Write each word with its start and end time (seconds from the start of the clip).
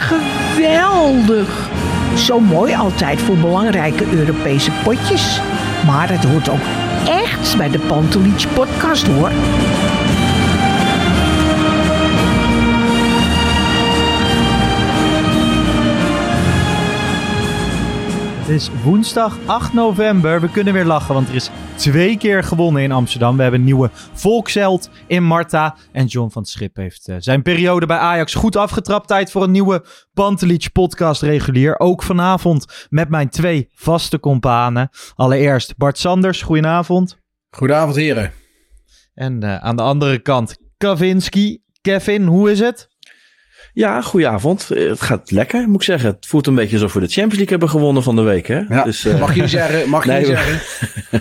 Geweldig. 0.00 1.68
Zo 2.16 2.40
mooi 2.40 2.74
altijd 2.74 3.20
voor 3.20 3.36
belangrijke 3.36 4.04
Europese 4.10 4.70
potjes. 4.84 5.40
Maar 5.86 6.10
het 6.10 6.24
hoort 6.24 6.48
ook 6.48 6.64
echt 7.06 7.56
bij 7.56 7.70
de 7.70 7.78
Pantelich 7.78 8.54
podcast 8.54 9.06
hoor. 9.06 9.30
Het 18.38 18.48
is 18.48 18.70
woensdag 18.82 19.38
8 19.46 19.72
november. 19.72 20.40
We 20.40 20.48
kunnen 20.48 20.72
weer 20.72 20.84
lachen, 20.84 21.14
want 21.14 21.28
er 21.28 21.34
is 21.34 21.50
twee 21.78 22.18
keer 22.18 22.44
gewonnen 22.44 22.82
in 22.82 22.92
Amsterdam. 22.92 23.36
We 23.36 23.42
hebben 23.42 23.60
een 23.60 23.66
nieuwe 23.66 23.90
volksheld 24.12 24.90
in 25.06 25.24
Marta. 25.24 25.76
En 25.92 26.06
John 26.06 26.30
van 26.30 26.42
het 26.42 26.50
Schip 26.50 26.76
heeft 26.76 27.08
eh, 27.08 27.16
zijn 27.18 27.42
periode 27.42 27.86
bij 27.86 27.96
Ajax 27.96 28.34
goed 28.34 28.56
afgetrapt. 28.56 29.08
Tijd 29.08 29.30
voor 29.30 29.42
een 29.42 29.50
nieuwe 29.50 29.84
Pantelich 30.14 30.72
podcast 30.72 31.22
regulier. 31.22 31.78
Ook 31.78 32.02
vanavond 32.02 32.86
met 32.88 33.08
mijn 33.08 33.28
twee 33.28 33.68
vaste 33.72 34.20
companen. 34.20 34.88
Allereerst 35.14 35.76
Bart 35.76 35.98
Sanders, 35.98 36.42
goedenavond. 36.42 37.18
Goedenavond 37.50 37.96
heren. 37.96 38.32
En 39.14 39.42
eh, 39.42 39.56
aan 39.56 39.76
de 39.76 39.82
andere 39.82 40.18
kant 40.18 40.56
Kavinski. 40.76 41.62
Kevin, 41.80 42.26
hoe 42.26 42.50
is 42.50 42.60
het? 42.60 42.87
Ja, 43.72 44.00
goedenavond. 44.02 44.70
Eh, 44.70 44.88
Het 44.88 45.00
gaat 45.00 45.30
lekker, 45.30 45.66
moet 45.68 45.74
ik 45.76 45.82
zeggen. 45.82 46.08
Het 46.10 46.26
voelt 46.26 46.46
een 46.46 46.54
beetje 46.54 46.76
alsof 46.76 46.92
we 46.92 47.00
de 47.00 47.06
Champions 47.06 47.34
League 47.36 47.50
hebben 47.50 47.68
gewonnen 47.68 48.02
van 48.02 48.16
de 48.16 48.22
week. 48.22 48.46
Hè? 48.46 48.60
Ja. 48.68 48.84
Dus, 48.84 49.04
eh, 49.04 49.20
Mag 49.20 49.34
je 49.34 49.40
niet 49.40 49.50
zeggen? 49.50 49.88
Mag 49.88 50.04
je 50.04 50.10
nee, 50.10 50.18
niet 50.18 50.28
we- 50.28 50.34
zeggen? 50.36 50.60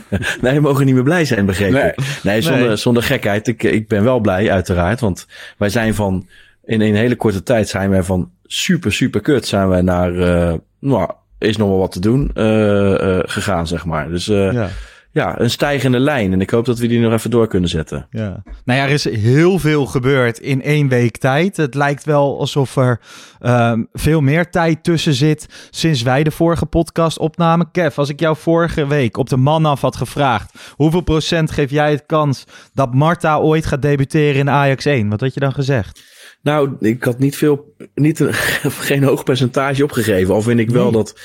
nee, 0.41 0.53
we 0.53 0.59
mogen 0.59 0.85
niet 0.85 0.93
meer 0.95 1.03
blij 1.03 1.25
zijn, 1.25 1.45
begrepen. 1.45 1.73
Nee. 1.73 1.93
Nee, 2.23 2.41
zonder, 2.41 2.67
Nee. 2.67 2.75
zonder 2.75 3.03
gekheid. 3.03 3.47
Ik, 3.47 3.63
ik 3.63 3.87
ben 3.87 4.03
wel 4.03 4.19
blij, 4.19 4.51
uiteraard. 4.51 4.99
Want 4.99 5.27
wij 5.57 5.69
zijn 5.69 5.95
van, 5.95 6.27
in 6.65 6.81
een 6.81 6.95
hele 6.95 7.15
korte 7.15 7.43
tijd 7.43 7.69
zijn 7.69 7.89
wij 7.89 8.03
van 8.03 8.31
super, 8.45 8.93
super 8.93 9.21
kut 9.21 9.47
zijn 9.47 9.67
wij 9.69 9.81
naar, 9.81 10.15
eh, 10.19 10.53
nou, 10.79 11.09
is 11.39 11.57
nog 11.57 11.69
wel 11.69 11.77
wat 11.77 11.91
te 11.91 11.99
doen, 11.99 12.31
eh, 12.33 13.17
eh, 13.17 13.23
gegaan, 13.25 13.67
zeg 13.67 13.85
maar. 13.85 14.09
Dus 14.09 14.29
eh, 14.29 14.53
ja. 14.53 14.69
Ja. 15.17 15.39
een 15.39 15.49
stijgende 15.49 15.99
lijn. 15.99 16.33
En 16.33 16.41
ik 16.41 16.49
hoop 16.49 16.65
dat 16.65 16.79
we 16.79 16.87
die 16.87 16.99
nog 16.99 17.13
even 17.13 17.29
door 17.29 17.47
kunnen 17.47 17.69
zetten. 17.69 18.07
Ja. 18.09 18.43
Nou 18.65 18.79
ja, 18.79 18.85
er 18.85 18.89
is 18.89 19.09
heel 19.09 19.59
veel 19.59 19.85
gebeurd 19.85 20.39
in 20.39 20.61
één 20.61 20.87
week 20.87 21.17
tijd. 21.17 21.57
Het 21.57 21.75
lijkt 21.75 22.05
wel 22.05 22.39
alsof 22.39 22.75
er 22.75 22.99
ehm, 23.39 23.83
veel 23.93 24.21
meer 24.21 24.49
tijd 24.49 24.83
tussen 24.83 25.13
zit 25.13 25.67
sinds 25.69 26.01
wij 26.01 26.23
de 26.23 26.31
vorige 26.31 26.65
podcast 26.65 27.17
opnamen. 27.17 27.71
Kev, 27.71 27.97
als 27.97 28.09
ik 28.09 28.19
jou 28.19 28.35
vorige 28.37 28.87
week 28.87 29.17
op 29.17 29.29
de 29.29 29.37
man 29.37 29.65
af 29.65 29.81
had 29.81 29.95
gevraagd... 29.95 30.53
hoeveel 30.71 31.01
procent 31.01 31.51
geef 31.51 31.71
jij 31.71 31.91
het 31.91 32.03
kans 32.05 32.43
dat 32.73 32.93
Marta 32.93 33.39
ooit 33.39 33.65
gaat 33.65 33.81
debuteren 33.81 34.39
in 34.39 34.49
Ajax 34.49 34.85
1? 34.85 35.09
Wat 35.09 35.21
had 35.21 35.33
je 35.33 35.39
dan 35.39 35.53
gezegd? 35.53 36.01
Nou, 36.41 36.75
ik 36.79 37.03
had 37.03 37.19
niet 37.19 37.37
veel, 37.37 37.73
niet 37.95 38.19
een, 38.19 38.33
geen 38.89 39.03
hoog 39.03 39.23
percentage 39.23 39.83
opgegeven. 39.83 40.33
Al 40.33 40.41
vind 40.41 40.59
ik 40.59 40.69
wel 40.69 40.83
Nee. 40.83 40.91
dat, 40.91 41.19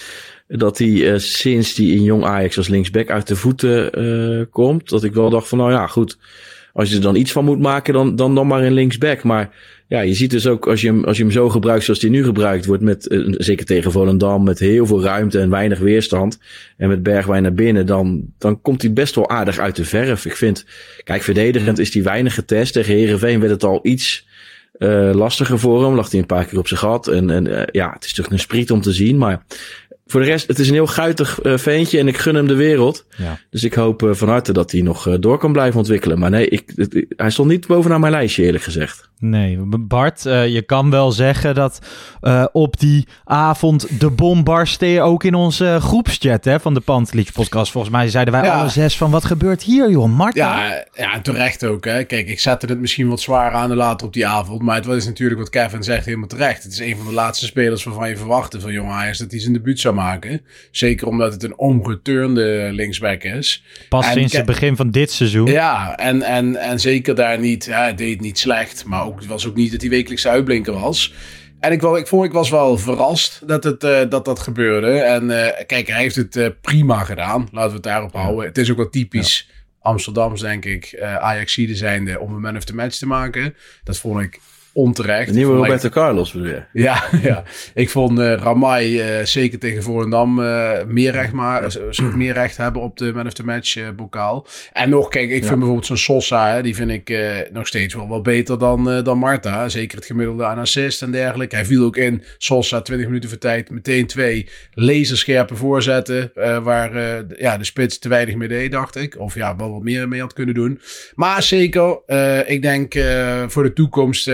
dat 0.58 0.78
hij 0.78 1.12
eh, 1.12 1.18
sinds 1.18 1.74
die 1.74 1.94
in 1.94 2.02
jong 2.02 2.24
Ajax 2.24 2.56
als 2.56 2.68
linksback 2.68 3.10
uit 3.10 3.26
de 3.26 3.36
voeten 3.36 3.92
eh, 3.92 4.44
komt, 4.50 4.88
dat 4.88 5.04
ik 5.04 5.14
wel 5.14 5.30
dacht 5.30 5.48
van, 5.48 5.58
nou 5.58 5.70
ja, 5.70 5.86
goed. 5.86 6.18
Als 6.72 6.88
je 6.88 6.96
er 6.96 7.02
dan 7.02 7.16
iets 7.16 7.32
van 7.32 7.44
moet 7.44 7.60
maken, 7.60 7.94
dan, 7.94 8.16
dan, 8.16 8.34
dan 8.34 8.46
maar 8.46 8.62
een 8.62 8.72
linksback. 8.72 9.22
Maar 9.22 9.50
ja, 9.92 10.00
je 10.00 10.14
ziet 10.14 10.30
dus 10.30 10.46
ook 10.46 10.68
als 10.68 10.80
je 10.80 10.86
hem, 10.86 11.04
als 11.04 11.16
je 11.16 11.22
hem 11.22 11.32
zo 11.32 11.48
gebruikt 11.48 11.84
zoals 11.84 12.00
hij 12.00 12.10
nu 12.10 12.24
gebruikt 12.24 12.66
wordt, 12.66 12.82
met, 12.82 13.08
eh, 13.08 13.18
zeker 13.28 13.66
tegen 13.66 13.92
Volendam, 13.92 14.44
met 14.44 14.58
heel 14.58 14.86
veel 14.86 15.02
ruimte 15.02 15.40
en 15.40 15.50
weinig 15.50 15.78
weerstand. 15.78 16.38
En 16.76 16.88
met 16.88 17.02
Bergwijn 17.02 17.42
naar 17.42 17.54
binnen, 17.54 17.86
dan, 17.86 18.22
dan 18.38 18.60
komt 18.60 18.82
hij 18.82 18.92
best 18.92 19.14
wel 19.14 19.28
aardig 19.28 19.58
uit 19.58 19.76
de 19.76 19.84
verf. 19.84 20.24
Ik 20.24 20.36
vind, 20.36 20.66
kijk, 21.04 21.22
verdedigend 21.22 21.78
is 21.78 21.94
hij 21.94 22.02
weinig 22.02 22.34
getest. 22.34 22.72
Tegen 22.72 22.94
Herenveen 22.94 23.40
werd 23.40 23.52
het 23.52 23.64
al 23.64 23.80
iets 23.82 24.26
eh, 24.72 25.10
lastiger 25.14 25.58
voor 25.58 25.84
hem. 25.84 25.94
Lag 25.94 26.10
hij 26.10 26.20
een 26.20 26.26
paar 26.26 26.44
keer 26.44 26.58
op 26.58 26.68
zijn 26.68 26.80
gat. 26.80 27.08
En, 27.08 27.30
en 27.30 27.68
ja, 27.72 27.92
het 27.92 28.04
is 28.04 28.12
toch 28.12 28.30
een 28.30 28.38
spriet 28.38 28.70
om 28.70 28.80
te 28.80 28.92
zien. 28.92 29.18
Maar 29.18 29.44
voor 30.12 30.20
de 30.20 30.26
rest, 30.26 30.46
het 30.48 30.58
is 30.58 30.68
een 30.68 30.74
heel 30.74 30.86
guitig 30.86 31.40
eh, 31.40 31.56
ventje 31.56 31.98
en 31.98 32.08
ik 32.08 32.16
gun 32.18 32.34
hem 32.34 32.46
de 32.46 32.54
wereld. 32.54 33.04
Ja. 33.16 33.38
Dus 33.50 33.64
ik 33.64 33.74
hoop 33.74 34.02
eh, 34.02 34.10
van 34.12 34.28
harte 34.28 34.52
dat 34.52 34.70
hij 34.70 34.80
nog 34.80 35.06
eh, 35.08 35.14
door 35.20 35.38
kan 35.38 35.52
blijven 35.52 35.78
ontwikkelen. 35.78 36.18
Maar 36.18 36.30
nee, 36.30 36.48
ik, 36.48 36.72
het- 36.76 37.04
hij 37.16 37.30
stond 37.30 37.48
niet 37.48 37.66
bovenaan 37.66 38.00
mijn 38.00 38.12
lijstje 38.12 38.44
eerlijk 38.44 38.64
gezegd. 38.64 39.10
Nee, 39.18 39.58
Bart, 39.78 40.22
je 40.22 40.62
kan 40.66 40.90
wel 40.90 41.12
zeggen 41.12 41.54
dat 41.54 41.78
eh, 42.20 42.44
op 42.52 42.78
die 42.80 43.06
avond 43.24 44.00
de 44.00 44.10
bom 44.10 44.44
barstte 44.44 45.00
ook 45.00 45.24
in 45.24 45.34
onze 45.34 45.76
groepschat 45.80 46.44
hè, 46.44 46.60
van 46.60 46.74
de 46.74 46.80
Pantelich 46.80 47.32
podcast. 47.32 47.72
Volgens 47.72 47.92
mij 47.92 48.08
zeiden 48.08 48.34
wij 48.34 48.44
Ja. 48.44 48.58
alle 48.60 48.68
zes 48.68 48.96
van 48.96 49.10
wat 49.10 49.24
gebeurt 49.24 49.62
hier 49.62 49.90
joh, 49.90 50.16
Marta? 50.16 50.66
Ja, 50.66 50.84
ja, 50.94 51.20
terecht 51.20 51.64
ook. 51.64 51.84
Hè. 51.84 52.04
Kijk, 52.04 52.28
ik 52.28 52.40
zette 52.40 52.66
het 52.66 52.80
misschien 52.80 53.08
wat 53.08 53.20
zwaar 53.20 53.52
aan 53.52 53.74
later 53.74 54.06
op 54.06 54.12
die 54.12 54.26
avond. 54.26 54.62
Maar 54.62 54.74
het 54.76 54.86
was 54.86 55.06
natuurlijk 55.06 55.40
wat 55.40 55.50
Kevin 55.50 55.82
zegt 55.82 56.04
helemaal 56.04 56.28
terecht. 56.28 56.62
Het 56.62 56.72
is 56.72 56.78
een 56.80 56.96
van 56.96 57.06
de 57.06 57.12
laatste 57.12 57.46
spelers 57.46 57.84
waarvan 57.84 58.08
je 58.08 58.16
verwachtte 58.16 58.60
van 58.60 58.72
Jong 58.72 58.90
Ajax 58.90 59.18
dat 59.18 59.30
hij 59.30 59.40
zijn 59.40 59.52
debuut 59.52 59.80
zou 59.80 59.94
maken. 59.94 60.01
Zeker 60.70 61.06
omdat 61.06 61.32
het 61.32 61.42
een 61.42 61.58
omgeturende 61.58 62.68
linksback 62.72 63.22
is. 63.22 63.64
Pas 63.88 64.06
en 64.06 64.12
sinds 64.12 64.32
het 64.32 64.46
begin 64.46 64.76
van 64.76 64.90
dit 64.90 65.10
seizoen. 65.10 65.46
Ja, 65.46 65.96
en, 65.96 66.22
en, 66.22 66.56
en 66.56 66.80
zeker 66.80 67.14
daar 67.14 67.38
niet. 67.38 67.64
Ja, 67.64 67.80
hij 67.80 67.94
deed 67.94 68.20
niet 68.20 68.38
slecht, 68.38 68.84
maar 68.84 69.04
ook, 69.04 69.18
het 69.18 69.28
was 69.28 69.46
ook 69.46 69.54
niet 69.54 69.70
dat 69.72 69.80
hij 69.80 69.90
wekelijks 69.90 70.26
uitblinker 70.26 70.72
was. 70.72 71.14
En 71.62 71.72
ik, 71.72 71.80
wel, 71.80 71.96
ik 71.96 72.06
vond, 72.06 72.24
ik 72.24 72.32
was 72.32 72.50
wel 72.50 72.78
verrast 72.78 73.48
dat 73.48 73.64
het, 73.64 73.84
eh, 73.84 74.00
dat, 74.08 74.24
dat 74.24 74.38
gebeurde. 74.38 74.98
En 75.00 75.44
eh, 75.44 75.66
kijk, 75.66 75.88
hij 75.88 76.00
heeft 76.00 76.16
het 76.16 76.36
eh, 76.36 76.48
prima 76.60 77.04
gedaan. 77.04 77.48
Laten 77.52 77.68
we 77.68 77.74
het 77.74 77.82
daarop 77.82 78.12
houden. 78.12 78.44
Het 78.44 78.58
is 78.58 78.70
ook 78.70 78.76
wel 78.76 78.90
typisch 78.90 79.50
Amsterdams, 79.80 80.40
denk 80.40 80.64
ik, 80.64 80.84
eh 80.84 81.16
Ajaxide 81.16 81.74
zijnde, 81.76 82.20
om 82.20 82.34
een 82.34 82.40
man 82.40 82.56
of 82.56 82.64
the 82.64 82.74
match 82.74 82.96
te 82.96 83.06
maken. 83.06 83.54
Dat 83.84 83.98
vond 83.98 84.20
ik 84.20 84.40
onterecht. 84.72 85.28
De 85.28 85.34
nieuwe 85.34 85.52
Ik 85.52 85.58
Roberto 85.58 85.88
Carlos 85.88 86.32
bedoel 86.32 86.46
je? 86.48 86.62
ja, 86.72 87.04
ja, 87.22 87.42
ik 87.74 87.90
vond 87.90 88.18
eh 88.18 88.34
Ramai 88.34 89.00
eh, 89.00 89.24
zeker 89.24 89.58
tegen 89.58 89.82
Volendam 89.82 90.42
eh 90.42 90.70
meer 90.86 91.12
recht 91.12 91.32
maar, 91.32 91.70
zou 91.90 92.16
meer 92.16 92.32
recht 92.32 92.56
hebben 92.56 92.82
op 92.82 92.96
de 92.96 93.12
man 93.12 93.26
of 93.26 93.32
the 93.32 93.44
match 93.44 93.94
bokaal. 93.96 94.46
En 94.72 94.90
nog, 94.90 95.08
kijk, 95.08 95.30
ik 95.30 95.44
vind 95.44 95.54
bijvoorbeeld 95.56 95.86
zo'n 95.86 95.96
Sosa, 95.96 96.54
hè, 96.54 96.62
die 96.62 96.74
vind 96.74 96.90
ik 96.90 97.18
nog 97.52 97.66
steeds 97.66 97.94
wel 97.94 98.08
wat 98.08 98.22
beter 98.22 98.58
dan, 98.58 99.02
dan 99.04 99.18
Marta. 99.18 99.68
Zeker 99.68 99.96
het 99.96 100.06
gemiddelde 100.06 100.44
aan 100.44 100.58
assist 100.58 101.02
en 101.02 101.10
dergelijke. 101.10 101.54
Hij 101.56 101.64
viel 101.64 101.84
ook 101.84 101.96
in, 101.96 102.22
Sosa 102.38 102.80
20 102.80 103.06
minuten 103.06 103.28
voor 103.28 103.38
tijd, 103.38 103.70
meteen 103.70 104.06
twee 104.06 104.48
laserscherpe 104.74 105.56
voorzetten, 105.56 106.32
waar 106.62 106.92
de- 106.92 107.26
ja, 107.38 107.56
de 107.58 107.64
spits 107.64 107.98
te 107.98 108.08
weinig 108.08 108.34
mee 108.34 108.48
deed, 108.48 108.72
dacht 108.72 108.96
ik. 108.96 109.18
Of 109.18 109.34
ja, 109.34 109.56
wel 109.56 109.72
wat 109.72 109.82
meer 109.82 110.08
mee 110.08 110.20
had 110.20 110.32
kunnen 110.32 110.54
doen. 110.54 110.80
Maar 111.14 111.42
zeker, 111.42 111.98
ik 112.46 112.62
denk 112.62 112.92
voor 113.48 113.62
de 113.62 113.72
toekomst 113.72 114.30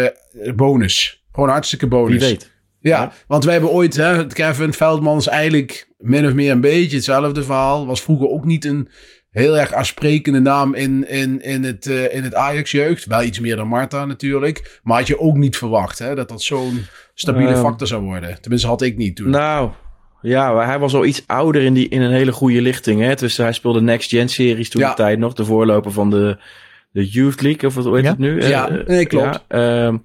bonus. 0.57 1.25
Gewoon 1.33 1.49
hartstikke 1.49 1.87
bonus. 1.87 2.11
Wie 2.11 2.29
weet. 2.29 2.51
Ja, 2.81 3.01
Ja. 3.01 3.13
want 3.27 3.45
wij 3.45 3.53
hebben 3.53 3.71
ooit, 3.71 3.97
hè, 3.97 4.27
Kevin 4.27 4.73
Veldmans, 4.73 5.29
eigenlijk 5.29 5.89
min 5.99 6.27
of 6.27 6.33
meer 6.35 6.51
een 6.53 6.61
beetje 6.61 6.97
hetzelfde 6.97 7.43
verhaal. 7.43 7.87
Was 7.87 8.03
vroeger 8.03 8.29
ook 8.29 8.45
niet 8.45 8.65
een 8.65 8.89
heel 9.31 9.59
erg 9.59 9.73
aansprekende 9.73 10.41
naam 10.41 10.75
in, 10.75 11.09
in, 11.09 11.43
in 11.43 11.65
het, 11.65 11.87
eh, 11.87 12.15
in 12.15 12.23
het 12.23 12.35
Ajax-jeugd. 12.35 13.05
Wel 13.05 13.23
iets 13.23 13.41
meer 13.41 13.57
dan 13.57 13.69
Marta 13.69 14.05
natuurlijk. 14.05 14.81
Maar 14.83 14.99
had 14.99 15.07
je 15.07 15.21
ook 15.21 15.37
niet 15.37 15.57
verwacht 15.57 15.99
hè, 15.99 16.15
dat 16.15 16.29
dat 16.29 16.43
zo'n 16.43 16.87
stabiele 17.15 17.53
Ehm, 17.53 17.61
factor 17.61 17.87
zou 17.87 18.03
worden. 18.03 18.41
Tenminste, 18.41 18.69
had 18.69 18.83
ik 18.83 18.97
niet 18.97 19.17
toen. 19.17 19.31
Nou, 19.31 19.71
ja, 20.23 20.53
maar 20.53 20.67
hij 20.67 20.79
was 20.79 20.95
al 20.95 21.05
iets 21.05 21.23
ouder 21.27 21.63
in, 21.63 21.75
die, 21.75 21.89
in 21.89 22.01
een 22.01 22.13
hele 22.13 22.33
goede 22.33 22.61
lichting. 22.63 23.01
Hè? 23.01 23.15
Dus 23.15 23.37
hij 23.37 23.53
speelde 23.53 23.81
Next 23.81 24.11
Gen 24.11 24.29
series 24.29 24.71
toen 24.71 24.81
Ja. 24.81 24.89
de 24.89 24.95
tijd 24.95 25.19
nog. 25.19 25.33
De 25.35 25.45
voorloper 25.45 25.93
van 25.93 26.11
de, 26.11 26.39
de 26.99 27.09
Youth 27.09 27.41
League, 27.41 27.69
of 27.69 27.75
wat 27.75 27.85
hoe 27.85 27.95
heet 27.95 28.05
Ja? 28.05 28.11
het 28.11 28.19
nu? 28.19 28.43
Ja, 28.43 28.69
Eh, 28.69 28.87
nee, 28.87 29.07
klopt. 29.07 29.45
Ja, 29.49 29.99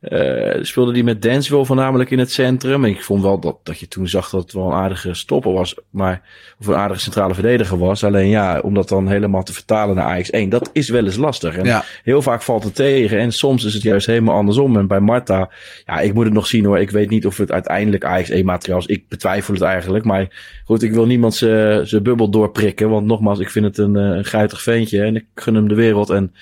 eh, 0.00 0.58
speelde 0.62 0.92
die 0.92 1.04
met 1.04 1.22
Danceville 1.22 1.64
voornamelijk 1.64 2.10
in 2.10 2.18
het 2.18 2.32
centrum. 2.32 2.84
En 2.84 2.90
ik 2.90 3.02
vond 3.02 3.22
wel 3.22 3.38
dat, 3.40 3.56
dat 3.62 3.78
je 3.78 3.88
toen 3.88 4.08
zag 4.08 4.30
dat 4.30 4.42
het 4.42 4.52
wel 4.52 4.66
een 4.66 4.72
aardige 4.72 5.14
stopper 5.14 5.52
was. 5.52 5.74
Maar, 5.90 6.22
of 6.58 6.66
een 6.66 6.74
aardige 6.74 7.00
centrale 7.00 7.34
verdediger 7.34 7.78
was. 7.78 8.04
Alleen 8.04 8.28
ja, 8.28 8.60
om 8.60 8.74
dat 8.74 8.88
dan 8.88 9.08
helemaal 9.08 9.42
te 9.42 9.52
vertalen 9.52 9.96
naar 9.96 10.04
Ajax 10.04 10.30
1. 10.30 10.48
Dat 10.48 10.70
is 10.72 10.88
wel 10.88 11.04
eens 11.04 11.16
lastig. 11.16 11.56
En 11.56 11.64
Ja. 11.64 11.84
heel 12.02 12.22
vaak 12.22 12.42
valt 12.42 12.64
het 12.64 12.74
tegen. 12.74 13.18
En 13.18 13.32
soms 13.32 13.64
is 13.64 13.74
het 13.74 13.82
juist 13.82 14.06
helemaal 14.06 14.36
andersom. 14.36 14.76
En 14.76 14.86
bij 14.86 15.00
Marta, 15.00 15.50
ja, 15.86 16.00
ik 16.00 16.14
moet 16.14 16.24
het 16.24 16.34
nog 16.34 16.46
zien 16.46 16.64
hoor. 16.64 16.78
Ik 16.78 16.90
weet 16.90 17.10
niet 17.10 17.26
of 17.26 17.36
het 17.36 17.52
uiteindelijk 17.52 18.04
Ajax 18.04 18.30
1 18.30 18.44
materiaal 18.44 18.78
is. 18.78 18.86
Ik 18.86 19.08
betwijfel 19.08 19.54
het 19.54 19.62
eigenlijk. 19.62 20.04
Maar 20.04 20.60
goed, 20.64 20.82
ik 20.82 20.92
wil 20.92 21.06
niemand 21.06 21.34
zijn 21.34 22.02
bubbel 22.02 22.30
doorprikken. 22.30 22.90
Want 22.90 23.06
nogmaals, 23.06 23.38
ik 23.38 23.50
vind 23.50 23.64
het 23.64 23.78
een, 23.78 23.96
eh, 23.96 24.02
een 24.02 24.24
guitig 24.24 24.62
ventje. 24.62 25.02
En 25.02 25.16
ik 25.16 25.24
gun 25.34 25.54
hem 25.54 25.68
de 25.68 25.74
wereld. 25.74 26.10
En, 26.10 26.34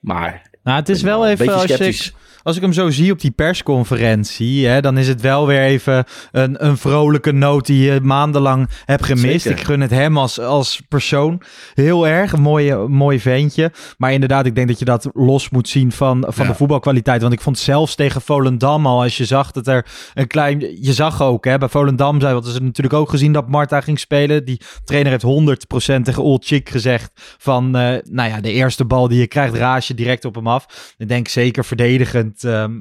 maar 0.00 0.50
Nou, 0.62 0.78
het 0.78 0.88
is 0.88 1.02
wel 1.02 1.24
een 1.24 1.30
even 1.30 1.46
beetje 1.46 1.60
als 1.60 1.70
je, 1.70 1.74
sceptisch. 1.74 2.12
Als 2.42 2.56
ik 2.56 2.62
hem 2.62 2.72
zo 2.72 2.90
zie 2.90 3.12
op 3.12 3.20
die 3.20 3.30
persconferentie, 3.30 4.66
hè, 4.66 4.80
dan 4.80 4.98
is 4.98 5.08
het 5.08 5.20
wel 5.20 5.46
weer 5.46 5.60
even 5.60 6.04
een, 6.30 6.66
een 6.66 6.76
vrolijke 6.76 7.32
noot 7.32 7.66
die 7.66 7.82
je 7.92 8.00
maandenlang 8.00 8.68
hebt 8.84 9.04
gemist. 9.04 9.42
Zeker. 9.42 9.58
Ik 9.58 9.64
gun 9.64 9.80
het 9.80 9.90
hem 9.90 10.18
als, 10.18 10.40
als 10.40 10.82
persoon 10.88 11.42
heel 11.74 12.06
erg. 12.08 12.32
Een 12.32 12.40
mooie, 12.42 12.76
mooi 12.88 13.20
ventje. 13.20 13.72
Maar 13.98 14.12
inderdaad, 14.12 14.46
ik 14.46 14.54
denk 14.54 14.68
dat 14.68 14.78
je 14.78 14.84
dat 14.84 15.08
los 15.12 15.50
moet 15.50 15.68
zien 15.68 15.92
van, 15.92 16.24
van 16.28 16.44
Ja. 16.44 16.50
de 16.50 16.56
voetbalkwaliteit. 16.56 17.20
Want 17.20 17.32
ik 17.32 17.40
vond 17.40 17.58
zelfs 17.58 17.94
tegen 17.94 18.20
Volendam 18.20 18.86
al, 18.86 19.02
als 19.02 19.16
je 19.16 19.24
zag 19.24 19.50
dat 19.50 19.66
er 19.66 19.86
een 20.14 20.26
klein... 20.26 20.60
Je 20.60 20.92
zag 20.92 21.22
ook, 21.22 21.44
hè, 21.44 21.58
bij 21.58 21.68
Volendam 21.68 22.20
zei, 22.20 22.32
want 22.32 22.44
ze 22.44 22.50
hebben 22.50 22.68
natuurlijk 22.68 22.96
ook 22.96 23.10
gezien 23.10 23.32
dat 23.32 23.48
Marta 23.48 23.80
ging 23.80 23.98
spelen. 23.98 24.44
Die 24.44 24.60
trainer 24.84 25.10
heeft 25.12 25.24
100% 25.98 26.02
tegen 26.02 26.22
Old 26.22 26.44
Chick 26.44 26.68
gezegd 26.68 27.10
van, 27.38 27.76
eh, 27.76 27.98
nou 28.10 28.28
ja, 28.30 28.40
de 28.40 28.52
eerste 28.52 28.84
bal 28.84 29.08
die 29.08 29.18
je 29.18 29.26
krijgt, 29.26 29.54
raas 29.54 29.86
je 29.86 29.94
direct 29.94 30.24
op 30.24 30.34
hem 30.34 30.46
af. 30.46 30.94
Ik 30.98 31.08
denk 31.08 31.28
zeker 31.28 31.64
verdedigend... 31.64 32.31
ehm, 32.44 32.80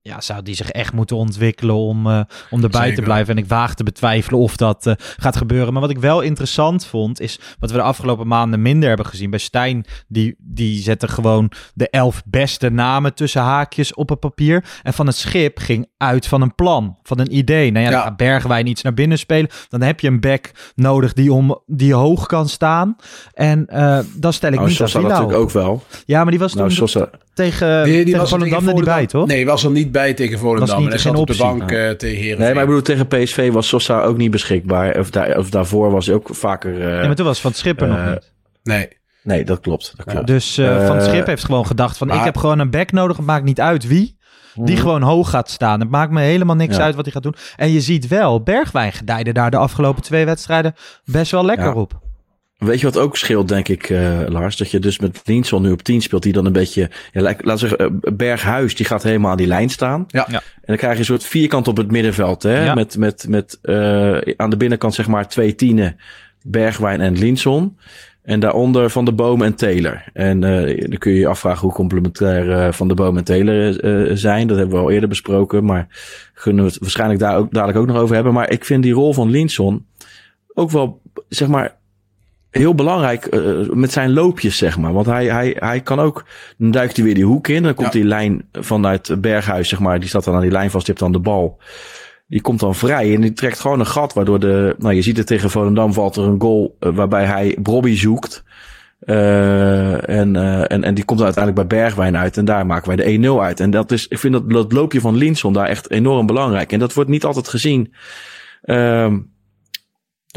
ja, 0.00 0.20
zou 0.20 0.42
die 0.42 0.54
zich 0.54 0.70
echt 0.70 0.92
moeten 0.92 1.16
ontwikkelen 1.16 1.74
om, 1.74 2.06
eh, 2.06 2.20
om 2.50 2.62
erbij 2.62 2.80
Zeker. 2.80 2.96
te 2.96 3.02
blijven. 3.02 3.36
En 3.36 3.42
ik 3.42 3.48
waag 3.48 3.74
te 3.74 3.84
betwijfelen 3.84 4.40
of 4.40 4.56
dat 4.56 4.86
eh, 4.86 4.94
gaat 4.96 5.36
gebeuren. 5.36 5.72
Maar 5.72 5.82
wat 5.82 5.90
ik 5.90 5.98
wel 5.98 6.20
interessant 6.20 6.86
vond, 6.86 7.20
is 7.20 7.40
wat 7.58 7.70
we 7.70 7.76
de 7.76 7.82
afgelopen 7.82 8.26
maanden 8.26 8.62
minder 8.62 8.88
hebben 8.88 9.06
gezien. 9.06 9.30
Bij 9.30 9.38
Stijn, 9.38 9.84
die, 10.08 10.34
die 10.38 10.82
zette 10.82 11.08
gewoon 11.08 11.50
de 11.74 11.88
elf 11.90 12.22
beste 12.26 12.68
namen 12.70 13.14
tussen 13.14 13.42
haakjes 13.42 13.94
op 13.94 14.08
het 14.08 14.20
papier. 14.20 14.64
En 14.82 14.92
van 14.92 15.06
het 15.06 15.16
schip 15.16 15.58
ging 15.58 15.86
uit 15.96 16.26
van 16.26 16.42
een 16.42 16.54
plan, 16.54 16.98
van 17.02 17.18
een 17.18 17.36
idee. 17.36 17.70
Nou 17.72 17.84
ja, 17.84 17.90
Ja. 17.90 17.96
dan 17.96 18.06
gaat 18.06 18.16
Bergwijn 18.16 18.66
iets 18.66 18.82
naar 18.82 18.94
binnen 18.94 19.18
spelen. 19.18 19.50
Dan 19.68 19.82
heb 19.82 20.00
je 20.00 20.08
een 20.08 20.20
back 20.20 20.50
nodig 20.74 21.12
die, 21.12 21.32
om, 21.32 21.62
die 21.66 21.94
hoog 21.94 22.26
kan 22.26 22.48
staan. 22.48 22.96
En 23.32 23.66
eh 23.66 23.98
dan 24.16 24.32
stel 24.32 24.50
ik 24.50 24.56
Nou, 24.56 24.68
niet 24.70 24.80
aan 24.80 24.88
Sosa 24.88 25.00
Villa 25.00 25.12
natuurlijk 25.12 25.38
ook 25.42 25.50
wel. 25.50 25.82
Ja, 26.04 26.22
maar 26.22 26.30
die 26.30 26.40
was 26.40 26.54
Nou, 26.54 26.68
toen 26.68 26.76
Sosa, 26.88 27.10
tegen, 27.36 27.84
tegen 27.84 28.28
Volendam 28.28 28.68
er 28.68 28.74
niet 28.74 28.84
bij, 28.84 29.06
toch? 29.06 29.26
Nee, 29.26 29.46
was 29.46 29.64
er 29.64 29.70
niet 29.70 29.92
bij 29.92 30.14
tegen 30.14 30.38
Volendam. 30.38 30.66
Was 30.68 30.76
niet- 30.76 30.84
en 30.84 30.90
hij 30.92 30.98
zat 31.00 31.16
op 31.16 31.26
de 31.26 31.36
bank 31.36 31.60
eh, 31.70 31.90
tegen 31.90 32.16
Heerenveen. 32.16 32.38
nee, 32.38 32.52
maar 32.54 32.62
ik 32.62 32.68
bedoel, 32.68 32.82
tegen 32.82 33.06
PSV 33.06 33.52
was 33.52 33.68
Sosa 33.68 34.02
ook 34.02 34.16
niet 34.16 34.30
beschikbaar. 34.30 34.98
Of, 34.98 35.10
daar, 35.10 35.38
of 35.38 35.50
daarvoor 35.50 35.90
was 35.90 36.06
hij 36.06 36.14
ook 36.14 36.28
vaker... 36.32 36.80
eh, 36.80 37.00
Ja, 37.00 37.06
maar 37.06 37.14
toen 37.14 37.26
was 37.26 37.40
Van 37.40 37.50
het 37.50 37.60
Schip 37.60 37.80
er 37.80 37.88
nog 37.88 37.98
eh, 37.98 38.10
niet. 38.10 38.32
Nee. 38.62 38.88
Nee, 39.22 39.44
dat 39.44 39.60
klopt. 39.60 39.92
Dat 39.96 40.06
klopt. 40.06 40.26
Dus 40.26 40.58
eh, 40.58 40.86
Van 40.86 41.02
Schip 41.02 41.26
heeft 41.26 41.44
gewoon 41.44 41.66
gedacht 41.66 41.96
van... 41.96 42.10
ik 42.12 42.24
heb 42.24 42.36
gewoon 42.36 42.58
een 42.58 42.70
back 42.70 42.92
nodig, 42.92 43.16
het 43.16 43.26
maakt 43.26 43.44
niet 43.44 43.60
uit 43.60 43.86
wie. 43.86 44.14
Die 44.54 44.76
gewoon 44.76 45.02
hoog 45.02 45.30
gaat 45.30 45.50
staan. 45.50 45.80
Het 45.80 45.90
maakt 45.90 46.10
me 46.12 46.20
helemaal 46.20 46.56
niks 46.56 46.76
Ja. 46.76 46.82
uit 46.82 46.94
wat 46.94 47.04
hij 47.04 47.12
gaat 47.14 47.22
doen. 47.22 47.34
En 47.56 47.72
je 47.72 47.80
ziet 47.80 48.08
wel, 48.08 48.42
Bergwijn 48.42 48.92
gedijde 48.92 49.32
daar 49.32 49.50
de 49.50 49.56
afgelopen 49.56 50.02
twee 50.02 50.24
wedstrijden 50.24 50.74
best 51.04 51.30
wel 51.30 51.44
lekker 51.44 51.66
Ja. 51.66 51.72
op. 51.74 51.92
Weet 52.56 52.80
je 52.80 52.86
wat 52.86 52.98
ook 52.98 53.16
scheelt, 53.16 53.48
denk 53.48 53.68
ik, 53.68 53.90
eh, 53.90 54.20
Lars? 54.26 54.56
Dat 54.56 54.70
je 54.70 54.78
dus 54.78 54.98
met 54.98 55.20
Linson 55.24 55.62
nu 55.62 55.72
op 55.72 55.82
10 55.82 56.02
speelt, 56.02 56.22
die 56.22 56.32
dan 56.32 56.46
een 56.46 56.52
beetje, 56.52 56.90
ja, 57.12 57.20
laten 57.20 57.44
we 57.46 57.56
zeggen, 57.56 57.78
eh, 57.78 58.12
Berghuis, 58.12 58.74
die 58.74 58.86
gaat 58.86 59.02
helemaal 59.02 59.30
aan 59.30 59.36
die 59.36 59.46
lijn 59.46 59.68
staan. 59.68 60.04
Ja. 60.08 60.26
Ja. 60.30 60.36
En 60.38 60.62
dan 60.64 60.76
krijg 60.76 60.92
je 60.92 60.98
een 60.98 61.04
soort 61.04 61.24
vierkant 61.24 61.68
op 61.68 61.76
het 61.76 61.90
middenveld, 61.90 62.42
hè? 62.42 62.64
Ja. 62.64 62.74
Met, 62.74 62.96
met, 62.96 63.26
met 63.28 63.58
eh, 63.62 64.34
aan 64.36 64.50
de 64.50 64.56
binnenkant 64.56 64.94
zeg 64.94 65.06
maar 65.06 65.28
twee 65.28 65.54
tienen, 65.54 65.96
Bergwijn 66.42 67.00
en 67.00 67.18
Linson. 67.18 67.76
En 68.26 68.40
daaronder 68.40 68.90
Van 68.90 69.04
de 69.04 69.12
Boom 69.12 69.42
en 69.42 69.54
Taylor. 69.54 70.04
En 70.12 70.44
eh, 70.44 70.88
dan 70.88 70.98
kun 70.98 71.12
je 71.12 71.18
je 71.18 71.26
afvragen 71.26 71.60
hoe 71.60 71.72
complementair 71.72 72.52
eh, 72.52 72.72
Van 72.72 72.88
de 72.88 72.94
Boom 72.94 73.16
en 73.16 73.24
Taylor 73.24 73.80
eh, 73.80 74.16
zijn. 74.16 74.46
Dat 74.46 74.56
hebben 74.56 74.76
we 74.76 74.82
al 74.82 74.90
eerder 74.90 75.08
besproken, 75.08 75.64
maar 75.64 75.86
kunnen 76.34 76.64
we 76.64 76.70
het 76.70 76.80
waarschijnlijk 76.80 77.20
daar 77.20 77.36
ook 77.36 77.52
dadelijk 77.52 77.78
ook 77.78 77.86
nog 77.86 77.96
over 77.96 78.14
hebben. 78.14 78.32
Maar 78.32 78.50
ik 78.50 78.64
vind 78.64 78.82
die 78.82 78.92
rol 78.92 79.12
van 79.12 79.30
Linson 79.30 79.86
ook 80.54 80.70
wel, 80.70 81.00
zeg 81.28 81.48
maar, 81.48 81.76
heel 82.56 82.74
belangrijk 82.74 83.26
eh, 83.26 83.40
met 83.70 83.92
zijn 83.92 84.12
loopjes, 84.12 84.56
zeg 84.56 84.78
maar. 84.78 84.92
Want 84.92 85.06
hij, 85.06 85.26
hij, 85.26 85.56
hij 85.58 85.80
kan 85.80 86.00
ook, 86.00 86.24
dan 86.58 86.70
duikt 86.70 86.96
hij 86.96 87.04
weer 87.04 87.14
die 87.14 87.24
hoek 87.24 87.48
in. 87.48 87.62
Dan 87.62 87.74
komt 87.74 87.92
Ja. 87.92 87.98
die 88.00 88.08
lijn 88.08 88.48
vanuit 88.52 89.20
Berghuis, 89.20 89.68
zeg 89.68 89.78
maar. 89.80 90.00
Die 90.00 90.08
staat 90.08 90.24
dan 90.24 90.34
aan 90.34 90.40
die 90.40 90.50
lijn 90.50 90.70
vast, 90.70 90.86
die 90.86 90.94
heeft 90.94 91.12
dan 91.12 91.22
de 91.22 91.28
bal. 91.28 91.60
Die 92.28 92.40
komt 92.40 92.60
dan 92.60 92.74
vrij 92.74 93.14
en 93.14 93.20
die 93.20 93.32
trekt 93.32 93.60
gewoon 93.60 93.80
een 93.80 93.86
gat, 93.86 94.12
waardoor 94.12 94.40
de, 94.40 94.74
nou 94.78 94.94
je 94.94 95.02
ziet 95.02 95.16
het 95.16 95.26
tegen 95.26 95.50
Volendam 95.50 95.92
valt 95.92 96.16
er 96.16 96.24
een 96.24 96.40
goal 96.40 96.76
eh, 96.80 96.94
waarbij 96.94 97.24
hij 97.24 97.56
Bobby 97.60 97.96
zoekt. 97.96 98.44
Eh, 99.00 100.08
en, 100.08 100.36
en, 100.66 100.84
en 100.84 100.94
die 100.94 101.04
komt 101.04 101.22
uiteindelijk 101.22 101.68
bij 101.68 101.78
Bergwijn 101.78 102.16
uit 102.16 102.36
en 102.36 102.44
daar 102.44 102.66
maken 102.66 102.96
wij 102.96 103.18
de 103.18 103.28
1-0 103.38 103.40
uit. 103.40 103.60
En 103.60 103.70
dat 103.70 103.92
is, 103.92 104.08
ik 104.08 104.18
vind 104.18 104.32
dat, 104.32 104.50
dat 104.50 104.72
loopje 104.72 105.00
van 105.00 105.16
Linson 105.16 105.52
daar 105.52 105.66
echt 105.66 105.90
enorm 105.90 106.26
belangrijk. 106.26 106.72
En 106.72 106.78
dat 106.78 106.94
wordt 106.94 107.10
niet 107.10 107.24
altijd 107.24 107.48
gezien. 107.48 107.94
Ehm 108.62 109.16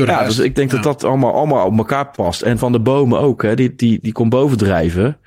ja, 0.07 0.23
dus 0.23 0.39
ik 0.39 0.55
denk 0.55 0.71
dat 0.71 0.83
dat 0.83 1.03
allemaal, 1.03 1.33
allemaal 1.33 1.65
op 1.65 1.77
elkaar 1.77 2.07
past. 2.07 2.41
En 2.41 2.57
van 2.57 2.71
de 2.71 2.79
bomen 2.79 3.19
ook, 3.19 3.41
hè. 3.41 3.55
Die, 3.55 3.75
die, 3.75 3.99
die 4.01 4.11
komt 4.11 4.29
bovendrijven. 4.29 5.17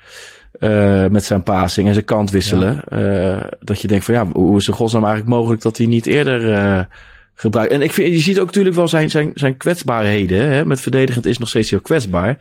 eh 0.59 1.05
met 1.07 1.23
zijn 1.23 1.43
passing 1.43 1.87
en 1.87 1.93
zijn 1.93 2.05
kant 2.05 2.31
wisselen. 2.31 2.83
Eh, 2.87 3.43
dat 3.59 3.81
je 3.81 3.87
denkt 3.87 4.05
van 4.05 4.13
ja, 4.13 4.27
hoe 4.33 4.57
is 4.57 4.65
de 4.65 4.71
godsnaam 4.71 5.03
eigenlijk 5.05 5.35
mogelijk 5.35 5.61
dat 5.61 5.77
hij 5.77 5.85
niet 5.85 6.05
eerder 6.05 6.53
eh 6.53 6.79
gebruikt. 7.35 7.71
En 7.71 7.81
ik 7.81 7.93
vind, 7.93 8.13
je 8.13 8.19
ziet 8.19 8.39
ook 8.39 8.45
natuurlijk 8.45 8.75
wel 8.75 8.87
zijn, 8.87 9.09
zijn, 9.09 9.31
zijn 9.33 9.57
kwetsbaarheden. 9.57 10.51
Hè. 10.51 10.65
Met 10.65 10.81
verdedigend 10.81 11.25
is 11.25 11.37
nog 11.37 11.49
steeds 11.49 11.69
heel 11.69 11.81
kwetsbaar. 11.81 12.37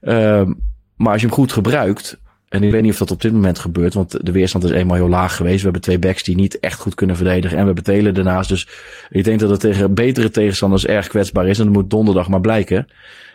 Ehm, 0.00 0.52
maar 0.96 1.12
als 1.12 1.20
je 1.20 1.26
hem 1.26 1.36
goed 1.36 1.52
gebruikt. 1.52 2.20
En 2.52 2.62
ik 2.62 2.70
weet 2.70 2.82
niet 2.82 2.92
of 2.92 2.98
dat 2.98 3.10
op 3.10 3.20
dit 3.22 3.32
moment 3.32 3.58
gebeurt, 3.58 3.94
want 3.94 4.26
de 4.26 4.32
weerstand 4.32 4.64
is 4.64 4.70
eenmaal 4.70 4.96
heel 4.96 5.08
laag 5.08 5.36
geweest. 5.36 5.56
We 5.56 5.62
hebben 5.62 5.80
twee 5.80 5.98
backs 5.98 6.22
die 6.22 6.34
niet 6.36 6.58
echt 6.60 6.80
goed 6.80 6.94
kunnen 6.94 7.16
verdedigen. 7.16 7.56
En 7.56 7.60
we 7.60 7.66
hebben 7.66 7.84
Telen 7.84 8.14
daarnaast. 8.14 8.48
Dus 8.48 8.68
ik 9.10 9.24
denk 9.24 9.40
dat 9.40 9.50
het 9.50 9.60
tegen 9.60 9.94
betere 9.94 10.30
tegenstanders 10.30 10.86
erg 10.86 11.06
kwetsbaar 11.06 11.46
is. 11.48 11.58
En 11.58 11.64
dat 11.64 11.74
moet 11.74 11.90
donderdag 11.90 12.28
maar 12.28 12.40
blijken. 12.40 12.86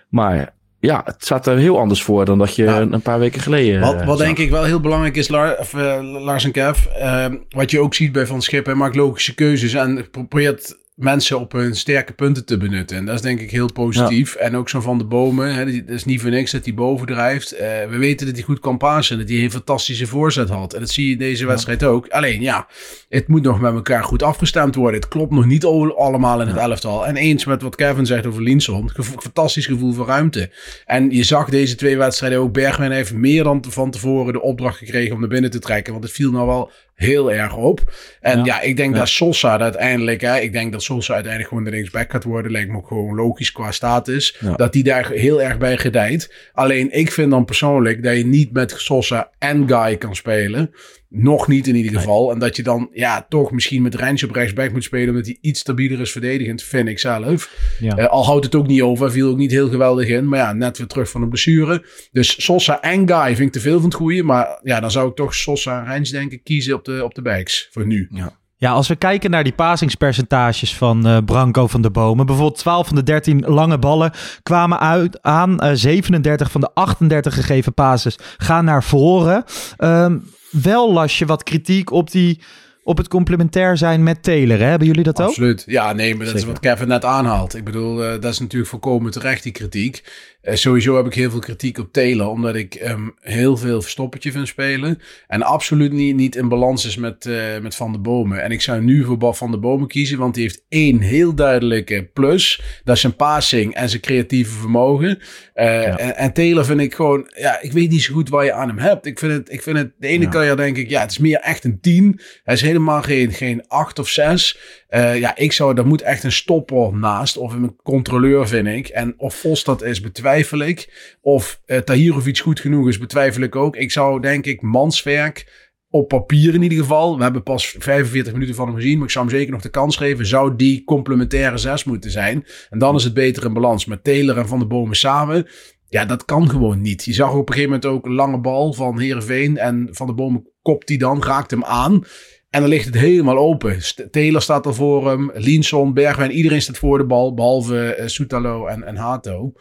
Maar 0.09 0.53
ja, 0.79 1.01
het 1.05 1.15
staat 1.19 1.47
er 1.47 1.57
heel 1.57 1.79
anders 1.79 2.03
voor 2.03 2.25
dan 2.25 2.37
dat 2.37 2.55
je 2.55 2.63
Ja. 2.63 2.79
een 2.81 3.01
paar 3.01 3.19
weken 3.19 3.41
geleden. 3.41 3.81
Wat, 3.81 3.93
eh, 4.01 4.05
wat 4.05 4.17
zag. 4.17 4.25
denk 4.25 4.37
ik 4.37 4.49
wel 4.49 4.63
heel 4.63 4.79
belangrijk 4.79 5.15
is, 5.15 5.27
Lar, 5.27 5.57
of, 5.57 5.73
eh, 5.73 5.99
Lars 6.01 6.43
en 6.43 6.51
Kev. 6.51 6.85
eh, 6.85 7.25
wat 7.49 7.71
je 7.71 7.79
ook 7.79 7.93
ziet 7.93 8.11
bij 8.11 8.25
Van 8.25 8.41
Schip, 8.41 8.65
hij 8.65 8.75
maakt 8.75 8.95
logische 8.95 9.35
keuzes 9.35 9.73
en 9.73 10.09
probeert 10.11 10.75
mensen 10.97 11.39
op 11.39 11.51
hun 11.51 11.75
sterke 11.75 12.13
punten 12.13 12.45
te 12.45 12.57
benutten. 12.57 12.97
En 12.97 13.05
dat 13.05 13.15
is 13.15 13.21
denk 13.21 13.39
ik 13.39 13.51
heel 13.51 13.71
positief. 13.71 14.35
En 14.35 14.55
ook 14.55 14.69
zo 14.69 14.81
van 14.81 14.97
de 14.97 15.03
bomen, 15.03 15.53
hè, 15.55 15.65
het 15.65 15.89
is 15.89 16.05
niet 16.05 16.21
voor 16.21 16.29
niks 16.29 16.51
dat 16.51 16.65
hij 16.65 16.73
bovendrijft. 16.73 17.51
Eh 17.51 17.67
we 17.89 17.97
weten 17.97 18.25
dat 18.25 18.35
hij 18.35 18.44
goed 18.45 18.59
kan 18.59 18.77
pasen, 18.77 19.17
dat 19.17 19.29
hij 19.29 19.44
een 19.44 19.51
fantastische 19.51 20.07
voorzet 20.07 20.49
had. 20.49 20.73
En 20.73 20.79
dat 20.79 20.89
zie 20.89 21.05
je 21.05 21.11
in 21.11 21.17
deze 21.17 21.45
wedstrijd 21.45 21.83
ook. 21.83 22.07
Alleen 22.07 22.41
ja, 22.41 22.67
het 23.09 23.27
moet 23.27 23.41
nog 23.41 23.59
met 23.59 23.73
elkaar 23.73 24.03
goed 24.03 24.23
afgestemd 24.23 24.75
worden. 24.75 24.99
Het 24.99 25.09
klopt 25.09 25.31
nog 25.31 25.45
niet 25.45 25.63
al- 25.63 25.97
allemaal 25.99 26.41
in 26.41 26.47
het 26.47 26.57
elftal. 26.57 27.07
En 27.07 27.15
eens 27.15 27.45
met 27.45 27.61
wat 27.61 27.75
Kevin 27.75 28.05
zegt 28.05 28.25
over 28.25 28.41
Linson, 28.44 28.89
gevo- 28.89 29.19
fantastisch 29.21 29.65
gevoel 29.65 29.94
voor 29.94 30.05
ruimte. 30.07 30.49
En 30.85 31.09
je 31.11 31.23
zag 31.23 31.49
deze 31.49 31.75
twee 31.75 31.97
wedstrijden 31.97 32.39
ook. 32.39 32.53
Bergwijn 32.53 32.91
heeft 32.91 33.13
meer 33.13 33.44
dan 33.44 33.63
van 33.69 33.91
tevoren 33.91 34.33
de 34.33 34.41
opdracht 34.41 34.77
gekregen 34.77 35.13
om 35.13 35.19
naar 35.19 35.29
binnen 35.29 35.51
te 35.51 35.59
trekken. 35.59 35.91
Want 35.94 36.05
het 36.05 36.13
viel 36.13 36.31
nou 36.31 36.47
wel 36.47 36.71
heel 36.97 37.31
erg 37.31 37.55
op. 37.55 37.94
En 38.21 38.44
ja, 38.44 38.61
ik 38.61 38.77
denk 38.77 38.95
dat 38.95 39.07
Sosa 39.07 39.59
uiteindelijk... 39.59 40.21
Hè, 40.21 40.38
ik 40.38 40.51
denk 40.51 40.71
dat 40.71 40.83
Sosa 40.83 41.13
uiteindelijk 41.13 41.54
gewoon 41.54 41.69
de 41.69 41.71
linksback 41.71 42.11
gaat 42.11 42.23
worden. 42.23 42.51
Lijkt 42.51 42.69
me 42.69 42.77
ook 42.77 42.87
gewoon 42.87 43.16
logisch 43.16 43.51
qua 43.51 43.71
status. 43.71 44.37
Ja. 44.39 44.54
Dat 44.54 44.73
die 44.73 44.83
daar 44.83 45.09
heel 45.09 45.42
erg 45.42 45.57
bij 45.57 45.77
gedijt. 45.77 46.33
Alleen 46.54 46.92
ik 46.92 47.11
vind 47.11 47.31
dan 47.31 47.45
persoonlijk 47.45 48.04
dat 48.04 48.18
je 48.18 48.25
niet 48.25 48.51
met 48.51 48.73
Sosa 48.77 49.30
en 49.37 49.68
Guy 49.68 49.97
kan 49.97 50.16
spelen. 50.16 50.71
Nog 51.09 51.47
niet 51.47 51.68
in 51.68 51.76
ieder 51.76 51.92
geval. 51.92 52.31
En 52.31 52.40
dat 52.40 52.56
je 52.56 52.64
dan 52.64 52.90
ja, 52.94 53.26
toch 53.30 53.52
misschien 53.52 53.81
met 53.81 53.95
Rijns 53.95 54.23
op 54.23 54.31
rechtsback 54.31 54.71
moet 54.71 54.83
spelen. 54.83 55.09
Omdat 55.09 55.26
hij 55.26 55.37
iets 55.42 55.59
stabieler 55.59 55.99
is 55.99 56.11
verdedigend, 56.11 56.64
vind 56.64 56.87
ik 56.87 56.99
zelf. 56.99 57.56
Ja. 57.80 57.97
Eh, 57.97 58.07
al 58.07 58.26
houdt 58.26 58.45
het 58.45 58.56
ook 58.56 58.68
niet 58.68 58.81
over. 58.81 59.11
Viel 59.11 59.30
ook 59.30 59.37
niet 59.37 59.52
heel 59.52 59.69
geweldig 59.69 60.07
in. 60.07 60.28
Maar 60.28 60.40
ja, 60.40 60.54
net 60.54 60.78
weer 60.78 60.87
terug 60.87 61.09
van 61.09 61.21
de 61.21 61.28
blessure. 61.28 61.85
Dus 62.11 62.44
Sosa 62.44 62.81
en 62.81 63.07
Guy 63.07 63.35
vind 63.35 63.47
ik 63.47 63.52
te 63.52 63.59
veel 63.59 63.80
van 63.80 63.90
het 63.90 63.97
goede. 63.97 64.23
Maar 64.23 64.59
ja, 64.64 64.80
dan 64.80 64.92
zou 64.92 65.09
ik 65.09 65.16
toch 65.16 65.35
Sosa 65.35 65.80
en 65.80 65.85
Rijns 65.85 66.09
denk 66.09 66.31
ik 66.31 66.44
kiezen 66.44 66.73
op 66.73 66.85
de, 66.85 67.04
op 67.04 67.16
de 67.16 67.21
backs. 67.21 67.68
Voor 67.71 67.85
nu. 67.85 68.07
Ja, 68.11 68.40
als 68.59 68.87
we 68.87 68.95
kijken 68.95 69.30
naar 69.31 69.44
die 69.44 69.54
pasingspercentages 69.54 70.76
van 70.76 71.07
eh, 71.07 71.18
Branco 71.26 71.68
van 71.68 71.81
de 71.81 71.90
Bomen. 71.92 72.26
Bijvoorbeeld 72.26 72.57
12 72.57 72.87
van 72.87 72.95
de 72.95 73.04
13 73.04 73.40
lange 73.47 73.78
ballen 73.80 74.11
kwamen 74.44 74.80
uit 74.80 75.21
aan. 75.21 75.59
eh, 75.59 75.71
37 75.73 76.52
van 76.52 76.61
de 76.61 76.69
38 76.73 77.33
gegeven 77.33 77.73
passes 77.73 78.18
gaan 78.37 78.66
naar 78.66 78.83
voren. 78.83 79.44
Ehm, 79.78 80.18
wel 80.52 80.94
las 80.94 81.18
je 81.18 81.26
wat 81.26 81.44
kritiek 81.44 81.92
op, 81.92 82.11
die, 82.11 82.42
op 82.83 82.97
het 82.97 83.07
complementair 83.07 83.78
zijn 83.78 84.04
met 84.04 84.23
Taylor. 84.23 84.57
Hè? 84.59 84.66
Hebben 84.66 84.87
jullie 84.87 85.04
dat 85.04 85.21
ook? 85.21 85.28
Absoluut. 85.28 85.64
Ja, 85.66 85.94
nee, 85.94 86.16
maar 86.16 86.26
dat 86.26 86.35
is 86.35 86.44
wat 86.44 86.59
Kevin 86.59 86.87
net 86.87 87.06
aanhaalt. 87.06 87.56
Ik 87.56 87.64
bedoel, 87.64 88.04
eh, 88.04 88.11
dat 88.21 88.31
is 88.31 88.40
natuurlijk 88.40 88.69
volkomen 88.69 89.11
terecht, 89.11 89.44
die 89.44 89.52
kritiek. 89.52 90.04
Eh, 90.47 90.56
sowieso 90.56 90.95
heb 90.95 91.06
ik 91.06 91.13
heel 91.13 91.30
veel 91.30 91.39
kritiek 91.39 91.77
op 91.77 91.92
Taylor, 91.92 92.27
omdat 92.27 92.56
ik 92.56 92.73
hem 92.73 93.16
heel 93.19 93.57
veel 93.57 93.81
verstoppertje 93.81 94.31
vind 94.31 94.47
spelen. 94.47 94.99
En 95.27 95.42
absoluut 95.42 95.92
niet, 95.92 96.16
niet 96.16 96.35
in 96.35 96.47
balans 96.49 96.85
is 96.85 96.97
met, 96.97 97.25
eh, 97.25 97.59
met 97.61 97.75
Van 97.75 97.92
der 97.92 98.01
Bomen. 98.01 98.44
En 98.44 98.51
ik 98.51 98.61
zou 98.61 98.81
nu 98.81 99.04
voor 99.04 99.35
Van 99.35 99.51
der 99.51 99.59
Bomen 99.59 99.87
kiezen, 99.87 100.18
want 100.18 100.33
die 100.33 100.44
heeft 100.44 100.66
één 100.69 100.99
heel 100.99 101.33
duidelijke 101.35 102.09
plus. 102.13 102.61
Dat 102.83 102.95
is 102.95 103.01
zijn 103.01 103.16
passing 103.16 103.73
en 103.73 103.89
zijn 103.89 104.01
creatieve 104.01 104.51
vermogen. 104.59 105.19
Eh, 105.54 105.87
en, 105.87 106.16
en 106.16 106.33
Taylor 106.33 106.66
vind 106.66 106.80
ik 106.80 106.94
gewoon, 106.95 107.31
ja, 107.35 107.61
ik 107.61 107.71
weet 107.71 107.89
niet 107.89 108.04
zo 108.04 108.13
goed 108.13 108.30
waar 108.30 108.45
je 108.45 108.54
aan 108.54 108.68
hem 108.68 108.77
hebt. 108.77 109.06
Ik 109.06 109.19
vind 109.19 109.31
het, 109.31 109.51
ik 109.51 109.61
vind 109.61 109.77
het 109.77 109.92
de 109.97 110.07
ene 110.07 110.23
Ja. 110.23 110.30
keer 110.30 110.56
denk 110.56 110.77
ik, 110.77 110.89
ja, 110.89 111.01
het 111.01 111.11
is 111.11 111.18
meer 111.18 111.39
echt 111.39 111.63
een 111.63 111.80
10. 111.81 112.19
Hij 112.44 112.54
is 112.54 112.61
helemaal 112.61 113.01
geen, 113.01 113.31
geen 113.31 113.68
8 113.68 113.99
of 113.99 114.07
6. 114.07 114.59
Eh, 114.87 115.19
ja, 115.19 115.35
ik 115.37 115.51
zou, 115.51 115.73
daar 115.73 115.87
moet 115.87 116.01
echt 116.01 116.23
een 116.23 116.31
stopper 116.31 116.94
naast. 116.94 117.37
Of 117.37 117.54
een 117.54 117.75
controleur, 117.83 118.47
vind 118.47 118.68
ik. 118.68 118.87
En 118.87 119.13
of 119.18 119.35
Vos 119.35 119.63
dat 119.63 119.83
is, 119.83 119.99
betwijfel 119.99 120.35
ik. 120.39 121.15
Of 121.21 121.61
eh 121.65 121.77
Tahirovic 121.77 122.37
goed 122.37 122.59
genoeg 122.59 122.87
is, 122.87 122.97
betwijfel 122.97 123.41
ik 123.41 123.56
ook. 123.56 123.75
Ik 123.75 123.91
zou, 123.91 124.21
denk 124.21 124.45
ik, 124.45 124.61
Manswerk 124.61 125.65
op 125.89 126.07
papier 126.07 126.53
in 126.53 126.61
ieder 126.61 126.77
geval. 126.77 127.17
We 127.17 127.23
hebben 127.23 127.44
pas 127.44 127.75
45 127.79 128.33
minuten 128.33 128.56
van 128.56 128.67
hem 128.67 128.75
gezien. 128.75 128.97
Maar 128.97 129.06
ik 129.06 129.11
zou 129.11 129.25
hem 129.25 129.35
zeker 129.35 129.51
nog 129.51 129.61
de 129.61 129.69
kans 129.69 129.95
geven. 129.95 130.25
Zou 130.25 130.56
die 130.56 130.83
complementaire 130.83 131.57
zes 131.57 131.83
moeten 131.83 132.11
zijn. 132.11 132.45
En 132.69 132.79
dan 132.79 132.95
is 132.95 133.03
het 133.03 133.13
beter 133.13 133.45
in 133.45 133.53
balans. 133.53 133.85
Met 133.85 134.03
Taylor 134.03 134.37
en 134.37 134.47
Van 134.47 134.59
de 134.59 134.67
Bomen 134.67 134.95
samen. 134.95 135.47
Ja, 135.89 136.06
dat 136.06 136.25
kan 136.25 136.49
gewoon 136.49 136.81
niet. 136.81 137.06
Je 137.06 137.13
zag 137.13 137.33
op 137.33 137.47
een 137.47 137.53
gegeven 137.53 137.69
moment 137.69 137.85
ook 137.85 138.06
een 138.06 138.13
lange 138.13 138.39
bal 138.39 138.73
van 138.73 138.99
Heerenveen. 138.99 139.57
En 139.57 139.87
Van 139.91 140.07
de 140.07 140.13
Bomen 140.13 140.51
kopt 140.61 140.87
die 140.87 140.97
dan, 140.97 141.23
raakt 141.23 141.51
hem 141.51 141.63
aan. 141.63 142.03
En 142.49 142.61
dan 142.61 142.69
ligt 142.69 142.85
het 142.85 142.95
helemaal 142.95 143.37
open. 143.37 143.79
Taylor 144.11 144.41
staat 144.41 144.65
er 144.65 144.75
voor 144.75 145.09
hem. 145.09 145.31
Linson, 145.33 145.94
Bergwijn, 145.94 146.31
iedereen 146.31 146.61
staat 146.61 146.77
voor 146.77 146.97
de 146.97 147.06
bal. 147.06 147.33
Behalve 147.33 147.97
uh, 147.99 148.07
Soetalo 148.07 148.65
en, 148.65 148.83
en 148.83 148.95
Hato. 148.95 149.53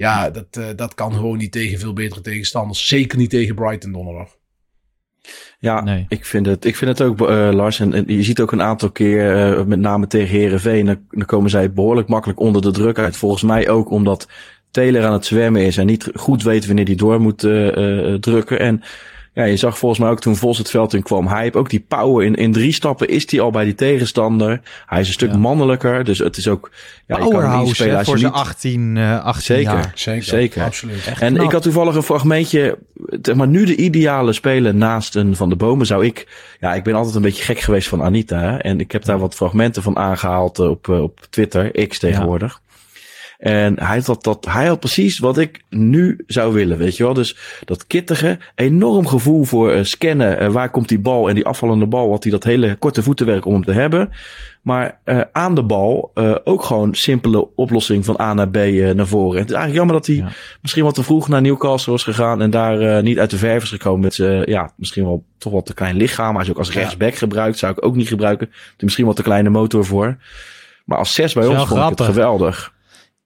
Ja, 0.00 0.30
dat, 0.30 0.56
uh, 0.58 0.64
dat 0.76 0.94
kan 0.94 1.12
gewoon 1.12 1.38
niet 1.38 1.52
tegen 1.52 1.78
veel 1.78 1.92
betere 1.92 2.20
tegenstanders. 2.20 2.88
Zeker 2.88 3.18
niet 3.18 3.30
tegen 3.30 3.54
Brighton 3.54 3.92
donderdag. 3.92 4.36
Ja, 5.58 5.80
nee. 5.80 6.06
ik, 6.08 6.24
vind 6.24 6.46
het, 6.46 6.64
ik 6.64 6.76
vind 6.76 6.98
het 6.98 7.08
ook, 7.08 7.20
uh, 7.20 7.50
Lars. 7.52 7.80
En, 7.80 7.94
en, 7.94 8.04
je 8.06 8.22
ziet 8.22 8.40
ook 8.40 8.52
een 8.52 8.62
aantal 8.62 8.90
keer, 8.90 9.56
uh, 9.58 9.64
met 9.64 9.78
name 9.78 10.06
tegen 10.06 10.38
Herenveen, 10.38 10.86
dan, 10.86 11.06
dan 11.08 11.26
komen 11.26 11.50
zij 11.50 11.72
behoorlijk 11.72 12.08
makkelijk 12.08 12.40
onder 12.40 12.62
de 12.62 12.70
druk 12.70 12.98
uit. 12.98 13.16
Volgens 13.16 13.42
mij 13.42 13.68
ook 13.68 13.90
omdat 13.90 14.28
Taylor 14.70 15.04
aan 15.04 15.12
het 15.12 15.26
zwemmen 15.26 15.64
is 15.64 15.76
en 15.76 15.86
niet 15.86 16.10
goed 16.14 16.42
weet 16.42 16.66
wanneer 16.66 16.86
hij 16.86 16.94
door 16.94 17.20
moet 17.20 17.42
uh, 17.42 18.14
drukken. 18.14 18.60
En 18.60 18.82
ja, 19.40 19.46
je 19.46 19.56
zag 19.56 19.78
volgens 19.78 20.00
mij 20.00 20.10
ook 20.10 20.20
toen 20.20 20.36
Vos 20.36 20.58
het 20.58 20.70
veld 20.70 20.94
in 20.94 21.02
kwam. 21.02 21.26
Hij 21.26 21.42
heeft 21.42 21.56
ook 21.56 21.70
die 21.70 21.84
power. 21.88 22.24
In, 22.24 22.34
in 22.34 22.52
drie 22.52 22.72
stappen 22.72 23.08
is 23.08 23.30
hij 23.30 23.40
al 23.40 23.50
bij 23.50 23.64
die 23.64 23.74
tegenstander. 23.74 24.60
Hij 24.86 25.00
is 25.00 25.06
een 25.06 25.12
stuk 25.12 25.36
mannelijker. 25.36 26.04
Dus 26.04 26.18
het 26.18 26.36
is 26.36 26.48
ook... 26.48 26.70
Ja, 27.06 27.16
Powerhouse 27.16 28.04
voor 28.04 28.18
zijn 28.18 28.32
18, 28.32 28.96
uh, 28.96 29.24
18 29.24 29.42
zeker, 29.42 29.72
jaar. 29.72 29.92
Zeker, 29.94 30.22
zeker. 30.22 30.62
Absoluut. 30.62 31.12
en 31.20 31.36
ik 31.36 31.52
had 31.52 31.62
toevallig 31.62 31.94
een 31.94 32.02
fragmentje... 32.02 32.78
Zeg 33.22 33.34
maar 33.34 33.48
nu 33.48 33.64
de 33.64 33.76
ideale 33.76 34.32
speler 34.32 34.74
naast 34.74 35.14
een 35.14 35.36
Van 35.36 35.48
de 35.48 35.56
Bomen 35.56 35.86
zou 35.86 36.04
ik... 36.04 36.26
Ja, 36.60 36.74
ik 36.74 36.82
ben 36.82 36.94
altijd 36.94 37.14
een 37.14 37.22
beetje 37.22 37.44
gek 37.44 37.60
geweest 37.60 37.88
van 37.88 38.02
Anita. 38.02 38.38
Hè? 38.38 38.56
En 38.56 38.80
ik 38.80 38.92
heb 38.92 39.04
daar 39.04 39.18
wat 39.18 39.34
fragmenten 39.34 39.82
van 39.82 39.96
aangehaald 39.96 40.58
op, 40.58 40.88
op 40.88 41.20
Twitter. 41.30 41.88
X 41.88 41.98
tegenwoordig. 41.98 42.60
En 43.40 43.78
hij 43.78 44.02
had, 44.04 44.24
dat, 44.24 44.46
hij 44.50 44.66
had 44.66 44.80
precies 44.80 45.18
wat 45.18 45.38
ik 45.38 45.62
nu 45.68 46.24
zou 46.26 46.52
willen, 46.52 46.78
weet 46.78 46.96
je 46.96 47.04
wel. 47.04 47.14
Dus 47.14 47.36
dat 47.64 47.86
kittige, 47.86 48.38
enorm 48.54 49.06
gevoel 49.06 49.44
voor 49.44 49.74
uh, 49.74 49.84
scannen. 49.84 50.42
Uh, 50.42 50.48
waar 50.48 50.70
komt 50.70 50.88
die 50.88 50.98
bal 50.98 51.28
en 51.28 51.34
die 51.34 51.46
afvallende 51.46 51.86
bal. 51.86 52.10
Had 52.10 52.22
hij 52.22 52.32
dat 52.32 52.44
hele 52.44 52.76
korte 52.76 53.02
voetenwerk 53.02 53.44
om 53.44 53.52
hem 53.52 53.64
te 53.64 53.72
hebben. 53.72 54.10
Maar 54.62 54.98
uh, 55.04 55.20
aan 55.32 55.54
de 55.54 55.62
bal 55.62 56.10
ook 56.44 56.62
gewoon 56.62 56.94
simpele 56.94 57.54
oplossing 57.54 58.04
van 58.04 58.20
A 58.20 58.34
naar 58.34 58.48
B 58.48 58.56
naar 58.94 59.06
voren. 59.06 59.34
En 59.34 59.40
het 59.40 59.50
is 59.50 59.56
eigenlijk 59.56 59.74
jammer 59.74 59.94
dat 59.94 60.06
hij 60.06 60.16
ja. 60.16 60.28
misschien 60.60 60.84
wat 60.84 60.94
te 60.94 61.02
vroeg 61.02 61.28
naar 61.28 61.42
Newcastle 61.42 61.92
was 61.92 62.02
gegaan. 62.02 62.42
En 62.42 62.50
daar 62.50 63.02
niet 63.02 63.18
uit 63.18 63.30
de 63.30 63.38
verf 63.38 63.62
is 63.62 63.68
gekomen 63.68 64.00
met 64.00 64.14
zijn, 64.14 64.50
ja, 64.50 64.72
misschien 64.76 65.04
wel 65.04 65.24
toch 65.38 65.52
wat 65.52 65.66
te 65.66 65.74
klein 65.74 65.96
lichaam. 65.96 66.34
Hij 66.34 66.44
is 66.44 66.50
ook 66.50 66.58
als 66.58 66.72
rechtsback 66.72 67.14
gebruikt. 67.14 67.58
Zou 67.58 67.72
ik 67.72 67.84
ook 67.84 67.96
niet 67.96 68.08
gebruiken. 68.08 68.46
Er 68.46 68.84
misschien 68.84 69.06
wat 69.06 69.16
te 69.16 69.22
kleine 69.22 69.50
motor 69.50 69.84
voor. 69.84 70.16
Maar 70.84 70.98
als 70.98 71.14
zes 71.14 71.32
bij 71.32 71.46
ons 71.46 71.66
vond 71.66 71.82
ik 71.82 71.98
het 71.98 72.00
geweldig. 72.00 72.72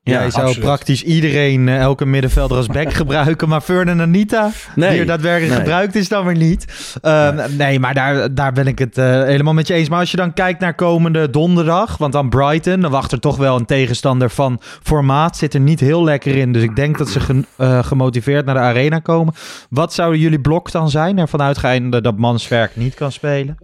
Ja, 0.04 0.22
je 0.22 0.30
zou 0.30 0.58
praktisch 0.58 1.02
iedereen, 1.02 1.66
uh, 1.66 1.78
elke 1.78 2.06
middenvelder 2.06 2.56
als 2.56 2.66
back 2.66 2.92
gebruiken. 3.02 3.48
Maar 3.48 3.60
Ferdinand 3.60 4.00
Anita, 4.00 4.50
nee, 4.74 4.90
die 4.90 5.00
er 5.00 5.06
daadwerkelijk 5.06 5.52
nee. 5.52 5.60
gebruikt 5.60 5.94
is, 5.94 6.08
dan 6.08 6.24
weer 6.24 6.36
niet. 6.36 6.94
Uh, 7.02 7.30
nee. 7.30 7.48
nee. 7.48 7.80
maar 7.80 7.94
daar, 7.94 8.34
daar 8.34 8.52
ben 8.52 8.66
ik 8.66 8.78
het 8.78 8.98
uh, 8.98 9.04
helemaal 9.04 9.54
met 9.54 9.66
je 9.66 9.74
eens. 9.74 9.88
Maar 9.88 9.98
als 9.98 10.10
je 10.10 10.16
dan 10.16 10.32
kijkt 10.32 10.60
naar 10.60 10.74
komende 10.74 11.30
donderdag, 11.30 11.96
want 11.96 12.12
dan 12.12 12.28
Brighton, 12.28 12.80
dan 12.80 12.90
wacht 12.90 13.12
er 13.12 13.20
toch 13.20 13.36
wel 13.36 13.56
een 13.56 13.66
tegenstander 13.66 14.30
van 14.30 14.60
formaat. 14.82 15.36
Zit 15.36 15.54
er 15.54 15.60
niet 15.60 15.80
heel 15.80 16.04
lekker 16.04 16.36
in. 16.36 16.52
Dus 16.52 16.62
ik 16.62 16.76
denk 16.76 16.98
dat 16.98 17.08
ze 17.08 17.20
ge, 17.20 17.44
gemotiveerd 17.82 18.44
naar 18.44 18.54
de 18.54 18.60
arena 18.60 18.98
komen. 18.98 19.34
Wat 19.70 19.94
zouden 19.94 20.20
jullie 20.20 20.40
blok 20.40 20.70
dan 20.70 20.90
zijn? 20.90 21.18
Ervan 21.18 21.42
uitgaande 21.42 22.00
dat 22.00 22.18
Manswerk 22.18 22.76
niet 22.76 22.94
kan 22.94 23.12
spelen? 23.12 23.56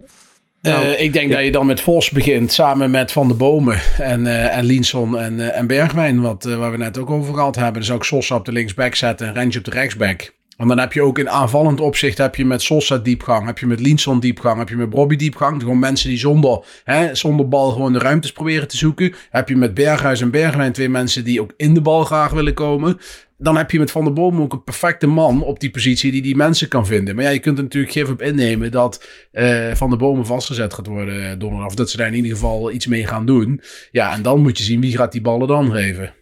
Nou, 0.61 0.85
uh, 0.85 1.01
ik 1.01 1.13
denk 1.13 1.29
ja. 1.29 1.35
dat 1.35 1.45
je 1.45 1.51
dan 1.51 1.65
met 1.65 1.81
Vos 1.81 2.09
begint, 2.09 2.51
samen 2.51 2.91
met 2.91 3.11
Van 3.11 3.27
de 3.27 3.33
Bomen 3.33 3.79
en, 3.97 4.21
uh, 4.25 4.57
en 4.57 4.63
Linson 4.63 5.19
en, 5.19 5.33
uh, 5.33 5.57
en 5.57 5.67
Bergwijn, 5.67 6.21
wat, 6.21 6.43
waar 6.43 6.71
we 6.71 6.77
net 6.77 6.97
ook 6.97 7.09
over 7.09 7.33
gehad 7.33 7.55
hebben. 7.55 7.81
Dus 7.81 7.91
ook 7.91 8.05
Sosa 8.05 8.35
op 8.35 8.45
de 8.45 8.51
linksback 8.51 8.95
zetten 8.95 9.27
en 9.27 9.33
Rentje 9.33 9.59
op 9.59 9.65
de 9.65 9.71
rechtsback. 9.71 10.33
Want 10.57 10.69
dan 10.69 10.79
heb 10.79 10.93
je 10.93 11.01
ook 11.01 11.19
in 11.19 11.29
aanvallend 11.29 11.79
opzicht, 11.79 12.17
heb 12.17 12.35
je 12.35 12.45
met 12.45 12.61
Sosa 12.61 12.97
diepgang, 12.97 13.45
heb 13.45 13.57
je 13.57 13.65
met 13.65 13.79
Linson 13.79 14.19
diepgang, 14.19 14.57
heb 14.57 14.69
je 14.69 14.75
met 14.75 14.89
Bobby 14.89 15.15
diepgang. 15.15 15.61
Gewoon 15.61 15.79
mensen 15.79 16.09
die 16.09 16.17
zonder, 16.17 16.63
hè, 16.83 17.15
zonder 17.15 17.47
bal 17.47 17.71
gewoon 17.71 17.93
de 17.93 17.99
ruimtes 17.99 18.31
proberen 18.31 18.67
te 18.67 18.77
zoeken. 18.77 19.13
Heb 19.29 19.49
je 19.49 19.55
met 19.55 19.73
Berghuis 19.73 20.21
en 20.21 20.31
Bergwijn 20.31 20.71
twee 20.71 20.89
mensen 20.89 21.23
die 21.23 21.41
ook 21.41 21.53
in 21.57 21.73
de 21.73 21.81
bal 21.81 22.03
graag 22.03 22.31
willen 22.31 22.53
komen 22.53 22.99
dan 23.41 23.57
heb 23.57 23.71
je 23.71 23.79
met 23.79 23.91
Van 23.91 24.03
der 24.03 24.13
Boom 24.13 24.41
ook 24.41 24.53
een 24.53 24.63
perfecte 24.63 25.07
man 25.07 25.43
op 25.43 25.59
die 25.59 25.71
positie 25.71 26.11
die 26.11 26.21
die 26.21 26.35
mensen 26.35 26.67
kan 26.67 26.85
vinden. 26.85 27.15
Maar 27.15 27.23
ja, 27.23 27.29
je 27.29 27.39
kunt 27.39 27.57
er 27.57 27.63
natuurlijk 27.63 27.93
geen 27.93 28.07
op 28.07 28.21
innemen 28.21 28.71
dat 28.71 29.07
uh, 29.31 29.71
Van 29.73 29.89
der 29.89 29.97
Bomen 29.97 30.25
vastgezet 30.25 30.73
gaat 30.73 30.87
worden 30.87 31.39
donderdag. 31.39 31.67
Of 31.67 31.75
dat 31.75 31.89
ze 31.89 31.97
daar 31.97 32.07
in 32.07 32.15
ieder 32.15 32.31
geval 32.31 32.71
iets 32.71 32.87
mee 32.87 33.07
gaan 33.07 33.25
doen. 33.25 33.61
Ja, 33.91 34.13
en 34.13 34.21
dan 34.21 34.41
moet 34.41 34.57
je 34.57 34.63
zien 34.63 34.81
wie 34.81 34.97
gaat 34.97 35.11
die 35.11 35.21
ballen 35.21 35.47
dan 35.47 35.71
geven. 35.71 36.13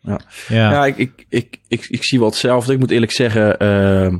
Ja, 0.00 0.20
ja. 0.48 0.70
ja 0.70 0.86
ik, 0.86 0.96
ik, 0.96 1.26
ik, 1.28 1.58
ik, 1.68 1.86
ik 1.88 2.04
zie 2.04 2.18
wel 2.18 2.28
hetzelfde. 2.28 2.72
Ik 2.72 2.78
moet 2.78 2.90
eerlijk 2.90 3.12
zeggen, 3.12 3.62
uh, 3.62 4.18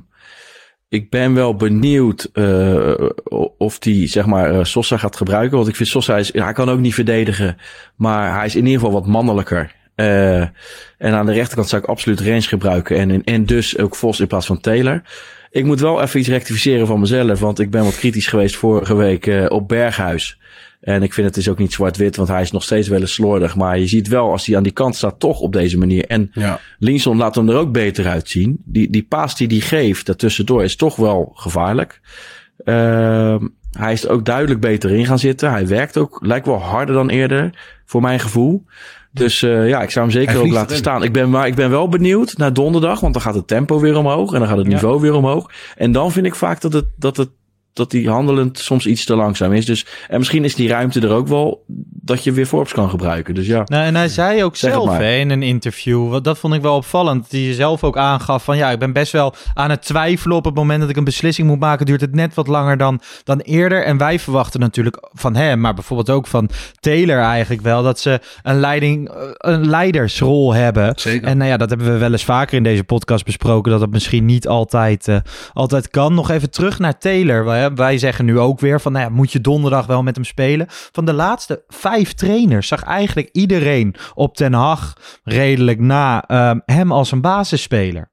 ik 0.88 1.10
ben 1.10 1.34
wel 1.34 1.54
benieuwd 1.56 2.30
uh, 2.32 3.08
of 3.58 3.78
die 3.78 4.06
zeg 4.06 4.26
maar 4.26 4.54
uh, 4.54 4.64
Sosa 4.64 4.96
gaat 4.96 5.16
gebruiken. 5.16 5.56
Want 5.56 5.68
ik 5.68 5.76
vind 5.76 5.88
Sosa, 5.88 6.16
is, 6.16 6.32
hij 6.32 6.52
kan 6.52 6.68
ook 6.68 6.78
niet 6.78 6.94
verdedigen. 6.94 7.56
Maar 7.96 8.34
hij 8.34 8.46
is 8.46 8.56
in 8.56 8.66
ieder 8.66 8.80
geval 8.80 9.00
wat 9.00 9.06
mannelijker. 9.06 9.73
Uh, 9.96 10.40
en 10.98 11.12
aan 11.12 11.26
de 11.26 11.32
rechterkant 11.32 11.68
zou 11.68 11.82
ik 11.82 11.88
absoluut 11.88 12.20
range 12.20 12.42
gebruiken. 12.42 12.96
En, 12.96 13.24
en 13.24 13.46
dus 13.46 13.78
ook 13.78 13.96
Vos 13.96 14.20
in 14.20 14.26
plaats 14.26 14.46
van 14.46 14.60
Taylor. 14.60 15.02
Ik 15.50 15.64
moet 15.64 15.80
wel 15.80 16.02
even 16.02 16.20
iets 16.20 16.28
rectificeren 16.28 16.86
van 16.86 17.00
mezelf. 17.00 17.40
Want 17.40 17.58
ik 17.58 17.70
ben 17.70 17.84
wat 17.84 17.96
kritisch 17.96 18.26
geweest 18.26 18.56
vorige 18.56 18.94
week 18.94 19.26
uh, 19.26 19.46
op 19.48 19.68
Berghuis. 19.68 20.38
En 20.80 21.02
ik 21.02 21.12
vind 21.12 21.26
het 21.26 21.36
is 21.36 21.48
ook 21.48 21.58
niet 21.58 21.72
zwart-wit, 21.72 22.16
want 22.16 22.28
hij 22.28 22.42
is 22.42 22.50
nog 22.50 22.62
steeds 22.62 22.88
wel 22.88 23.00
eens 23.00 23.14
slordig. 23.14 23.56
Maar 23.56 23.78
je 23.78 23.86
ziet 23.86 24.08
wel, 24.08 24.30
als 24.30 24.46
hij 24.46 24.56
aan 24.56 24.62
die 24.62 24.72
kant 24.72 24.96
staat, 24.96 25.20
toch 25.20 25.40
op 25.40 25.52
deze 25.52 25.78
manier. 25.78 26.06
En 26.06 26.30
ja. 26.32 26.60
Linson 26.78 27.16
laat 27.16 27.34
hem 27.34 27.48
er 27.48 27.56
ook 27.56 27.72
beter 27.72 28.06
uitzien. 28.06 28.62
Die, 28.64 28.90
die 28.90 29.02
paas 29.02 29.36
die 29.36 29.48
hij 29.48 29.58
geeft, 29.58 30.06
daartussendoor, 30.06 30.64
is 30.64 30.76
toch 30.76 30.96
wel 30.96 31.32
gevaarlijk. 31.34 32.00
Uh, 32.64 33.36
hij 33.70 33.92
is 33.92 34.04
er 34.04 34.10
ook 34.10 34.24
duidelijk 34.24 34.60
beter 34.60 34.90
in 34.90 35.06
gaan 35.06 35.18
zitten. 35.18 35.50
Hij 35.50 35.66
werkt 35.66 35.96
ook, 35.96 36.18
lijkt 36.22 36.46
wel 36.46 36.60
harder 36.60 36.94
dan 36.94 37.08
eerder, 37.08 37.50
voor 37.84 38.00
mijn 38.00 38.20
gevoel. 38.20 38.64
Dus 39.14 39.42
uh, 39.42 39.68
ja, 39.68 39.82
ik 39.82 39.90
zou 39.90 40.04
hem 40.04 40.14
zeker 40.14 40.38
ook 40.38 40.46
laten 40.46 40.66
erin. 40.66 40.78
staan. 40.78 41.02
Ik 41.02 41.12
ben, 41.12 41.30
maar 41.30 41.46
ik 41.46 41.54
ben 41.54 41.70
wel 41.70 41.88
benieuwd 41.88 42.36
naar 42.36 42.52
donderdag, 42.52 43.00
want 43.00 43.12
dan 43.12 43.22
gaat 43.22 43.34
het 43.34 43.46
tempo 43.46 43.80
weer 43.80 43.96
omhoog 43.96 44.32
en 44.32 44.38
dan 44.38 44.48
gaat 44.48 44.58
het 44.58 44.66
niveau 44.66 44.94
ja. 44.94 45.00
weer 45.00 45.14
omhoog. 45.14 45.50
En 45.76 45.92
dan 45.92 46.12
vind 46.12 46.26
ik 46.26 46.34
vaak 46.34 46.60
dat 46.60 46.72
het, 46.72 46.86
dat 46.96 47.16
het 47.16 47.30
dat 47.74 47.90
die 47.90 48.08
handelend 48.08 48.58
soms 48.58 48.86
iets 48.86 49.04
te 49.04 49.16
langzaam 49.16 49.52
is. 49.52 49.66
Dus, 49.66 49.86
en 50.08 50.18
misschien 50.18 50.44
is 50.44 50.54
die 50.54 50.68
ruimte 50.68 51.00
er 51.00 51.12
ook 51.12 51.28
wel 51.28 51.64
dat 52.04 52.24
je 52.24 52.32
weer 52.32 52.46
Forbes 52.46 52.72
kan 52.72 52.90
gebruiken. 52.90 53.34
Dus 53.34 53.46
ja. 53.46 53.62
Nou, 53.64 53.84
en 53.84 53.94
hij 53.94 54.08
zei 54.08 54.44
ook 54.44 54.56
zelf 54.56 54.96
hè, 54.96 55.14
in 55.14 55.30
een 55.30 55.42
interview, 55.42 56.22
dat 56.22 56.38
vond 56.38 56.54
ik 56.54 56.62
wel 56.62 56.76
opvallend, 56.76 57.22
dat 57.22 57.30
hij 57.30 57.52
zelf 57.52 57.84
ook 57.84 57.96
aangaf 57.96 58.44
van 58.44 58.56
ja, 58.56 58.70
ik 58.70 58.78
ben 58.78 58.92
best 58.92 59.12
wel 59.12 59.34
aan 59.54 59.70
het 59.70 59.82
twijfelen 59.82 60.36
op 60.36 60.44
het 60.44 60.54
moment 60.54 60.80
dat 60.80 60.88
ik 60.88 60.96
een 60.96 61.04
beslissing 61.04 61.48
moet 61.48 61.58
maken, 61.58 61.86
duurt 61.86 62.00
het 62.00 62.14
net 62.14 62.34
wat 62.34 62.46
langer 62.46 62.76
dan, 62.76 63.00
dan 63.24 63.40
eerder. 63.40 63.84
En 63.84 63.98
wij 63.98 64.18
verwachten 64.18 64.60
natuurlijk 64.60 65.08
van 65.12 65.34
hem, 65.36 65.60
maar 65.60 65.74
bijvoorbeeld 65.74 66.10
ook 66.10 66.26
van 66.26 66.48
Taylor 66.80 67.18
eigenlijk 67.18 67.62
wel, 67.62 67.82
dat 67.82 68.00
ze 68.00 68.20
een, 68.42 68.60
leiding, 68.60 69.10
een 69.38 69.68
leidersrol 69.68 70.54
hebben. 70.54 70.92
Zeker. 70.96 71.28
En 71.28 71.36
nou 71.36 71.50
ja, 71.50 71.56
dat 71.56 71.68
hebben 71.68 71.92
we 71.92 71.98
wel 71.98 72.12
eens 72.12 72.24
vaker 72.24 72.56
in 72.56 72.62
deze 72.62 72.84
podcast 72.84 73.24
besproken, 73.24 73.70
dat 73.70 73.80
dat 73.80 73.90
misschien 73.90 74.24
niet 74.24 74.48
altijd, 74.48 75.08
uh, 75.08 75.16
altijd 75.52 75.88
kan. 75.88 76.14
Nog 76.14 76.30
even 76.30 76.50
terug 76.50 76.78
naar 76.78 76.98
Taylor, 76.98 77.44
wij 77.74 77.98
zeggen 77.98 78.24
nu 78.24 78.38
ook 78.38 78.60
weer 78.60 78.80
van, 78.80 78.92
nou 78.92 79.04
ja, 79.04 79.10
moet 79.10 79.32
je 79.32 79.40
donderdag 79.40 79.86
wel 79.86 80.02
met 80.02 80.14
hem 80.14 80.24
spelen? 80.24 80.66
Van 80.68 81.04
de 81.04 81.12
laatste 81.12 81.64
vijf 81.68 82.12
trainers 82.12 82.68
zag 82.68 82.82
eigenlijk 82.82 83.28
iedereen 83.32 83.94
op 84.14 84.36
Ten 84.36 84.52
Hag 84.52 84.92
redelijk 85.22 85.80
na 85.80 86.24
um, 86.50 86.62
hem 86.64 86.92
als 86.92 87.12
een 87.12 87.20
basisspeler. 87.20 88.12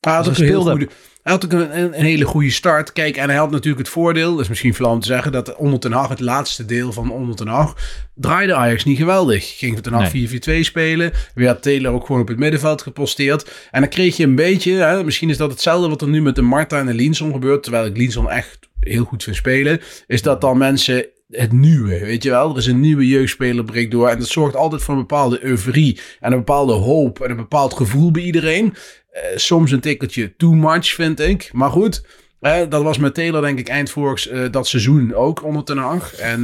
Dus 0.00 0.36
speelde... 0.36 0.70
goede, 0.70 0.88
hij 1.28 1.36
had 1.36 1.44
ook 1.44 1.60
een, 1.60 1.98
een, 1.98 2.04
hele 2.04 2.24
goede 2.24 2.50
start. 2.50 2.92
Kijk, 2.92 3.16
en 3.16 3.28
hij 3.28 3.38
had 3.38 3.50
natuurlijk 3.50 3.78
het 3.78 3.88
voordeel, 3.88 4.30
dat 4.30 4.40
is 4.40 4.48
misschien 4.48 4.74
flauw 4.74 4.98
te 4.98 5.06
zeggen, 5.06 5.32
dat 5.32 5.56
onder 5.56 5.78
Ten 5.78 5.92
Hag, 5.92 6.08
het 6.08 6.20
laatste 6.20 6.64
deel 6.64 6.92
van 6.92 7.10
onder 7.10 7.36
Ten 7.36 7.46
Hag, 7.46 7.76
draaide 8.14 8.54
Ajax 8.54 8.84
niet 8.84 8.98
geweldig. 8.98 9.58
Ging 9.58 9.80
Ten 9.80 9.92
Hag 9.92 10.12
nee. 10.12 10.28
4-4-2 10.28 10.60
spelen. 10.60 11.12
Weer 11.34 11.46
had 11.46 11.62
Taylor 11.62 11.92
ook 11.92 12.06
gewoon 12.06 12.20
op 12.20 12.28
het 12.28 12.38
middenveld 12.38 12.82
geposteerd. 12.82 13.50
En 13.70 13.80
dan 13.80 13.90
kreeg 13.90 14.16
je 14.16 14.24
een 14.24 14.34
beetje, 14.34 14.72
hè, 14.72 15.04
misschien 15.04 15.30
is 15.30 15.36
dat 15.36 15.50
hetzelfde 15.50 15.88
wat 15.88 16.02
er 16.02 16.08
nu 16.08 16.22
met 16.22 16.34
de 16.34 16.42
Marta 16.42 16.78
en 16.78 16.86
de 16.86 16.94
Linson 16.94 17.32
gebeurt, 17.32 17.62
terwijl 17.62 17.86
ik 17.86 17.96
Linson 17.96 18.30
echt 18.30 18.58
heel 18.80 19.04
goed 19.04 19.22
vind 19.22 19.36
spelen, 19.36 19.80
is 20.06 20.22
dat 20.22 20.40
dan 20.40 20.58
mensen 20.58 21.06
het 21.28 21.52
nieuwe, 21.52 21.98
weet 21.98 22.22
je 22.22 22.30
wel. 22.30 22.50
Er 22.50 22.56
is 22.56 22.66
een 22.66 22.80
nieuwe 22.80 23.06
jeugdspeler 23.06 23.64
breekt 23.64 23.90
door 23.90 24.08
en 24.08 24.18
dat 24.18 24.28
zorgt 24.28 24.56
altijd 24.56 24.82
voor 24.82 24.94
een 24.94 25.00
bepaalde 25.00 25.44
euforie 25.44 26.00
en 26.20 26.32
een 26.32 26.38
bepaalde 26.38 26.72
hoop 26.72 27.20
en 27.20 27.30
een 27.30 27.36
bepaald 27.36 27.74
gevoel 27.74 28.10
bij 28.10 28.22
iedereen. 28.22 28.64
Uh, 28.64 29.20
soms 29.36 29.70
een 29.70 29.80
tikkeltje 29.80 30.36
too 30.36 30.52
much, 30.52 30.86
vind 30.86 31.20
ik. 31.20 31.50
Maar 31.52 31.70
goed, 31.70 32.06
uh, 32.40 32.56
dat 32.68 32.82
was 32.82 32.98
met 32.98 33.14
Taylor 33.14 33.42
denk 33.42 33.58
ik 33.58 33.68
eind 33.68 33.90
vorig 33.90 34.30
uh, 34.30 34.50
dat 34.50 34.66
seizoen 34.66 35.14
ook 35.14 35.44
onder 35.44 35.64
Ten 35.64 35.78
Hag. 35.78 36.14
En 36.14 36.42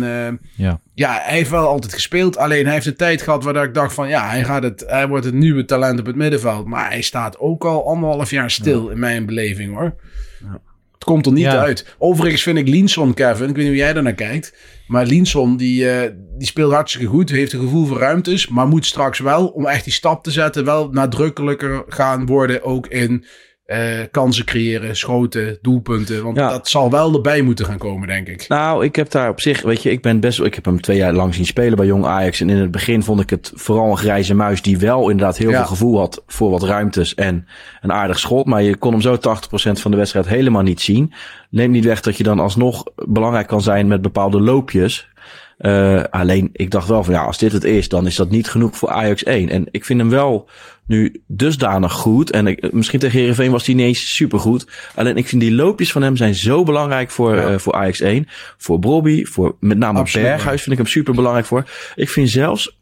ja. 0.56 0.80
ja, 0.94 1.20
hij 1.22 1.36
heeft 1.36 1.50
wel 1.50 1.66
altijd 1.66 1.92
gespeeld. 1.92 2.36
Alleen 2.36 2.64
hij 2.64 2.74
heeft 2.74 2.86
een 2.86 2.96
tijd 2.96 3.22
gehad 3.22 3.44
waar 3.44 3.64
ik 3.64 3.74
dacht 3.74 3.94
van 3.94 4.08
ja, 4.08 4.28
hij, 4.28 4.44
gaat 4.44 4.62
het, 4.62 4.84
hij 4.86 5.08
wordt 5.08 5.24
het 5.24 5.34
nieuwe 5.34 5.64
talent 5.64 6.00
op 6.00 6.06
het 6.06 6.16
middenveld. 6.16 6.66
Maar 6.66 6.88
hij 6.88 7.02
staat 7.02 7.38
ook 7.38 7.64
al 7.64 7.88
anderhalf 7.88 8.30
jaar 8.30 8.50
stil 8.50 8.84
ja. 8.86 8.92
in 8.92 8.98
mijn 8.98 9.26
beleving 9.26 9.74
hoor. 9.74 9.94
Ja. 10.40 10.60
Het 10.92 11.04
komt 11.04 11.26
er 11.26 11.32
niet 11.32 11.44
Ja. 11.44 11.58
uit. 11.58 11.94
Overigens 11.98 12.42
vind 12.42 12.58
ik 12.58 12.68
Linson, 12.68 13.14
Kevin, 13.14 13.48
ik 13.48 13.56
weet 13.56 13.56
niet 13.56 13.66
hoe 13.66 13.76
jij 13.76 13.92
daar 13.92 14.02
naar 14.02 14.14
kijkt. 14.14 14.54
Maar 14.86 15.06
Linson, 15.06 15.56
die, 15.56 15.90
eh, 15.90 16.10
die 16.38 16.46
speelt 16.46 16.72
hartstikke 16.72 17.08
goed. 17.08 17.30
Heeft 17.30 17.52
een 17.52 17.60
gevoel 17.60 17.86
voor 17.86 17.98
ruimtes. 17.98 18.48
Maar 18.48 18.68
moet 18.68 18.86
straks 18.86 19.18
wel, 19.18 19.46
om 19.46 19.66
echt 19.66 19.84
die 19.84 19.92
stap 19.92 20.22
te 20.22 20.30
zetten, 20.30 20.64
wel 20.64 20.88
nadrukkelijker 20.88 21.84
gaan 21.88 22.26
worden. 22.26 22.62
Ook 22.62 22.86
in 22.86 23.24
eh, 23.64 23.80
kansen 24.10 24.44
creëren, 24.44 24.96
schoten, 24.96 25.58
doelpunten. 25.62 26.22
Want 26.24 26.36
Ja. 26.36 26.48
dat 26.50 26.68
zal 26.68 26.90
wel 26.90 27.14
erbij 27.14 27.42
moeten 27.42 27.66
gaan 27.66 27.78
komen, 27.78 28.08
denk 28.08 28.28
ik. 28.28 28.48
Nou, 28.48 28.84
ik 28.84 28.96
heb 28.96 29.10
daar 29.10 29.28
op 29.28 29.40
zich, 29.40 29.62
weet 29.62 29.82
je, 29.82 29.90
ik 29.90 30.02
ben 30.02 30.20
best, 30.20 30.40
ik 30.40 30.54
heb 30.54 30.64
hem 30.64 30.80
twee 30.80 30.96
jaar 30.96 31.12
lang 31.12 31.34
zien 31.34 31.46
spelen 31.46 31.76
bij 31.76 31.86
Jong 31.86 32.04
Ajax. 32.04 32.40
En 32.40 32.50
in 32.50 32.56
het 32.56 32.70
begin 32.70 33.02
vond 33.02 33.20
ik 33.20 33.30
het 33.30 33.52
vooral 33.54 33.90
een 33.90 33.96
grijze 33.96 34.34
muis 34.34 34.62
die 34.62 34.78
wel 34.78 35.08
inderdaad 35.10 35.36
heel 35.36 35.50
Ja. 35.50 35.56
veel 35.56 35.66
gevoel 35.66 35.98
had 35.98 36.22
voor 36.26 36.50
wat 36.50 36.62
ruimtes 36.62 37.14
en 37.14 37.46
een 37.80 37.92
aardig 37.92 38.18
schot. 38.18 38.46
Maar 38.46 38.62
je 38.62 38.76
kon 38.76 38.92
hem 38.92 39.00
zo 39.00 39.16
80% 39.16 39.80
van 39.80 39.90
de 39.90 39.96
wedstrijd 39.96 40.26
helemaal 40.28 40.62
niet 40.62 40.80
zien. 40.80 41.12
Neemt 41.50 41.72
niet 41.72 41.84
weg 41.84 42.00
dat 42.00 42.16
je 42.16 42.22
dan 42.22 42.40
alsnog 42.40 42.84
belangrijk 42.94 43.46
kan 43.46 43.60
zijn 43.62 43.86
met 43.86 44.02
bepaalde 44.02 44.40
loopjes. 44.40 45.08
Eh, 45.58 46.02
alleen, 46.10 46.48
ik 46.52 46.70
dacht 46.70 46.88
wel 46.88 47.04
van 47.04 47.14
ja, 47.14 47.22
als 47.22 47.38
dit 47.38 47.52
het 47.52 47.64
is, 47.64 47.88
dan 47.88 48.06
is 48.06 48.16
dat 48.16 48.30
niet 48.30 48.48
genoeg 48.48 48.76
voor 48.76 48.90
Ajax 48.90 49.22
1. 49.22 49.48
En 49.48 49.66
ik 49.70 49.84
vind 49.84 50.00
hem 50.00 50.10
wel 50.10 50.48
nu 50.86 51.22
dusdanig 51.26 51.92
goed. 51.92 52.30
En 52.30 52.46
ik, 52.46 52.72
misschien 52.72 52.98
tegen 52.98 53.18
Heerenveen 53.18 53.50
was 53.50 53.66
hij 53.66 53.74
niet 53.74 53.86
eens 53.86 54.14
supergoed. 54.14 54.66
Alleen 54.94 55.16
ik 55.16 55.28
vind 55.28 55.40
die 55.42 55.54
loopjes 55.54 55.92
van 55.92 56.02
hem 56.02 56.16
zijn 56.16 56.34
zo 56.34 56.62
belangrijk 56.62 57.10
voor, 57.10 57.36
Ja. 57.36 57.42
eh, 57.50 57.58
voor 57.58 57.72
Ajax 57.72 58.00
1. 58.00 58.26
Voor 58.56 58.78
Brobby, 58.78 59.24
voor 59.24 59.56
met 59.60 59.78
name 59.78 59.98
Absoluut, 59.98 60.26
Berghuis 60.26 60.62
vind 60.62 60.72
ik 60.72 60.78
hem 60.82 60.90
super 60.92 61.14
belangrijk 61.14 61.46
voor. 61.46 61.64
Ik 61.94 62.08
vind 62.08 62.30
zelfs, 62.30 62.78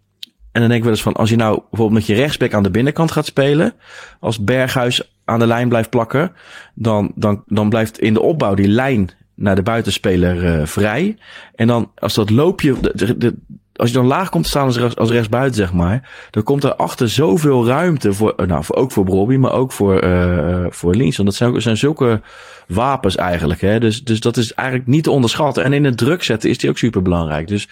en 0.52 0.60
dan 0.60 0.68
denk 0.68 0.74
ik 0.74 0.82
wel 0.82 0.92
eens 0.92 1.02
van, 1.02 1.12
als 1.14 1.30
je 1.30 1.36
nou 1.36 1.54
bijvoorbeeld 1.70 1.98
met 1.98 2.06
je 2.06 2.14
rechtsback 2.22 2.54
aan 2.54 2.62
de 2.62 2.70
binnenkant 2.70 3.10
gaat 3.10 3.26
spelen. 3.26 3.74
Als 4.20 4.44
Berghuis 4.44 5.14
aan 5.24 5.38
de 5.38 5.46
lijn 5.46 5.68
blijft 5.68 5.90
plakken. 5.90 6.32
Dan, 6.74 7.12
dan, 7.14 7.42
dan 7.46 7.68
blijft 7.68 7.98
in 7.98 8.14
de 8.14 8.22
opbouw 8.22 8.54
die 8.54 8.68
lijn 8.68 9.10
naar 9.42 9.54
de 9.54 9.62
buitenspeler 9.62 10.44
eh, 10.60 10.66
vrij. 10.66 11.16
En 11.54 11.66
dan 11.66 11.90
als 11.98 12.14
dat 12.14 12.30
loopje, 12.30 12.74
de, 12.80 12.92
de, 12.94 13.16
de- 13.18 13.34
als 13.76 13.90
je 13.90 13.96
dan 13.96 14.06
laag 14.06 14.28
komt 14.28 14.44
te 14.44 14.50
staan 14.50 14.66
als, 14.66 14.78
rechts- 14.78 14.96
als 14.96 15.10
rechtsbuiten, 15.10 15.54
zeg 15.54 15.72
maar. 15.72 16.10
Dan 16.30 16.42
komt 16.42 16.64
er 16.64 16.74
achter 16.74 17.08
zoveel 17.08 17.66
ruimte 17.66 18.12
voor, 18.12 18.32
eh, 18.36 18.46
nou, 18.46 18.64
voor, 18.64 18.76
ook 18.76 18.92
voor 18.92 19.04
Brobby, 19.04 19.36
maar 19.36 19.52
ook 19.52 19.72
voor, 19.72 19.98
eh 19.98 20.66
voor 20.68 20.94
Linson. 20.94 21.24
Dat 21.24 21.34
zijn, 21.34 21.50
ook- 21.50 21.60
zijn 21.60 21.76
zulke 21.76 22.20
wapens 22.66 23.16
eigenlijk. 23.16 23.60
Hè? 23.60 23.80
Dus, 23.80 24.04
dus 24.04 24.20
dat 24.20 24.36
is 24.36 24.54
eigenlijk 24.54 24.88
niet 24.88 25.04
te 25.04 25.10
onderschatten. 25.10 25.64
En 25.64 25.72
in 25.72 25.84
het 25.84 25.96
druk 25.98 26.22
zetten 26.22 26.50
is 26.50 26.58
die 26.58 26.70
ook 26.70 26.78
super 26.78 27.02
belangrijk. 27.02 27.48
Dus 27.48 27.68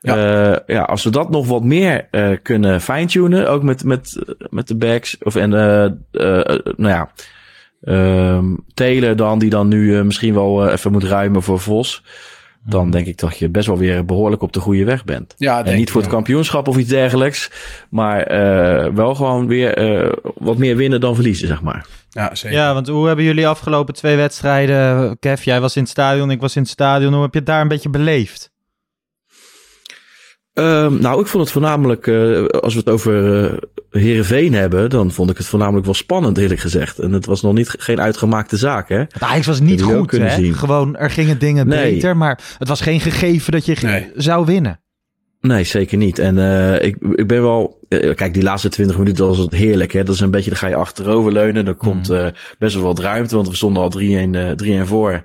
ja. 0.00 0.62
ja, 0.66 0.82
als 0.82 1.04
we 1.04 1.10
dat 1.10 1.30
nog 1.30 1.46
wat 1.46 1.64
meer 1.64 2.06
eh, 2.10 2.30
kunnen 2.42 2.80
fine-tunen, 2.80 3.50
ook 3.50 3.62
met, 3.62 3.84
met, 3.84 4.18
met 4.50 4.68
de 4.68 4.76
backs, 4.76 5.16
of 5.22 5.36
en, 5.36 5.50
nou 5.50 5.94
ja, 6.76 7.10
ehm 7.82 8.44
Taylor 8.74 9.16
dan, 9.16 9.38
die 9.38 9.50
dan 9.50 9.68
nu 9.68 9.96
eh, 9.96 10.02
misschien 10.02 10.34
wel 10.34 10.66
eh, 10.66 10.72
even 10.72 10.92
moet 10.92 11.04
ruimen 11.04 11.42
voor 11.42 11.60
Vos. 11.60 12.02
Dan 12.64 12.90
denk 12.90 13.06
ik 13.06 13.18
dat 13.18 13.38
je 13.38 13.48
best 13.48 13.66
wel 13.66 13.78
weer 13.78 14.04
behoorlijk 14.04 14.42
op 14.42 14.52
de 14.52 14.60
goede 14.60 14.84
weg 14.84 15.04
bent. 15.04 15.34
Ja, 15.36 15.64
En 15.64 15.72
niet 15.72 15.82
ik 15.82 15.90
voor 15.90 16.00
het 16.00 16.10
kampioenschap 16.10 16.68
of 16.68 16.76
iets 16.76 16.88
dergelijks. 16.88 17.50
Maar 17.90 18.22
eh, 18.22 18.92
wel 18.94 19.14
gewoon 19.14 19.46
weer 19.46 19.74
eh, 19.76 20.12
wat 20.34 20.58
meer 20.58 20.76
winnen 20.76 21.00
dan 21.00 21.14
verliezen, 21.14 21.48
zeg 21.48 21.62
maar. 21.62 21.86
Ja, 22.10 22.34
zeker. 22.34 22.58
Ja, 22.58 22.74
want 22.74 22.88
hoe 22.88 23.06
hebben 23.06 23.24
jullie 23.24 23.48
afgelopen 23.48 23.94
twee 23.94 24.16
wedstrijden... 24.16 25.18
Kev, 25.18 25.42
jij 25.42 25.60
was 25.60 25.76
in 25.76 25.82
het 25.82 25.90
stadion, 25.90 26.30
ik 26.30 26.40
was 26.40 26.56
in 26.56 26.62
het 26.62 26.70
stadion. 26.70 27.12
Hoe 27.12 27.22
heb 27.22 27.32
je 27.32 27.38
het 27.38 27.48
daar 27.48 27.60
een 27.60 27.68
beetje 27.68 27.90
beleefd? 27.90 28.50
Ehm, 30.52 31.00
nou, 31.00 31.20
ik 31.20 31.26
vond 31.26 31.42
het 31.42 31.52
voornamelijk, 31.52 32.06
eh, 32.06 32.44
als 32.46 32.74
we 32.74 32.80
het 32.80 32.88
over 32.88 33.44
eh 33.44 33.56
Heerenveen 33.92 34.52
hebben, 34.54 34.90
dan 34.90 35.10
vond 35.10 35.30
ik 35.30 35.36
het 35.36 35.46
voornamelijk 35.46 35.84
wel 35.84 35.94
spannend, 35.94 36.38
eerlijk 36.38 36.60
gezegd. 36.60 36.98
En 36.98 37.12
het 37.12 37.26
was 37.26 37.42
nog 37.42 37.52
niet 37.54 37.74
geen 37.78 38.00
uitgemaakte 38.00 38.56
zaak, 38.56 38.88
hè? 38.88 38.96
Want 38.96 39.20
Ajax 39.20 39.46
was 39.46 39.60
niet 39.60 39.82
goed, 39.82 40.06
kunnen 40.06 40.28
hè? 40.28 40.34
zien. 40.34 40.54
Gewoon, 40.54 40.96
er 40.96 41.10
gingen 41.10 41.38
dingen 41.38 41.68
Nee. 41.68 41.92
beter, 41.94 42.16
maar 42.16 42.40
het 42.58 42.68
was 42.68 42.80
geen 42.80 43.00
gegeven 43.00 43.52
dat 43.52 43.66
je 43.66 43.76
Nee. 43.82 44.10
zou 44.14 44.46
winnen. 44.46 44.80
Nee, 45.40 45.64
zeker 45.64 45.96
niet. 45.98 46.18
En 46.18 46.38
eh, 46.38 46.86
ik, 46.86 46.96
ik 47.14 47.26
ben 47.26 47.42
wel. 47.42 47.80
eh, 47.88 48.14
kijk, 48.14 48.34
die 48.34 48.42
laatste 48.42 48.68
20 48.68 48.98
minuten 48.98 49.26
was 49.26 49.38
het 49.38 49.52
heerlijk. 49.54 49.92
Hè? 49.92 50.02
Dat 50.04 50.14
is 50.14 50.20
een 50.20 50.30
beetje. 50.30 50.50
Dan 50.50 50.58
ga 50.58 50.66
je 50.68 50.74
achteroverleunen. 50.74 51.64
Dan 51.64 51.76
komt 51.76 52.10
eh, 52.10 52.26
best 52.58 52.74
wel 52.74 52.84
wat 52.84 52.98
ruimte. 52.98 53.34
Want 53.34 53.48
we 53.48 53.56
stonden 53.56 53.82
al 53.82 53.90
3-1 53.90 54.34
eh, 54.34 54.82
3-1 54.82 54.86
voor. 54.86 55.22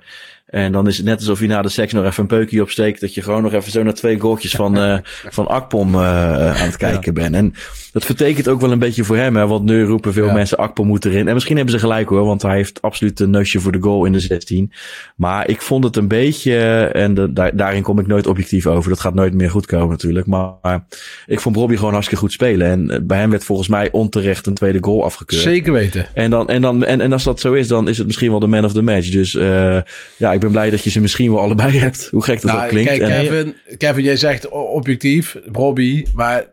En 0.48 0.72
dan 0.72 0.86
is 0.86 0.96
het 0.96 1.06
net 1.06 1.18
alsof 1.18 1.40
je 1.40 1.46
na 1.46 1.62
de 1.62 1.68
seks 1.68 1.92
nog 1.92 2.04
even 2.04 2.22
een 2.22 2.26
peukje 2.28 2.62
opsteekt. 2.62 3.00
Dat 3.00 3.14
je 3.14 3.22
gewoon 3.22 3.42
nog 3.42 3.52
even 3.52 3.70
zo 3.70 3.82
naar 3.82 3.94
twee 3.94 4.20
goaltjes 4.20 4.52
van, 4.52 4.78
eh, 4.82 4.98
van 5.28 5.46
Akpom 5.46 5.94
eh, 5.94 6.60
aan 6.60 6.66
het 6.66 6.76
kijken 6.76 7.14
bent. 7.14 7.34
En 7.34 7.54
dat 7.92 8.04
vertekent 8.04 8.48
ook 8.48 8.60
wel 8.60 8.72
een 8.72 8.78
beetje 8.78 9.04
voor 9.04 9.16
hem. 9.16 9.36
Hè? 9.36 9.46
Want 9.46 9.64
nu 9.64 9.84
roepen 9.84 10.12
veel 10.12 10.26
Ja. 10.26 10.32
mensen 10.32 10.58
Akpom 10.58 10.86
moet 10.86 11.04
erin. 11.04 11.28
En 11.28 11.34
misschien 11.34 11.56
hebben 11.56 11.74
ze 11.74 11.80
gelijk 11.80 12.08
hoor. 12.08 12.24
Want 12.24 12.42
hij 12.42 12.56
heeft 12.56 12.82
absoluut 12.82 13.20
een 13.20 13.30
neusje 13.30 13.60
voor 13.60 13.72
de 13.72 13.80
goal 13.80 14.04
in 14.04 14.12
de 14.12 14.20
16. 14.20 14.72
Maar 15.16 15.48
ik 15.48 15.62
vond 15.62 15.84
het 15.84 15.96
een 15.96 16.08
beetje. 16.08 16.56
En 16.92 17.14
de, 17.14 17.32
daarin 17.54 17.82
kom 17.82 17.98
ik 17.98 18.06
nooit 18.06 18.26
objectief 18.26 18.66
over. 18.66 18.90
Dat 18.90 19.00
gaat 19.00 19.14
nooit 19.14 19.34
meer 19.34 19.50
goed 19.50 19.66
komen 19.66 19.88
natuurlijk. 19.88 20.26
Maar, 20.26 20.84
ik 21.26 21.40
vond 21.40 21.54
Bobby 21.54 21.76
gewoon 21.76 21.92
hartstikke 21.92 22.22
goed 22.22 22.32
spelen. 22.32 22.66
En 22.66 22.90
eh, 22.90 22.98
bij 23.02 23.18
hem 23.18 23.30
werd 23.30 23.44
volgens 23.44 23.68
mij 23.68 23.88
onterecht 23.92 24.46
een 24.46 24.54
tweede 24.54 24.78
goal 24.80 25.04
afgekeurd. 25.04 25.42
Zeker 25.42 25.72
weten. 25.72 26.06
En, 26.14 26.30
dan, 26.30 26.48
en, 26.48 26.62
dan, 26.62 26.84
en, 26.84 27.00
en 27.00 27.12
als 27.12 27.24
dat 27.24 27.40
zo 27.40 27.52
is, 27.52 27.68
dan 27.68 27.88
is 27.88 27.98
het 27.98 28.06
misschien 28.06 28.30
wel 28.30 28.40
de 28.40 28.46
man 28.46 28.64
of 28.64 28.72
the 28.72 28.82
match. 28.82 29.08
Dus 29.10 29.34
eh, 29.34 29.78
ja, 30.16 30.32
ik 30.38 30.44
ben 30.44 30.52
blij 30.52 30.70
dat 30.70 30.84
je 30.84 30.90
ze 30.90 31.00
misschien 31.00 31.30
wel 31.32 31.40
allebei 31.40 31.78
hebt. 31.86 32.08
Hoe 32.10 32.22
gek 32.24 32.40
dat 32.40 32.50
Nou, 32.50 32.62
ook 32.64 32.68
klinkt. 32.68 32.88
Kijk, 32.90 33.00
En- 33.02 33.08
Kevin, 33.22 33.54
Kevin, 33.78 34.02
jij 34.04 34.16
zegt 34.16 34.48
objectief, 34.48 35.36
Robbie, 35.52 36.06
maar 36.14 36.46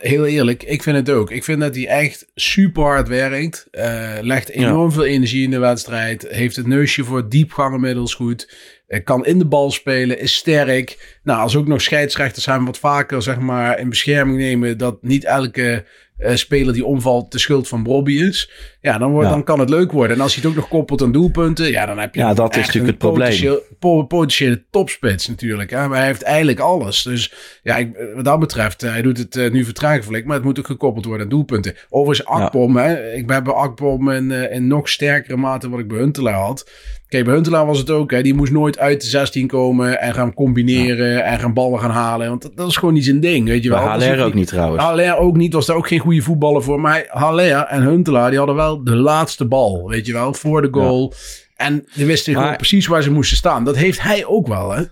heel 0.00 0.26
eerlijk, 0.26 0.62
ik 0.62 0.82
vind 0.82 0.96
het 0.96 1.10
ook. 1.10 1.30
Ik 1.30 1.44
vind 1.44 1.60
dat 1.60 1.74
hij 1.74 1.86
echt 1.88 2.26
super 2.34 2.82
hard 2.82 3.08
werkt. 3.08 3.66
eh, 3.70 4.10
legt 4.20 4.48
enorm 4.48 4.92
veel 4.92 5.04
energie 5.04 5.42
in 5.44 5.50
de 5.50 5.58
wedstrijd. 5.58 6.26
Heeft 6.30 6.56
het 6.56 6.66
neusje 6.66 7.04
voor 7.04 7.28
diepgang 7.28 7.74
inmiddels 7.74 8.14
goed. 8.14 8.54
eh, 8.86 9.04
kan 9.04 9.26
in 9.26 9.38
de 9.38 9.46
bal 9.46 9.70
spelen, 9.70 10.18
is 10.18 10.34
sterk. 10.34 11.18
Nou, 11.22 11.40
als 11.40 11.56
ook 11.56 11.66
nog 11.66 11.82
scheidsrechters 11.82 12.46
hem 12.46 12.64
wat 12.64 12.78
vaker 12.78 13.22
zeg 13.22 13.38
maar, 13.38 13.78
in 13.78 13.88
bescherming 13.88 14.38
nemen... 14.38 14.78
dat 14.78 15.02
niet 15.02 15.24
elke 15.24 15.84
eh, 16.18 16.34
speler 16.34 16.74
die 16.74 16.84
omvalt 16.84 17.32
de 17.32 17.38
schuld 17.38 17.68
van 17.68 17.82
Bobby 17.82 18.12
is... 18.12 18.50
ja, 18.82 18.98
dan, 18.98 19.10
wordt, 19.10 19.28
Ja. 19.28 19.34
dan 19.34 19.44
kan 19.44 19.58
het 19.60 19.68
leuk 19.70 19.92
worden. 19.92 20.16
En 20.16 20.22
als 20.22 20.34
hij 20.34 20.42
het 20.42 20.50
ook 20.52 20.56
nog 20.58 20.68
koppelt 20.68 21.02
aan 21.02 21.12
doelpunten... 21.12 21.70
ja, 21.70 21.86
dan 21.86 21.98
heb 21.98 22.14
je 22.14 22.20
Ja, 22.20 22.34
dat 22.34 22.50
is 22.56 22.66
natuurlijk 22.66 22.86
het 22.86 22.98
probleem. 22.98 23.26
potentieel- 23.28 23.60
po- 23.78 24.02
potentiële 24.02 24.64
topspits 24.70 25.28
natuurlijk. 25.28 25.70
Hè? 25.70 25.88
Maar 25.88 25.96
hij 25.98 26.06
heeft 26.06 26.22
eigenlijk 26.22 26.58
alles. 26.60 27.02
Dus 27.02 27.32
ja, 27.62 27.76
ik, 27.76 27.88
wat 28.14 28.24
dat 28.24 28.38
betreft, 28.40 28.82
eh, 28.82 28.90
hij 28.90 29.02
doet 29.02 29.18
het 29.18 29.36
eh, 29.36 29.50
nu 29.50 29.64
vertragelijk, 29.64 30.24
maar 30.24 30.36
het 30.36 30.44
moet 30.44 30.58
ook 30.58 30.66
gekoppeld 30.66 31.04
worden 31.04 31.24
aan 31.24 31.30
doelpunten. 31.30 31.74
Overigens, 31.90 32.28
Akpom, 32.28 32.76
hè? 32.76 33.12
ik 33.14 33.26
ben 33.26 33.44
bij 33.44 33.52
Akpom 33.52 34.10
in, 34.10 34.30
eh, 34.30 34.54
in 34.56 34.66
nog 34.66 34.88
sterkere 34.88 35.36
mate 35.36 35.70
wat 35.70 35.78
ik 35.80 35.88
bij 35.88 35.98
Huntelaar 35.98 36.34
had. 36.40 36.70
Kijk, 37.08 37.24
bij 37.24 37.34
Huntelaar 37.34 37.66
was 37.66 37.78
het 37.78 37.90
ook, 37.90 38.10
hè? 38.10 38.22
die 38.22 38.34
moest 38.34 38.52
nooit 38.52 38.78
uit 38.78 39.00
de 39.00 39.06
16 39.06 39.46
komen 39.46 40.00
en 40.00 40.14
gaan 40.14 40.34
combineren 40.34 41.24
en 41.24 41.38
gaan 41.38 41.52
ballen 41.54 41.80
gaan 41.80 41.90
halen. 41.90 42.28
Want 42.28 42.42
dat, 42.42 42.56
dat 42.56 42.68
is 42.68 42.76
gewoon 42.76 42.94
niet 42.94 43.04
zijn 43.04 43.20
ding, 43.20 43.46
weet 43.48 43.62
je 43.62 43.68
wel. 43.68 43.78
Haller 43.78 44.20
ook 44.20 44.26
ook 44.26 44.34
niet 44.34 44.46
trouwens. 44.46 44.82
Haller 44.82 45.16
ook 45.16 45.36
niet, 45.36 45.52
was 45.52 45.66
daar 45.66 45.76
ook 45.76 45.86
geen 45.88 45.98
goede 45.98 46.22
voetballer 46.22 46.62
voor. 46.62 46.80
Maar 46.80 47.04
Haller 47.08 47.56
en 47.56 47.82
Huntelaar, 47.82 48.28
die 48.28 48.38
hadden 48.38 48.56
wel 48.56 48.71
de 48.80 48.94
laatste 48.96 49.44
bal, 49.46 49.88
weet 49.88 50.06
je 50.06 50.12
wel, 50.12 50.34
voor 50.34 50.62
de 50.62 50.68
goal. 50.70 51.12
En 51.56 51.84
die 51.94 52.06
wisten 52.06 52.32
gewoon 52.32 52.48
Maar- 52.48 52.56
precies 52.56 52.86
waar 52.86 53.02
ze 53.02 53.10
moesten 53.10 53.36
staan. 53.36 53.64
Dat 53.64 53.76
heeft 53.76 54.02
hij 54.02 54.24
ook 54.26 54.46
wel, 54.46 54.70
hè? 54.70 54.82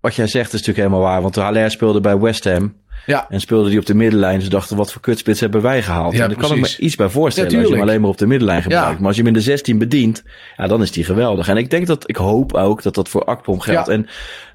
Wat 0.00 0.14
jij 0.14 0.26
zegt 0.26 0.46
is 0.46 0.52
natuurlijk 0.52 0.78
helemaal 0.78 1.00
waar. 1.00 1.22
Want 1.22 1.34
Haller 1.36 1.70
speelde 1.70 2.00
bij 2.00 2.18
West 2.18 2.44
Ham. 2.44 2.76
Ja, 3.08 3.26
En 3.28 3.40
speelde 3.40 3.68
die 3.70 3.78
op 3.78 3.86
de 3.86 3.94
middenlijn. 3.94 4.40
Ze 4.40 4.48
dachten, 4.48 4.76
wat 4.76 4.92
voor 4.92 5.00
kutspits 5.00 5.40
hebben 5.40 5.62
wij 5.62 5.82
gehaald? 5.82 6.12
Ja, 6.14 6.22
en 6.22 6.28
daar 6.28 6.38
kan 6.38 6.48
ik 6.50 6.54
me 6.54 6.60
precies. 6.60 6.78
iets 6.78 6.96
bij 6.96 7.08
voorstellen. 7.08 7.50
Ja, 7.50 7.56
als 7.58 7.66
je 7.68 7.72
hem 7.74 7.82
alleen 7.82 8.00
maar 8.00 8.10
op 8.10 8.18
de 8.18 8.26
middenlijn 8.26 8.62
gebruikt. 8.62 8.90
Ja. 8.90 8.96
Maar 8.98 9.06
als 9.06 9.16
je 9.16 9.22
hem 9.22 9.30
in 9.30 9.36
de 9.38 9.44
16 9.44 9.78
bedient, 9.78 10.22
ja, 10.56 10.66
dan 10.66 10.82
is 10.82 10.90
die 10.90 11.04
geweldig. 11.04 11.48
En 11.48 11.56
ik 11.56 11.70
denk 11.70 11.86
dat, 11.86 12.08
ik 12.08 12.16
hoop 12.16 12.54
ook 12.54 12.82
dat 12.82 12.94
dat 12.94 13.08
voor 13.08 13.24
Akpom 13.24 13.60
geldt. 13.60 13.86
Ja. 13.88 13.92
En 13.92 14.06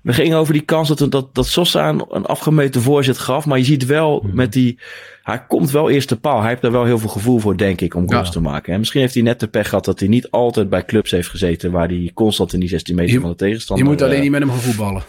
we 0.01 0.13
gingen 0.13 0.37
over 0.37 0.53
die 0.53 0.61
kans 0.61 0.87
dat, 0.95 1.11
dat, 1.11 1.35
dat 1.35 1.47
Sosa 1.47 1.89
een, 1.89 2.05
een 2.09 2.25
afgemeten 2.25 2.81
voorzet 2.81 3.17
gaf. 3.17 3.45
Maar 3.45 3.57
je 3.57 3.63
ziet 3.63 3.85
wel 3.85 4.21
Mhm. 4.25 4.35
met 4.35 4.53
die, 4.53 4.79
hij 5.23 5.43
komt 5.47 5.71
wel 5.71 5.89
eerst 5.89 6.09
de 6.09 6.15
paal. 6.15 6.39
Hij 6.39 6.49
heeft 6.49 6.61
daar 6.61 6.71
wel 6.71 6.85
heel 6.85 6.99
veel 6.99 7.09
gevoel 7.09 7.39
voor, 7.39 7.57
denk 7.57 7.81
ik, 7.81 7.95
om 7.95 8.09
goals 8.09 8.27
Ja. 8.27 8.33
te 8.33 8.39
maken. 8.41 8.73
En 8.73 8.79
misschien 8.79 9.01
heeft 9.01 9.13
hij 9.13 9.23
net 9.23 9.39
de 9.39 9.47
pech 9.47 9.69
gehad 9.69 9.85
dat 9.85 9.99
hij 9.99 10.07
niet 10.09 10.29
altijd 10.31 10.69
bij 10.69 10.85
clubs 10.85 11.11
heeft 11.11 11.29
gezeten. 11.29 11.71
Waar 11.71 11.87
hij 11.87 12.11
constant 12.13 12.53
in 12.53 12.59
die 12.59 12.69
16 12.69 12.95
meter 12.95 13.13
Je- 13.13 13.19
van 13.19 13.29
de 13.29 13.35
je 13.37 13.43
tegenstander... 13.45 13.85
moet 13.85 14.01
alleen 14.01 14.15
eh, 14.15 14.21
niet 14.21 14.31
met 14.31 14.39
hem 14.41 14.49
gaan 14.49 14.59
voetballen. 14.59 15.03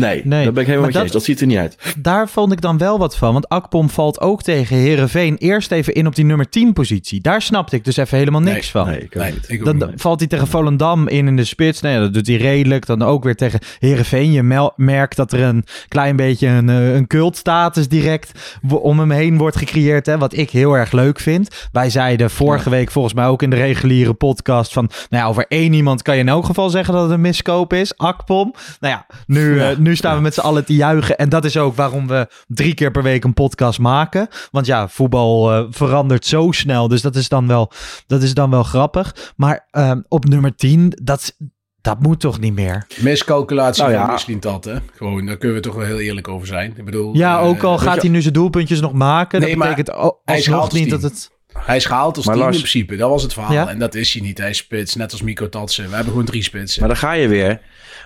Nee, 0.00 0.20
Nee, 0.24 0.44
daar 0.44 0.52
ben 0.52 0.62
ik 0.62 0.68
helemaal 0.68 0.74
maar 0.76 0.80
met 0.80 0.92
je 0.92 0.92
dat- 0.92 1.02
eens. 1.02 1.12
Dat 1.12 1.22
ziet 1.24 1.40
er 1.40 1.46
niet 1.46 1.56
uit. 1.58 1.76
Daar 1.98 2.28
vond 2.28 2.52
ik 2.52 2.60
dan 2.60 2.78
wel 2.78 2.98
wat 2.98 3.16
van. 3.16 3.32
Want 3.32 3.48
Akpom 3.48 3.90
valt 3.90 4.20
ook 4.20 4.42
tegen 4.42 4.76
Herenveen 4.76 5.36
eerst 5.36 5.70
even 5.72 5.94
in 5.94 6.06
op 6.06 6.14
die 6.14 6.24
nummer 6.24 6.48
10 6.48 6.72
positie. 6.72 7.20
Daar 7.20 7.42
snapte 7.42 7.76
ik 7.76 7.84
dus 7.84 7.96
even 7.96 8.18
helemaal 8.18 8.40
niks 8.40 8.54
Nee, 8.72 8.84
van. 8.84 8.86
Nee, 8.86 9.00
ik 9.00 9.14
Nee, 9.14 9.32
niet. 9.48 9.64
Dan 9.64 9.76
niet. 9.76 10.00
valt 10.00 10.18
hij 10.20 10.28
tegen 10.28 10.46
Volendam 10.46 11.08
in 11.08 11.26
in 11.26 11.36
de 11.36 11.44
spits. 11.44 11.80
Nee, 11.80 11.98
dat 11.98 12.14
doet 12.14 12.26
hij 12.26 12.36
redelijk. 12.36 12.86
Dan 12.86 13.02
ook 13.02 13.24
weer 13.24 13.36
tegen 13.36 13.58
Herenveen. 13.78 14.32
Je 14.32 14.70
merkt 14.76 15.16
dat 15.16 15.32
er 15.32 15.40
een 15.42 15.64
klein 15.88 16.16
beetje 16.16 16.46
een, 16.48 16.68
eh, 16.68 16.94
een 16.94 17.06
cultstatus 17.06 17.88
direct 17.88 18.58
om 18.68 18.98
hem 18.98 19.10
heen 19.10 19.36
wordt 19.38 19.56
gecreëerd. 19.56 20.06
Hè, 20.06 20.18
wat 20.18 20.36
ik 20.36 20.50
heel 20.50 20.74
erg 20.74 20.92
leuk 20.92 21.20
vind. 21.20 21.68
Wij 21.72 21.90
zeiden 21.90 22.30
vorige 22.30 22.70
week 22.70 22.90
volgens 22.90 23.14
mij 23.14 23.26
ook 23.26 23.42
in 23.42 23.50
de 23.50 23.56
reguliere 23.56 24.14
podcast 24.14 24.72
van... 24.72 24.90
Nou 25.08 25.22
ja, 25.24 25.28
over 25.28 25.44
één 25.48 25.72
iemand 25.72 26.02
kan 26.02 26.14
je 26.14 26.20
in 26.20 26.28
elk 26.28 26.44
geval 26.44 26.70
zeggen 26.70 26.94
dat 26.94 27.02
het 27.02 27.12
een 27.12 27.20
miskoop 27.20 27.72
is. 27.72 27.96
Akpom. 27.96 28.54
Nou 28.80 28.94
ja, 28.94 29.06
nu, 29.26 29.60
eh, 29.60 29.76
nu 29.76 29.89
staan 29.96 30.16
we 30.16 30.22
met 30.22 30.34
z'n 30.34 30.40
allen 30.40 30.64
te 30.64 30.74
juichen. 30.74 31.18
En 31.18 31.28
dat 31.28 31.44
is 31.44 31.56
ook 31.56 31.76
waarom 31.76 32.06
we 32.06 32.28
drie 32.46 32.74
keer 32.74 32.90
per 32.90 33.02
week 33.02 33.24
een 33.24 33.34
podcast 33.34 33.78
maken. 33.78 34.28
Want 34.50 34.66
ja, 34.66 34.88
voetbal 34.88 35.52
eh, 35.52 35.64
verandert 35.70 36.26
zo 36.26 36.50
snel. 36.50 36.88
Dus 36.88 37.02
dat 37.02 37.16
is 37.16 37.28
dan 37.28 37.46
wel, 37.46 37.72
dat 38.06 38.22
is 38.22 38.34
dan 38.34 38.50
wel 38.50 38.62
grappig. 38.62 39.32
Maar 39.36 39.66
ehm, 39.70 40.00
op 40.08 40.24
nummer 40.24 40.54
10, 40.56 40.92
dat, 41.02 41.36
Dat 41.80 42.00
moet 42.02 42.20
toch 42.20 42.40
niet 42.40 42.54
meer? 42.54 42.86
Miscalculatie 43.00 43.82
Nou 43.82 43.94
ja. 43.94 44.02
van 44.04 44.12
misschien 44.12 44.40
dat, 44.40 44.64
hè? 44.64 44.74
Gewoon, 44.94 45.26
daar 45.26 45.36
kunnen 45.36 45.56
we 45.56 45.62
toch 45.62 45.74
wel 45.74 45.86
heel 45.86 46.00
eerlijk 46.00 46.28
over 46.28 46.46
zijn. 46.46 46.74
Ik 46.76 46.84
bedoel... 46.84 47.14
Ja, 47.16 47.38
eh, 47.38 47.46
ook 47.46 47.62
al 47.62 47.78
weet 47.78 47.88
gaat 47.88 48.00
hij 48.00 48.10
nu 48.10 48.20
zijn 48.20 48.34
doelpuntjes 48.34 48.80
nog 48.80 48.92
maken. 48.92 49.40
Nee, 49.40 49.48
dat 49.48 49.58
maar 49.58 49.68
betekent 49.68 49.96
al- 49.96 50.20
alsnog 50.24 50.72
niet 50.72 50.90
dat 50.90 51.02
het... 51.02 51.30
Hij 51.58 51.76
is 51.76 51.84
gehaald 51.84 52.16
als 52.16 52.26
Maar 52.26 52.34
team 52.34 52.46
Lars- 52.46 52.56
in 52.62 52.68
principe. 52.68 52.96
Dat 52.96 53.10
was 53.10 53.22
het 53.22 53.32
verhaal. 53.32 53.52
Ja? 53.52 53.68
En 53.68 53.78
dat 53.78 53.94
is 53.94 54.12
hij 54.12 54.22
niet. 54.22 54.38
Hij 54.38 54.50
is 54.50 54.56
spits. 54.56 54.94
Net 54.94 55.12
als 55.12 55.22
Mico 55.22 55.48
Tatsen. 55.48 55.84
We 55.88 55.94
hebben 55.94 56.10
gewoon 56.10 56.24
drie 56.24 56.42
spitsen. 56.42 56.80
Maar 56.80 56.88
dan 56.88 56.98
ga 56.98 57.12
je 57.12 57.28
weer. 57.28 57.60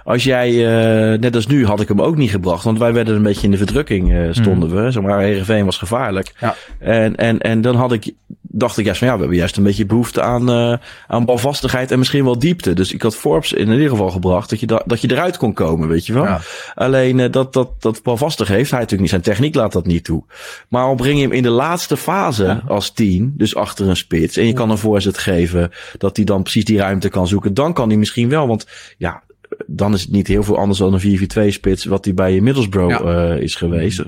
Als 0.04 0.24
jij, 0.24 0.48
eh, 1.12 1.18
net 1.18 1.34
als 1.34 1.46
nu, 1.46 1.66
had 1.66 1.80
ik 1.80 1.88
hem 1.88 2.00
ook 2.02 2.16
niet 2.16 2.30
gebracht. 2.30 2.64
Want 2.64 2.78
wij 2.78 2.92
werden 2.92 3.14
een 3.16 3.22
beetje 3.22 3.44
in 3.44 3.50
de 3.50 3.56
verdrukking, 3.56 4.12
eh, 4.12 4.28
stonden 4.30 4.74
we. 4.84 4.90
Zeg 4.90 5.02
maar, 5.02 5.20
Heerenveen 5.20 5.64
was 5.64 5.78
gevaarlijk. 5.78 6.32
Ja. 6.40 6.54
En, 6.78 7.16
en, 7.16 7.38
en 7.40 7.60
dan 7.60 7.76
had 7.76 7.92
ik, 7.92 8.12
dacht 8.40 8.78
ik 8.78 8.84
juist 8.84 8.98
van 8.98 9.08
ja, 9.08 9.14
we 9.14 9.20
hebben 9.20 9.38
juist 9.38 9.56
een 9.56 9.62
beetje 9.62 9.86
behoefte 9.86 10.22
aan, 10.22 10.50
eh, 10.50 10.76
aan 11.06 11.24
balvastigheid 11.24 11.90
en 11.90 11.98
misschien 11.98 12.24
wel 12.24 12.38
diepte. 12.38 12.72
Dus 12.72 12.92
ik 12.92 13.02
had 13.02 13.16
Forbes 13.16 13.52
in 13.52 13.70
ieder 13.72 13.88
geval 13.88 14.10
gebracht 14.10 14.50
dat 14.50 14.60
je, 14.60 14.66
da- 14.66 14.82
dat 14.86 15.00
je 15.00 15.10
eruit 15.10 15.36
kon 15.36 15.52
komen, 15.52 15.88
weet 15.88 16.06
je 16.06 16.12
wel. 16.12 16.24
Ja. 16.24 16.40
Alleen 16.74 17.30
dat, 17.30 17.52
dat, 17.52 17.68
dat 17.82 18.02
balvastig 18.02 18.48
heeft 18.48 18.70
hij 18.70 18.80
natuurlijk 18.80 19.00
niet. 19.12 19.22
Zijn 19.22 19.34
techniek 19.34 19.54
laat 19.54 19.72
dat 19.72 19.86
niet 19.86 20.04
toe. 20.04 20.24
Maar 20.68 20.84
al 20.84 20.94
breng 20.94 21.16
je 21.16 21.22
hem 21.22 21.32
in 21.32 21.42
de 21.42 21.48
laatste 21.50 21.96
fase 21.96 22.62
als 22.68 22.90
tien, 22.90 23.33
dus 23.36 23.54
achter 23.56 23.88
een 23.88 23.96
spits. 23.96 24.36
En 24.36 24.46
je 24.46 24.52
kan 24.52 24.70
een 24.70 24.78
voorzet 24.78 25.18
geven 25.18 25.70
dat 25.98 26.16
hij 26.16 26.24
dan 26.24 26.42
precies 26.42 26.64
die 26.64 26.78
ruimte 26.78 27.08
kan 27.08 27.26
zoeken. 27.28 27.54
Dan 27.54 27.72
kan 27.72 27.88
hij 27.88 27.98
misschien 27.98 28.28
wel, 28.28 28.46
want 28.46 28.66
ja, 28.98 29.22
dan 29.66 29.94
is 29.94 30.00
het 30.02 30.10
niet 30.10 30.26
heel 30.26 30.42
veel 30.42 30.58
anders 30.58 30.78
dan 30.78 30.94
een 30.94 31.48
4-4-2 31.48 31.48
spits 31.48 31.84
wat 31.84 32.04
hij 32.04 32.14
bij 32.14 32.40
Middlesbrough 32.40 33.04
Ja. 33.04 33.30
eh, 33.34 33.42
is 33.42 33.54
geweest. 33.54 34.02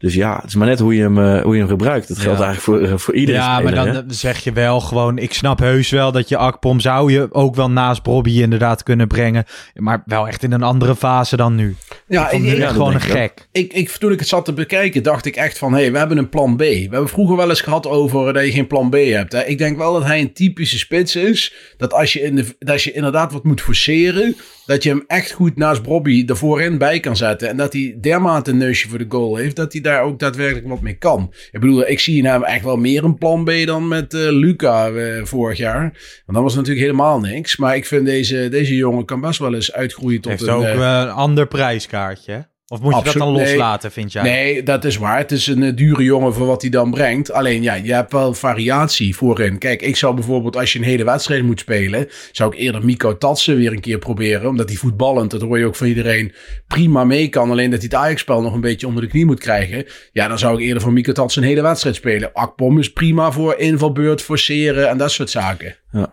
Dus 0.00 0.14
ja, 0.14 0.36
het 0.36 0.44
is 0.44 0.54
maar 0.54 0.66
net 0.66 0.78
hoe 0.78 0.94
je 0.94 1.02
hem, 1.02 1.18
eh, 1.18 1.42
hoe 1.42 1.52
je 1.52 1.60
hem 1.60 1.68
gebruikt. 1.68 2.08
Dat 2.08 2.18
geldt 2.18 2.38
Ja. 2.38 2.44
eigenlijk 2.44 2.80
voor, 2.82 2.90
eh, 2.92 2.98
voor 2.98 3.14
iedere 3.14 3.38
Ja, 3.38 3.60
maar 3.60 3.74
dan 3.74 3.86
hè? 3.86 3.92
dan 3.92 4.04
zeg 4.08 4.38
je 4.44 4.52
wel 4.52 4.80
gewoon... 4.80 5.18
Ik 5.18 5.32
snap 5.34 5.58
heus 5.58 5.90
wel 5.90 6.12
dat 6.12 6.28
je 6.28 6.36
Akpom 6.36 6.80
zou 6.80 7.12
je 7.12 7.28
ook 7.30 7.54
wel 7.54 7.70
naast 7.70 8.02
Bobby 8.02 8.42
inderdaad 8.42 8.82
kunnen 8.82 9.08
brengen. 9.08 9.44
Maar 9.74 10.02
wel 10.06 10.28
echt 10.28 10.42
in 10.42 10.52
een 10.52 10.62
andere 10.62 10.96
fase 10.96 11.36
dan 11.36 11.54
nu. 11.54 11.76
Ja, 12.06 12.30
ik, 12.30 12.40
nu 12.40 12.50
ik, 12.50 12.56
ja, 12.58 12.68
gewoon 12.68 12.94
een 12.94 13.00
gek. 13.00 13.48
ik, 13.52 13.72
ik, 13.72 13.90
toen 13.90 14.12
ik 14.12 14.18
het 14.18 14.28
zat 14.28 14.44
te 14.44 14.52
bekijken, 14.52 15.02
dacht 15.02 15.24
ik 15.26 15.36
echt 15.36 15.58
van... 15.58 15.72
hé, 15.72 15.80
hey, 15.80 15.92
we 15.92 15.98
hebben 15.98 16.18
een 16.18 16.28
plan 16.28 16.56
B. 16.56 16.58
We 16.60 16.88
hebben 16.90 17.08
vroeger 17.08 17.36
wel 17.36 17.48
eens 17.48 17.60
gehad 17.60 17.86
over 17.86 18.32
dat 18.32 18.44
je 18.44 18.50
geen 18.52 18.66
plan 18.66 18.90
B 18.90 18.94
hebt. 18.94 19.32
Hè. 19.32 19.44
Ik 19.44 19.58
denk 19.58 19.76
wel 19.76 19.92
dat 19.92 20.04
hij 20.04 20.20
een 20.20 20.32
typische 20.32 20.78
spits 20.78 21.16
is. 21.16 21.54
Dat 21.76 21.92
als 21.92 22.12
je, 22.12 22.20
in 22.20 22.36
de, 22.36 22.44
dat 22.58 22.70
als 22.70 22.84
je 22.84 22.92
inderdaad 22.92 23.32
wat 23.32 23.44
moet 23.44 23.60
forceren... 23.60 24.36
dat 24.66 24.82
je 24.82 24.88
hem 24.88 25.04
echt 25.06 25.30
goed 25.32 25.56
naast 25.56 25.82
Bobby 25.82 26.24
er 26.26 26.36
voorin 26.36 26.78
bij 26.78 27.00
kan 27.00 27.16
zetten. 27.16 27.48
En 27.48 27.56
dat 27.56 27.72
hij 27.72 27.98
dermate 28.00 28.50
een 28.50 28.56
neusje 28.56 28.88
voor 28.88 28.98
de 28.98 29.06
goal 29.08 29.36
heeft... 29.36 29.56
dat 29.56 29.72
hij 29.72 29.80
daar 29.80 29.89
ook 29.98 30.18
daadwerkelijk 30.18 30.68
wat 30.68 30.80
mee 30.80 30.94
kan. 30.98 31.34
Ik 31.50 31.60
bedoel, 31.60 31.88
ik 31.88 32.00
zie 32.00 32.26
hem 32.26 32.44
echt 32.44 32.64
wel 32.64 32.76
meer 32.76 33.04
een 33.04 33.18
plan 33.18 33.44
B... 33.44 33.50
dan 33.64 33.88
met 33.88 34.14
eh, 34.14 34.20
Luca 34.20 34.90
eh, 34.90 35.24
vorig 35.24 35.58
jaar. 35.58 35.80
Want 35.80 36.38
dat 36.38 36.42
was 36.42 36.54
natuurlijk 36.54 36.86
helemaal 36.86 37.20
niks. 37.20 37.56
Maar 37.56 37.76
ik 37.76 37.86
vind 37.86 38.06
deze, 38.06 38.48
deze 38.48 38.76
jongen 38.76 39.04
kan 39.04 39.20
best 39.20 39.38
wel 39.38 39.54
eens 39.54 39.72
uitgroeien 39.72 40.20
tot 40.20 40.30
Heeft 40.30 40.46
een... 40.46 40.54
ook 40.54 40.64
eh, 40.64 40.72
een 40.74 41.10
ander 41.10 41.46
prijskaartje. 41.46 42.48
Of 42.72 42.80
moet 42.80 42.88
je 42.88 43.02
dat 43.02 43.06
Absoluut, 43.06 43.26
dan 43.26 43.36
nee. 43.36 43.46
loslaten, 43.46 43.92
vind 43.92 44.12
jij? 44.12 44.22
Nee, 44.22 44.62
dat 44.62 44.84
is 44.84 44.96
waar. 44.96 45.18
Het 45.18 45.32
is 45.32 45.46
een 45.46 45.62
eh, 45.62 45.76
dure 45.76 46.02
jongen 46.02 46.34
voor 46.34 46.46
wat 46.46 46.60
hij 46.60 46.70
dan 46.70 46.90
brengt. 46.90 47.32
Alleen 47.32 47.62
ja, 47.62 47.74
je 47.74 47.92
hebt 47.92 48.12
wel 48.12 48.34
variatie 48.34 49.16
voorin. 49.16 49.58
Kijk, 49.58 49.82
ik 49.82 49.96
zou 49.96 50.14
bijvoorbeeld 50.14 50.56
als 50.56 50.72
je 50.72 50.78
een 50.78 50.84
hele 50.84 51.04
wedstrijd 51.04 51.42
moet 51.42 51.60
spelen... 51.60 52.08
zou 52.32 52.52
ik 52.52 52.58
eerder 52.58 52.84
Mico 52.84 53.18
Tatsen 53.18 53.56
weer 53.56 53.72
een 53.72 53.80
keer 53.80 53.98
proberen. 53.98 54.48
Omdat 54.48 54.68
hij 54.68 54.78
voetballend, 54.78 55.30
dat 55.30 55.40
hoor 55.40 55.58
je 55.58 55.66
ook 55.66 55.76
van 55.76 55.86
iedereen, 55.86 56.32
prima 56.66 57.04
mee 57.04 57.28
kan. 57.28 57.50
Alleen 57.50 57.70
dat 57.70 57.78
hij 57.78 57.88
het 57.92 57.98
Ajax-spel 58.00 58.42
nog 58.42 58.54
een 58.54 58.60
beetje 58.60 58.86
onder 58.86 59.02
de 59.02 59.08
knie 59.08 59.26
moet 59.26 59.40
krijgen. 59.40 59.86
Ja, 60.12 60.28
dan 60.28 60.38
zou 60.38 60.54
ik 60.54 60.64
eerder 60.64 60.82
voor 60.82 60.92
Mico 60.92 61.12
Tatsen 61.12 61.42
een 61.42 61.48
hele 61.48 61.62
wedstrijd 61.62 61.96
spelen. 61.96 62.32
Akpom 62.32 62.78
is 62.78 62.92
prima 62.92 63.32
voor 63.32 63.58
invalbeurt, 63.58 64.22
forceren 64.22 64.88
en 64.88 64.98
dat 64.98 65.10
soort 65.10 65.30
zaken. 65.30 65.76
Ja. 65.92 66.10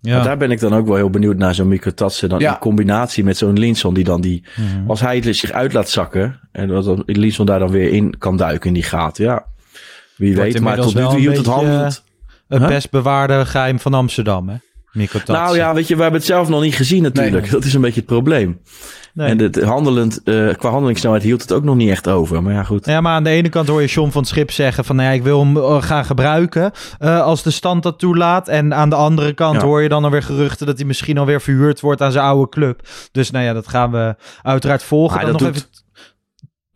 Maar 0.00 0.24
daar 0.24 0.36
ben 0.36 0.50
ik 0.50 0.60
dan 0.60 0.74
ook 0.74 0.86
wel 0.86 0.96
heel 0.96 1.10
benieuwd 1.10 1.36
naar 1.36 1.54
zo'n 1.54 1.68
Mikko 1.68 1.90
Tatsen. 1.90 2.28
Dan 2.28 2.38
Ja. 2.38 2.52
in 2.52 2.58
combinatie 2.58 3.24
met 3.24 3.36
zo'n 3.36 3.58
Linson 3.58 3.94
die 3.94 4.04
dan 4.04 4.20
die... 4.20 4.44
Mhm. 4.56 4.90
Als 4.90 5.00
hij 5.00 5.16
het 5.16 5.36
zich 5.36 5.50
uit 5.50 5.72
laat 5.72 5.88
zakken. 5.88 6.40
En 6.52 6.68
dat 6.68 7.02
Linson 7.06 7.46
daar 7.46 7.58
dan 7.58 7.70
weer 7.70 7.90
in 7.92 8.18
kan 8.18 8.36
duiken 8.36 8.68
in 8.68 8.74
die 8.74 8.82
gaten. 8.82 9.24
Ja, 9.24 9.44
wie 10.16 10.34
Wordt 10.36 10.52
weet. 10.52 10.62
Maar 10.62 10.76
tot 10.76 10.94
nu 10.94 11.02
toe 11.02 11.18
hield 11.18 11.36
het 11.36 11.46
handelt. 11.46 12.04
Het 12.48 12.58
Huh? 12.58 12.68
best 12.68 12.90
bewaarde 12.90 13.46
geheim 13.46 13.78
van 13.78 13.94
Amsterdam, 13.94 14.48
hè? 14.48 14.54
Nou 15.26 15.56
ja, 15.56 15.74
weet 15.74 15.88
je, 15.88 15.94
we 15.96 16.02
hebben 16.02 16.20
het 16.20 16.28
zelf 16.28 16.48
nog 16.48 16.60
niet 16.60 16.74
gezien 16.74 17.02
natuurlijk. 17.02 17.42
Nee. 17.42 17.50
Dat 17.50 17.64
is 17.64 17.74
een 17.74 17.80
beetje 17.80 18.00
het 18.00 18.08
probleem. 18.08 18.60
Nee. 19.14 19.28
En 19.28 19.38
het 19.38 19.62
handelend, 19.62 20.20
eh, 20.24 20.48
qua 20.56 20.70
handelingssnelheid 20.70 21.22
hield 21.22 21.42
het 21.42 21.52
ook 21.52 21.64
nog 21.64 21.76
niet 21.76 21.90
echt 21.90 22.08
over. 22.08 22.42
Maar 22.42 22.52
ja, 22.52 22.62
goed. 22.62 22.86
Ja, 22.86 23.00
maar 23.00 23.12
aan 23.14 23.24
de 23.24 23.30
ene 23.30 23.48
kant 23.48 23.68
hoor 23.68 23.80
je 23.80 23.86
John 23.88 24.10
van 24.10 24.24
Schip 24.24 24.50
zeggen 24.50 24.84
van... 24.84 24.96
Nou 24.96 25.08
ja, 25.08 25.14
ik 25.14 25.22
wil 25.22 25.40
hem 25.40 25.56
eh, 25.56 25.82
gaan 25.82 26.04
gebruiken 26.04 26.72
eh, 26.98 27.20
als 27.22 27.42
de 27.42 27.50
stand 27.50 27.82
dat 27.82 27.98
toelaat. 27.98 28.48
En 28.48 28.74
aan 28.74 28.90
de 28.90 28.96
andere 28.96 29.32
kant 29.32 29.60
Ja. 29.60 29.66
hoor 29.66 29.82
je 29.82 29.88
dan 29.88 30.04
alweer 30.04 30.22
geruchten... 30.22 30.66
dat 30.66 30.76
hij 30.78 30.86
misschien 30.86 31.18
alweer 31.18 31.40
verhuurd 31.40 31.80
wordt 31.80 32.02
aan 32.02 32.12
zijn 32.12 32.24
oude 32.24 32.48
club. 32.48 32.80
Dus 33.12 33.30
nou 33.30 33.44
ja, 33.44 33.52
dat 33.52 33.68
gaan 33.68 33.90
we 33.90 34.14
uiteraard 34.42 34.82
volgen. 34.82 35.16
Maar 35.16 35.24
Dan 35.24 35.32
dat 35.32 35.40
nog 35.42 35.50
doet- 35.52 35.62
even... 35.62 35.86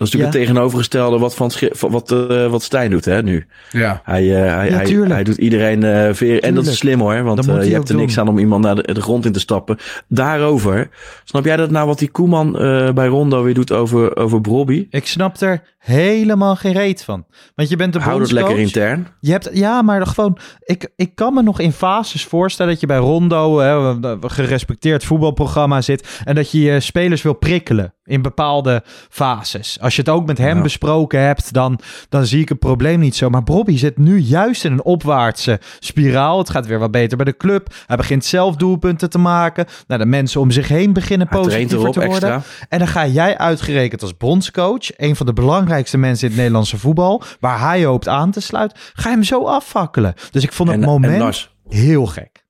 Dat 0.02 0.12
is 0.12 0.18
natuurlijk 0.18 0.38
het 0.38 0.54
tegenovergestelde 0.54 1.18
wat, 1.18 1.34
van 1.34 1.50
wat, 1.90 2.10
eh, 2.10 2.46
wat 2.46 2.62
Stijn 2.62 2.90
doet 2.90 3.04
hè, 3.04 3.22
nu. 3.22 3.46
Ja. 3.70 4.00
Hij, 4.04 4.22
eh, 4.22 4.54
hij, 4.54 4.70
Ja, 4.70 4.76
hij, 4.76 5.08
hij 5.08 5.24
doet 5.24 5.36
iedereen 5.36 5.82
eh 5.82 6.14
veer. 6.14 6.42
En 6.42 6.54
dat 6.54 6.66
is 6.66 6.76
slim 6.76 7.00
hoor, 7.00 7.22
want 7.22 7.44
je 7.44 7.50
hebt 7.52 7.88
er 7.88 7.96
niks 7.96 8.14
doen. 8.14 8.24
aan 8.24 8.30
om 8.30 8.38
iemand 8.38 8.64
naar 8.64 8.74
de, 8.74 8.94
de 8.94 9.00
grond 9.02 9.24
in 9.24 9.32
te 9.32 9.40
stappen. 9.40 9.76
Daarover, 10.08 10.88
snap 11.24 11.44
jij 11.44 11.56
dat 11.56 11.70
nou 11.70 11.86
wat 11.86 11.98
die 11.98 12.10
Koeman 12.10 12.58
eh, 12.58 12.92
bij 12.92 13.06
Rondo 13.06 13.42
weer 13.42 13.54
doet 13.54 13.72
over, 13.72 14.16
over 14.16 14.40
Brobby? 14.40 14.86
Ik 14.90 15.06
snap 15.06 15.40
er 15.40 15.62
helemaal 15.82 16.56
geen 16.56 16.72
reet 16.72 17.04
van. 17.04 17.24
Want 17.54 17.68
je 17.68 17.76
bent 17.76 17.92
de 17.92 18.00
Hou 18.00 18.20
het 18.20 18.30
lekker 18.32 18.58
intern. 18.58 19.06
Je 19.20 19.30
hebt, 19.30 19.50
ja, 19.52 19.82
maar 19.82 20.06
gewoon, 20.06 20.38
ik, 20.64 20.90
ik 20.96 21.14
kan 21.14 21.34
me 21.34 21.42
nog 21.42 21.60
in 21.60 21.72
fases 21.72 22.24
voorstellen 22.24 22.72
dat 22.72 22.80
je 22.80 22.86
bij 22.86 22.96
Rondo, 22.96 23.58
hè, 23.58 23.94
gerespecteerd 24.28 25.04
voetbalprogramma 25.04 25.80
zit, 25.80 26.20
en 26.24 26.34
dat 26.34 26.50
je 26.50 26.60
je 26.60 26.80
spelers 26.80 27.22
wil 27.22 27.32
prikkelen 27.34 27.94
in 28.04 28.22
bepaalde 28.22 28.82
fases. 29.08 29.78
Als 29.80 29.94
je 29.96 30.00
het 30.00 30.10
ook 30.10 30.26
met 30.26 30.38
hem 30.38 30.56
Ja. 30.56 30.62
besproken 30.62 31.20
hebt, 31.20 31.52
dan, 31.52 31.78
dan 32.08 32.26
zie 32.26 32.40
ik 32.40 32.48
het 32.48 32.58
probleem 32.58 33.00
niet 33.00 33.16
zo. 33.16 33.30
Maar 33.30 33.42
Bobby 33.42 33.76
zit 33.76 33.98
nu 33.98 34.18
juist 34.18 34.64
in 34.64 34.72
een 34.72 34.82
opwaartse 34.84 35.60
spiraal. 35.78 36.38
Het 36.38 36.50
gaat 36.50 36.66
weer 36.66 36.78
wat 36.78 36.90
beter 36.90 37.16
bij 37.16 37.26
de 37.26 37.36
club. 37.36 37.74
Hij 37.86 37.96
begint 37.96 38.24
zelf 38.24 38.56
doelpunten 38.56 39.10
te 39.10 39.18
maken. 39.18 39.66
Nou, 39.86 40.00
de 40.00 40.06
mensen 40.06 40.40
om 40.40 40.50
zich 40.50 40.68
heen 40.68 40.92
beginnen 40.92 41.28
positiever 41.28 41.78
te 41.90 42.00
worden. 42.00 42.02
extra. 42.02 42.42
En 42.68 42.78
dan 42.78 42.88
ga 42.88 43.06
jij 43.06 43.38
uitgerekend 43.38 44.02
als 44.02 44.16
bondscoach, 44.16 44.98
een 44.98 45.16
van 45.16 45.26
de 45.26 45.32
belangrijkste 45.32 45.70
mensen 45.76 46.24
in 46.26 46.28
het 46.32 46.37
Nederlandse 46.37 46.78
voetbal, 46.78 47.22
waar 47.40 47.61
hij 47.61 47.85
hoopt 47.85 48.08
aan 48.08 48.30
te 48.30 48.40
sluiten, 48.40 48.78
ga 48.92 49.08
je 49.08 49.14
hem 49.14 49.24
zo 49.24 49.44
afvakkelen. 49.44 50.14
Dus 50.30 50.42
ik 50.42 50.52
vond 50.52 50.68
het 50.70 50.80
En, 50.80 50.85
moment 50.87 51.12
en 51.12 51.18
Lars, 51.18 51.54
heel 51.68 52.06
gek. 52.06 52.44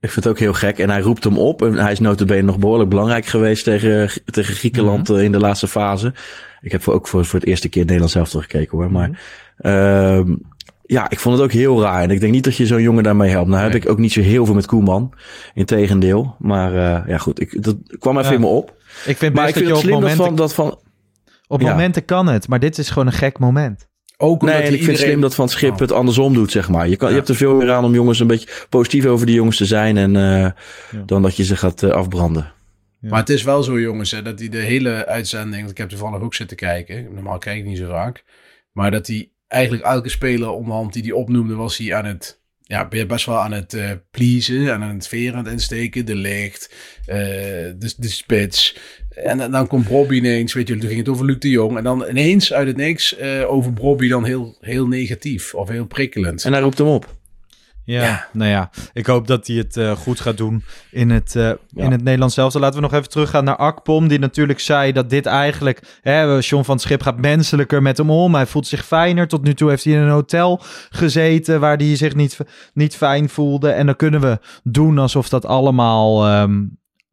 ik 0.00 0.10
vind 0.10 0.24
het 0.24 0.26
ook 0.28 0.38
heel 0.38 0.52
gek. 0.52 0.78
En 0.78 0.90
hij 0.90 1.00
roept 1.00 1.24
hem 1.24 1.38
op. 1.38 1.62
En 1.62 1.74
hij 1.74 1.92
is 1.92 1.98
notabene 2.00 2.42
nog 2.42 2.58
behoorlijk 2.58 2.90
belangrijk 2.90 3.26
geweest 3.26 3.64
tegen, 3.64 4.10
tegen 4.24 4.54
Griekenland 4.54 5.08
Mhm. 5.08 5.18
eh, 5.18 5.24
in 5.24 5.32
de 5.32 5.38
laatste 5.40 5.68
fase. 5.68 6.14
Ik 6.60 6.72
heb 6.72 6.82
voor, 6.82 6.94
ook 6.94 7.08
voor, 7.08 7.24
voor 7.24 7.38
het 7.38 7.48
eerste 7.48 7.68
keer 7.68 7.84
Nederland 7.84 8.10
zelf 8.10 8.30
gekeken 8.30 8.78
hoor. 8.78 8.90
Maar 8.92 9.08
Mhm. 9.08 9.18
ehm, 9.72 10.34
ja, 10.82 11.10
ik 11.10 11.18
vond 11.18 11.34
het 11.34 11.44
ook 11.44 11.52
heel 11.52 11.82
raar. 11.82 12.02
En 12.02 12.10
ik 12.10 12.20
denk 12.20 12.32
niet 12.32 12.44
dat 12.44 12.56
je 12.56 12.66
zo'n 12.66 12.82
jongen 12.82 13.02
daarmee 13.02 13.30
helpt. 13.30 13.48
Nou 13.48 13.62
heb 13.62 13.72
Nee. 13.72 13.80
ik 13.80 13.88
ook 13.88 13.98
niet 13.98 14.12
zo 14.12 14.20
heel 14.20 14.44
veel 14.46 14.54
met 14.54 14.66
Koeman. 14.66 15.12
Integendeel. 15.54 16.34
Maar 16.38 16.74
eh, 16.74 17.08
ja 17.08 17.18
goed, 17.18 17.40
ik, 17.40 17.62
dat 17.62 17.76
kwam 17.98 18.16
even 18.18 18.28
Ja. 18.28 18.34
in 18.34 18.40
me 18.40 18.46
op. 18.46 18.76
Ik 19.06 19.16
vind 19.16 19.34
Maar 19.34 19.44
best 19.44 19.56
ik 19.56 19.62
vind 19.62 19.68
dat 19.74 19.82
het 19.82 19.90
je 19.90 19.94
op 19.96 20.00
slim 20.00 20.16
dat 20.16 20.26
van, 20.26 20.36
dat 20.36 20.54
van... 20.54 20.78
op 21.48 21.60
ja. 21.60 21.70
momenten 21.70 22.04
kan 22.04 22.26
het, 22.26 22.48
maar 22.48 22.60
dit 22.60 22.78
is 22.78 22.90
gewoon 22.90 23.06
een 23.06 23.12
gek 23.12 23.38
moment. 23.38 23.88
Ook 24.20 24.40
omdat 24.40 24.56
Nee, 24.56 24.56
en 24.56 24.62
ik 24.62 24.68
vind 24.68 24.80
het 24.80 24.90
iedereen... 24.90 25.10
slim 25.10 25.20
dat 25.20 25.34
Van 25.34 25.48
Schip 25.48 25.72
Oh. 25.72 25.78
het 25.78 25.92
andersom 25.92 26.34
doet, 26.34 26.50
zeg 26.50 26.68
maar. 26.68 26.88
Je, 26.88 26.96
kan, 26.96 27.08
je 27.08 27.14
hebt 27.14 27.28
er 27.28 27.34
veel 27.34 27.54
meer 27.54 27.72
aan 27.72 27.84
om 27.84 27.94
jongens 27.94 28.20
een 28.20 28.26
beetje 28.26 28.66
positief 28.68 29.06
over 29.06 29.26
die 29.26 29.34
jongens 29.34 29.56
te 29.56 29.64
zijn. 29.64 29.96
En, 29.96 30.16
eh, 30.16 30.50
Dan 31.06 31.22
dat 31.22 31.36
je 31.36 31.44
ze 31.44 31.56
gaat 31.56 31.82
eh, 31.82 31.90
afbranden. 31.90 32.52
Maar 33.00 33.18
het 33.18 33.28
is 33.28 33.42
wel 33.42 33.62
zo, 33.62 33.80
jongens, 33.80 34.10
hè, 34.10 34.22
dat 34.22 34.38
hij 34.38 34.48
de 34.48 34.58
hele 34.58 35.06
uitzending, 35.06 35.58
want 35.58 35.70
ik 35.70 35.78
heb 35.78 35.88
toevallig 35.88 36.20
ook 36.20 36.34
zitten 36.34 36.56
kijken, 36.56 37.14
normaal 37.14 37.38
kijk 37.38 37.58
ik 37.58 37.64
niet 37.64 37.78
zo 37.78 37.88
vaak, 37.88 38.24
maar 38.72 38.90
dat 38.90 39.06
hij 39.06 39.30
eigenlijk 39.46 39.84
elke 39.84 40.08
speler 40.08 40.50
onderhand 40.50 40.92
die 40.92 41.02
hij 41.02 41.12
opnoemde, 41.12 41.54
was 41.54 41.76
hij 41.76 41.94
aan 41.94 42.04
het, 42.04 42.40
ja, 42.68 42.88
best 43.06 43.26
wel 43.26 43.38
aan 43.38 43.52
het 43.52 43.74
eh 43.74 43.90
pleasen, 44.10 44.72
en 44.72 44.82
aan 44.82 44.94
het 44.94 45.08
veren 45.08 45.34
aan 45.38 45.44
het 45.44 45.52
insteken, 45.52 46.06
de 46.06 46.14
licht, 46.14 46.74
eh, 47.06 47.16
de, 47.16 47.94
de 47.96 48.08
spits. 48.08 48.76
En 49.08 49.50
dan, 49.50 49.66
komt 49.66 49.88
Bobby 49.88 50.14
ineens, 50.14 50.52
weet 50.52 50.68
je, 50.68 50.76
toen 50.76 50.88
ging 50.88 51.00
het 51.00 51.08
over 51.08 51.24
Luc 51.24 51.38
de 51.38 51.48
Jong, 51.48 51.76
en 51.76 51.84
dan 51.84 52.04
ineens 52.08 52.52
uit 52.52 52.66
het 52.66 52.76
niks 52.76 53.16
eh, 53.16 53.50
over 53.50 53.72
Bobby 53.72 54.08
dan 54.08 54.24
heel, 54.24 54.56
heel 54.60 54.86
negatief 54.86 55.54
of 55.54 55.68
heel 55.68 55.86
prikkelend. 55.86 56.44
En 56.44 56.52
hij 56.52 56.60
roept 56.60 56.78
hem 56.78 56.86
op. 56.86 57.17
Ja, 57.88 58.02
Ja. 58.02 58.26
nou 58.32 58.50
ja, 58.50 58.70
ik 58.92 59.06
hoop 59.06 59.26
dat 59.26 59.46
hij 59.46 59.56
het 59.56 59.76
eh, 59.76 59.92
goed 59.92 60.20
gaat 60.20 60.36
doen 60.36 60.64
in 60.90 61.10
het, 61.10 61.36
eh, 61.36 61.50
in 61.74 61.90
het 61.90 62.02
Nederlands 62.02 62.34
zelf. 62.34 62.52
Dan 62.52 62.60
laten 62.60 62.76
we 62.76 62.82
nog 62.82 62.94
even 62.94 63.08
teruggaan 63.08 63.44
naar 63.44 63.56
Akpom, 63.56 64.08
die 64.08 64.18
natuurlijk 64.18 64.60
zei 64.60 64.92
dat 64.92 65.10
dit 65.10 65.26
eigenlijk... 65.26 65.98
Hè, 66.02 66.38
John 66.38 66.64
van 66.64 66.74
het 66.74 66.84
Schip 66.84 67.02
gaat 67.02 67.20
menselijker 67.20 67.82
met 67.82 67.96
hem 67.98 68.10
om. 68.10 68.34
Hij 68.34 68.46
voelt 68.46 68.66
zich 68.66 68.86
fijner. 68.86 69.28
Tot 69.28 69.42
nu 69.42 69.54
toe 69.54 69.68
heeft 69.68 69.84
hij 69.84 69.92
in 69.92 70.00
een 70.00 70.08
hotel 70.08 70.60
gezeten 70.90 71.60
waar 71.60 71.76
hij 71.76 71.96
zich 71.96 72.14
niet, 72.14 72.38
niet 72.74 72.96
fijn 72.96 73.28
voelde. 73.28 73.70
En 73.70 73.86
dan 73.86 73.96
kunnen 73.96 74.20
we 74.20 74.38
doen 74.62 74.98
alsof 74.98 75.28
dat 75.28 75.44
allemaal... 75.46 76.26
ehm, 76.26 76.64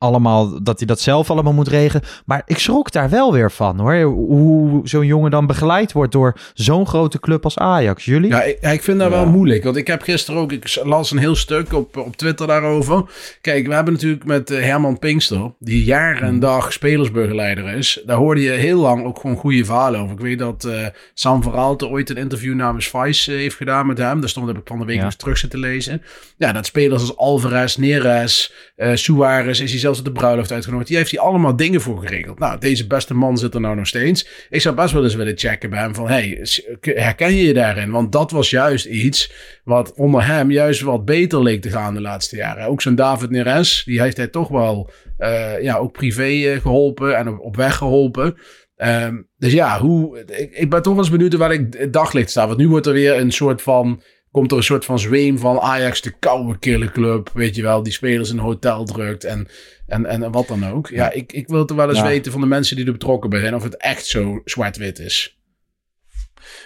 allemaal, 0.06 0.64
dat 0.64 0.78
hij 0.78 0.88
dat 0.88 1.00
zelf 1.00 1.30
allemaal 1.30 1.54
moet 1.54 1.68
regelen. 1.68 2.04
Maar 2.26 2.42
ik 2.46 2.60
schrok 2.60 2.92
daar 2.92 3.10
wel 3.10 3.34
weer 3.34 3.52
van 3.52 3.80
hoor. 3.80 4.02
Hoe 4.02 4.82
zo'n 4.84 5.06
jongen 5.06 5.32
dan 5.32 5.48
begeleid 5.48 5.92
wordt 5.92 6.12
door 6.12 6.38
zo'n 6.54 6.88
grote 6.88 7.20
club 7.20 7.44
als 7.44 7.58
Ajax. 7.58 8.06
Jullie? 8.06 8.30
Ja, 8.30 8.44
ik, 8.44 8.62
ik 8.62 8.84
vind 8.84 9.00
dat 9.00 9.10
wel 9.10 9.26
moeilijk. 9.26 9.64
Want 9.64 9.76
ik 9.76 9.88
heb 9.88 10.02
gisteren 10.02 10.42
ook, 10.42 10.52
ik 10.52 10.80
las 10.84 11.12
een 11.12 11.18
heel 11.18 11.36
stuk 11.36 11.74
op, 11.74 11.98
op 11.98 12.16
Twitter 12.16 12.48
daarover. 12.48 13.04
Kijk, 13.42 13.68
we 13.68 13.74
hebben 13.74 13.94
natuurlijk 13.94 14.26
met 14.26 14.52
eh, 14.52 14.62
Herman 14.62 15.00
Pinkster, 15.00 15.54
die 15.60 15.84
jaar 15.84 16.22
en 16.22 16.40
dag 16.40 16.74
spelersbegeleider 16.74 17.68
is. 17.68 18.02
Daar 18.06 18.18
hoorde 18.18 18.42
je 18.42 18.52
heel 18.52 18.80
lang 18.80 19.06
ook 19.06 19.20
gewoon 19.20 19.36
goede 19.36 19.66
verhalen 19.66 20.00
over. 20.00 20.16
Ik 20.16 20.22
weet 20.22 20.40
dat 20.40 20.66
uh, 20.68 20.86
Sam 21.14 21.44
Verhaalte 21.44 21.88
ooit 21.88 22.10
een 22.10 22.16
interview 22.16 22.56
namens 22.56 22.88
Vice 22.88 23.32
uh, 23.32 23.38
heeft 23.38 23.56
gedaan 23.56 23.88
met 23.88 23.98
hem. 23.98 24.20
Daar 24.20 24.30
stond 24.30 24.48
heb 24.48 24.58
ik 24.58 24.68
van 24.68 24.80
de 24.80 24.86
week 24.86 24.98
ja. 24.98 25.06
eens 25.06 25.16
terug 25.16 25.38
zitten 25.38 25.60
lezen. 25.60 26.02
Ja, 26.38 26.52
dat 26.52 26.66
spelers 26.66 27.02
als 27.02 27.18
Alvarez, 27.18 27.76
Neres, 27.76 28.54
uh, 28.78 28.90
Suarez, 28.94 29.60
is 29.60 29.72
hij 29.72 29.80
zelfs 29.96 30.14
de 30.14 30.20
bruiloft 30.20 30.52
uitgenodigd. 30.52 30.88
Die 30.88 30.98
heeft 30.98 31.12
hij 31.12 31.20
allemaal 31.20 31.56
dingen 31.56 31.82
voor 31.82 32.00
geregeld. 32.00 32.40
Nou, 32.40 32.60
deze 32.60 32.88
beste 32.88 33.14
man 33.14 33.38
zit 33.38 33.54
er 33.54 33.62
nou 33.62 33.76
nog 33.76 33.88
steeds. 33.88 34.28
Ik 34.50 34.62
zou 34.62 34.76
best 34.76 34.94
wel 34.94 35.04
eens 35.04 35.16
willen 35.16 35.38
checken 35.38 35.70
bij 35.70 35.80
hem 35.80 35.96
van, 35.96 36.08
hey, 36.08 36.48
herken 36.82 37.36
je 37.36 37.44
je 37.44 37.54
daarin? 37.54 37.92
Want 37.92 38.12
dat 38.12 38.32
was 38.32 38.50
juist 38.50 38.86
iets 38.86 39.32
wat 39.64 39.94
onder 39.94 40.26
hem 40.26 40.52
juist 40.52 40.82
wat 40.82 41.06
beter 41.06 41.42
leek 41.42 41.62
te 41.62 41.70
gaan 41.70 41.94
de 41.94 42.02
laatste 42.02 42.36
jaren. 42.36 42.68
Ook 42.68 42.82
zo'n 42.82 42.96
David 42.96 43.30
Neres, 43.30 43.84
die 43.86 44.02
heeft 44.02 44.18
hij 44.18 44.28
toch 44.28 44.48
wel 44.48 44.92
uh, 45.20 45.62
ja, 45.62 45.78
ook 45.78 45.92
privé 45.92 46.30
uh, 46.30 46.62
geholpen 46.62 47.18
en 47.18 47.40
op, 47.40 47.56
weg 47.56 47.76
geholpen. 47.76 48.36
Um, 48.78 49.28
dus 49.38 49.54
ja, 49.54 49.80
hoe, 49.80 50.20
ik, 50.20 50.52
ik, 50.52 50.70
ben 50.70 50.82
toch 50.82 50.94
wel 50.94 51.02
eens 51.02 51.12
benieuwd 51.12 51.34
waar 51.34 51.54
ik 51.54 51.74
het 51.78 51.94
daglicht 51.94 52.30
sta. 52.30 52.48
Want 52.48 52.60
nu 52.60 52.68
wordt 52.68 52.86
er 52.86 52.94
weer 52.94 53.18
een 53.18 53.32
soort 53.32 53.62
van, 53.62 54.02
komt 54.32 54.52
er 54.52 54.58
een 54.58 54.64
soort 54.64 54.86
van 54.86 55.00
zweem 55.00 55.40
van 55.40 55.60
Ajax, 55.60 56.02
de 56.02 56.14
koude 56.20 56.60
kille 56.60 56.92
club. 56.92 57.30
Weet 57.34 57.56
je 57.56 57.62
wel, 57.62 57.84
die 57.84 57.94
spelers 57.94 58.30
in 58.30 58.38
een 58.38 58.44
hotel 58.44 58.86
drukt 58.86 59.24
en, 59.24 59.48
en, 59.88 60.06
en 60.06 60.32
wat 60.32 60.48
dan 60.48 60.66
ook. 60.66 60.88
Ja, 60.88 61.12
ik, 61.12 61.34
ik 61.34 61.48
wil 61.48 61.66
toch 61.66 61.78
wel 61.78 61.90
eens 61.90 62.02
weten 62.02 62.32
van 62.32 62.42
de 62.42 62.48
mensen 62.48 62.76
die 62.76 62.86
er 62.86 62.92
betrokken 62.92 63.30
bij 63.30 63.40
zijn 63.40 63.56
of 63.56 63.64
het 63.64 63.78
echt 63.78 64.06
zo 64.06 64.42
zwart-wit 64.46 65.00
is. 65.00 65.40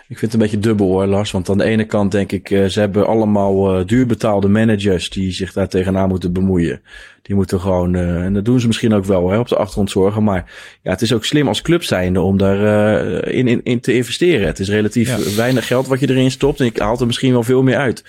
Ik 0.07 0.17
vind 0.17 0.31
het 0.31 0.33
een 0.33 0.47
beetje 0.47 0.67
dubbel 0.67 0.87
hoor, 0.87 1.05
Lars. 1.05 1.31
Want 1.31 1.49
aan 1.49 1.57
de 1.57 1.63
ene 1.63 1.85
kant 1.85 2.11
denk 2.11 2.31
ik, 2.31 2.49
uh, 2.49 2.65
ze 2.65 2.79
hebben 2.79 3.07
allemaal 3.07 3.79
uh, 3.79 3.85
duurbetaalde 3.85 4.47
managers 4.47 5.09
die 5.09 5.31
zich 5.31 5.53
daar 5.53 5.67
tegenaan 5.67 6.09
moeten 6.09 6.33
bemoeien. 6.33 6.81
Die 7.21 7.35
moeten 7.35 7.59
gewoon, 7.59 7.93
uh, 7.93 8.23
en 8.23 8.33
dat 8.33 8.45
doen 8.45 8.59
ze 8.59 8.67
misschien 8.67 8.93
ook 8.93 9.05
wel, 9.05 9.29
hè, 9.29 9.37
op 9.37 9.47
de 9.47 9.55
achtergrond 9.55 9.91
zorgen. 9.91 10.23
Maar 10.23 10.51
ja, 10.81 10.91
het 10.91 11.01
is 11.01 11.13
ook 11.13 11.25
slim 11.25 11.47
als 11.47 11.61
club 11.61 11.83
zijnde 11.83 12.21
om 12.21 12.37
daar 12.37 12.59
in, 13.27 13.47
in, 13.47 13.61
in 13.63 13.79
te 13.79 13.93
investeren. 13.93 14.47
Het 14.47 14.59
is 14.59 14.69
relatief 14.69 15.09
ja. 15.09 15.35
weinig 15.35 15.67
geld 15.67 15.87
wat 15.87 15.99
je 15.99 16.09
erin 16.09 16.31
stopt. 16.31 16.59
En 16.59 16.65
ik 16.65 16.79
haal 16.79 16.99
er 16.99 17.05
misschien 17.05 17.31
wel 17.31 17.43
veel 17.43 17.63
meer 17.63 17.77
uit. 17.77 18.03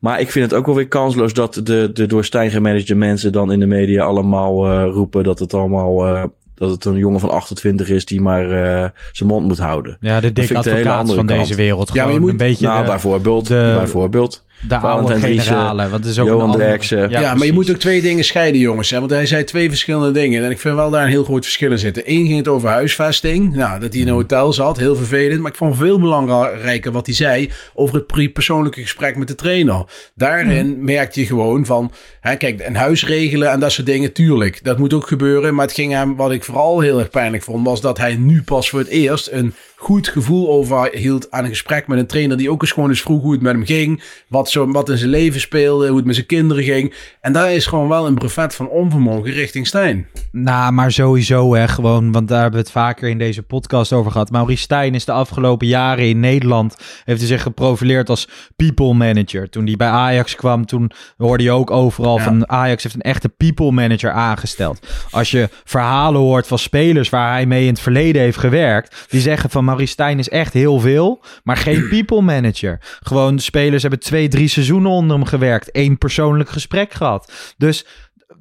Maar 0.00 0.20
ik 0.20 0.30
vind 0.30 0.50
het 0.50 0.54
ook 0.54 0.66
wel 0.66 0.74
weer 0.74 0.88
kansloos 0.88 1.32
dat 1.32 1.60
de, 1.64 1.90
de 1.92 2.06
door 2.06 2.24
Stijn 2.24 2.62
mensen 2.98 3.32
dan 3.32 3.52
in 3.52 3.60
de 3.60 3.66
media 3.66 4.04
allemaal 4.04 4.84
roepen 4.84 5.24
dat 5.24 5.38
het 5.38 5.54
allemaal 5.54 6.30
dat 6.62 6.70
het 6.70 6.84
een 6.84 6.96
jongen 6.96 7.20
van 7.20 7.30
28 7.30 7.88
is 7.88 8.04
die 8.04 8.20
maar 8.20 8.44
uh, 8.44 8.88
zijn 9.12 9.28
mond 9.28 9.46
moet 9.46 9.58
houden. 9.58 9.96
Ja, 10.00 10.20
de 10.20 10.32
dikke 10.32 10.58
advocaat 10.58 11.06
van 11.14 11.26
kant. 11.26 11.28
deze 11.28 11.54
wereld. 11.54 11.90
Ja, 11.92 12.04
maar 12.04 12.12
je 12.12 12.20
moet 12.20 12.30
een 12.30 12.36
beetje 12.36 12.66
nou, 12.66 12.80
de, 12.80 12.90
bijvoorbeeld, 12.90 13.46
de, 13.46 13.74
bijvoorbeeld 13.76 14.44
de 14.68 14.76
oude 14.76 15.20
generalen. 15.20 15.92
Het 15.92 16.04
is 16.04 16.18
ook 16.18 16.26
Johan 16.26 16.52
een 16.52 16.58
Derksen. 16.58 17.10
Ja, 17.10 17.20
ja 17.20 17.34
maar 17.34 17.46
je 17.46 17.52
moet 17.52 17.70
ook 17.70 17.76
twee 17.76 18.02
dingen 18.02 18.24
scheiden, 18.24 18.60
jongens. 18.60 18.90
Hè? 18.90 18.98
Want 18.98 19.10
hij 19.10 19.26
zei 19.26 19.44
twee 19.44 19.68
verschillende 19.68 20.10
dingen. 20.10 20.44
En 20.44 20.50
ik 20.50 20.60
vind 20.60 20.74
wel 20.74 20.90
daar 20.90 21.02
een 21.02 21.08
heel 21.08 21.24
groot 21.24 21.44
verschil 21.44 21.70
in 21.70 21.78
zitten. 21.78 22.02
Eén 22.06 22.26
ging 22.26 22.36
het 22.38 22.48
over 22.48 22.68
huisvesting. 22.68 23.54
Nou, 23.54 23.80
dat 23.80 23.92
hij 23.92 24.02
in 24.02 24.08
een 24.08 24.14
hotel 24.14 24.52
zat. 24.52 24.76
Heel 24.76 24.96
vervelend. 24.96 25.40
Maar 25.40 25.50
ik 25.50 25.56
vond 25.56 25.76
veel 25.76 26.00
belangrijker 26.00 26.92
wat 26.92 27.06
hij 27.06 27.14
zei 27.14 27.50
over 27.74 27.94
het 27.94 28.32
persoonlijke 28.32 28.80
gesprek 28.80 29.16
met 29.16 29.28
de 29.28 29.34
trainer. 29.34 29.84
Daarin 30.14 30.66
hmm. 30.66 30.84
merkte 30.84 31.20
je 31.20 31.26
gewoon 31.26 31.66
van... 31.66 31.92
Hè, 32.20 32.36
kijk, 32.36 32.66
een 32.66 32.76
huis 32.76 33.06
regelen 33.06 33.50
en 33.50 33.60
dat 33.60 33.72
soort 33.72 33.86
dingen, 33.86 34.12
tuurlijk. 34.12 34.64
Dat 34.64 34.78
moet 34.78 34.94
ook 34.94 35.06
gebeuren. 35.06 35.54
Maar 35.54 35.66
het 35.66 35.74
ging 35.74 35.92
hem, 35.92 36.16
wat 36.16 36.32
ik 36.32 36.44
vooral 36.44 36.80
heel 36.80 36.98
erg 36.98 37.10
pijnlijk 37.10 37.42
vond... 37.42 37.66
was 37.66 37.80
dat 37.80 37.98
hij 37.98 38.16
nu 38.16 38.42
pas 38.42 38.70
voor 38.70 38.78
het 38.78 38.88
eerst 38.88 39.28
een 39.30 39.54
goed 39.82 40.08
gevoel 40.08 40.50
overhield 40.50 41.30
aan 41.30 41.44
een 41.44 41.50
gesprek 41.50 41.86
met 41.86 41.98
een 41.98 42.06
trainer 42.06 42.36
die 42.36 42.50
ook 42.50 42.62
eens 42.62 42.70
gewoon 42.72 42.88
eens 42.88 43.00
vroeg 43.00 43.22
hoe 43.22 43.32
het 43.32 43.42
met 43.42 43.52
hem 43.52 43.64
ging. 43.64 44.02
Wat, 44.28 44.50
zo, 44.50 44.70
wat 44.70 44.88
in 44.88 44.98
zijn 44.98 45.10
leven 45.10 45.40
speelde, 45.40 45.86
hoe 45.88 45.96
het 45.96 46.06
met 46.06 46.14
zijn 46.14 46.26
kinderen 46.26 46.64
ging. 46.64 46.94
En 47.20 47.32
daar 47.32 47.52
is 47.52 47.66
gewoon 47.66 47.88
wel 47.88 48.06
een 48.06 48.14
brevet 48.14 48.54
van 48.54 48.68
onvermogen 48.68 49.32
richting 49.32 49.66
Stijn. 49.66 50.06
Nou, 50.32 50.72
maar 50.72 50.92
sowieso 50.92 51.54
hè, 51.54 51.68
gewoon, 51.68 52.12
want 52.12 52.28
daar 52.28 52.40
hebben 52.40 52.60
we 52.60 52.64
het 52.64 52.74
vaker 52.74 53.08
in 53.08 53.18
deze 53.18 53.42
podcast 53.42 53.92
over 53.92 54.12
gehad. 54.12 54.30
Maurice 54.30 54.62
Stijn 54.62 54.94
is 54.94 55.04
de 55.04 55.12
afgelopen 55.12 55.66
jaren 55.66 56.08
in 56.08 56.20
Nederland, 56.20 56.76
heeft 57.04 57.18
hij 57.18 57.28
zich 57.28 57.42
geprofileerd 57.42 58.08
als 58.08 58.28
people 58.56 58.94
manager. 58.94 59.48
Toen 59.48 59.66
hij 59.66 59.76
bij 59.76 59.88
Ajax 59.88 60.34
kwam, 60.34 60.66
toen 60.66 60.90
hoorde 61.16 61.42
je 61.42 61.50
ook 61.50 61.70
overal 61.70 62.16
ja. 62.16 62.24
van 62.24 62.48
Ajax 62.48 62.82
heeft 62.82 62.94
een 62.94 63.00
echte 63.00 63.28
people 63.28 63.70
manager 63.70 64.10
aangesteld. 64.10 64.86
Als 65.10 65.30
je 65.30 65.48
verhalen 65.64 66.20
hoort 66.20 66.46
van 66.46 66.58
spelers 66.58 67.08
waar 67.08 67.32
hij 67.32 67.46
mee 67.46 67.62
in 67.62 67.72
het 67.72 67.80
verleden 67.80 68.22
heeft 68.22 68.38
gewerkt, 68.38 69.06
die 69.08 69.20
zeggen 69.20 69.50
van 69.50 69.64
Maurice 69.72 69.92
Stijn 69.92 70.18
is 70.18 70.28
echt 70.28 70.52
heel 70.52 70.80
veel, 70.80 71.22
maar 71.44 71.56
geen 71.56 71.88
people 71.94 72.20
manager. 72.20 72.80
Gewoon 73.00 73.36
de 73.36 73.42
spelers 73.42 73.82
hebben 73.82 74.00
twee, 74.00 74.28
drie 74.28 74.48
seizoenen 74.48 74.90
onder 74.90 75.16
hem 75.16 75.26
gewerkt, 75.26 75.70
één 75.70 75.98
persoonlijk 75.98 76.50
gesprek 76.50 76.92
gehad. 76.92 77.32
Dus 77.56 77.86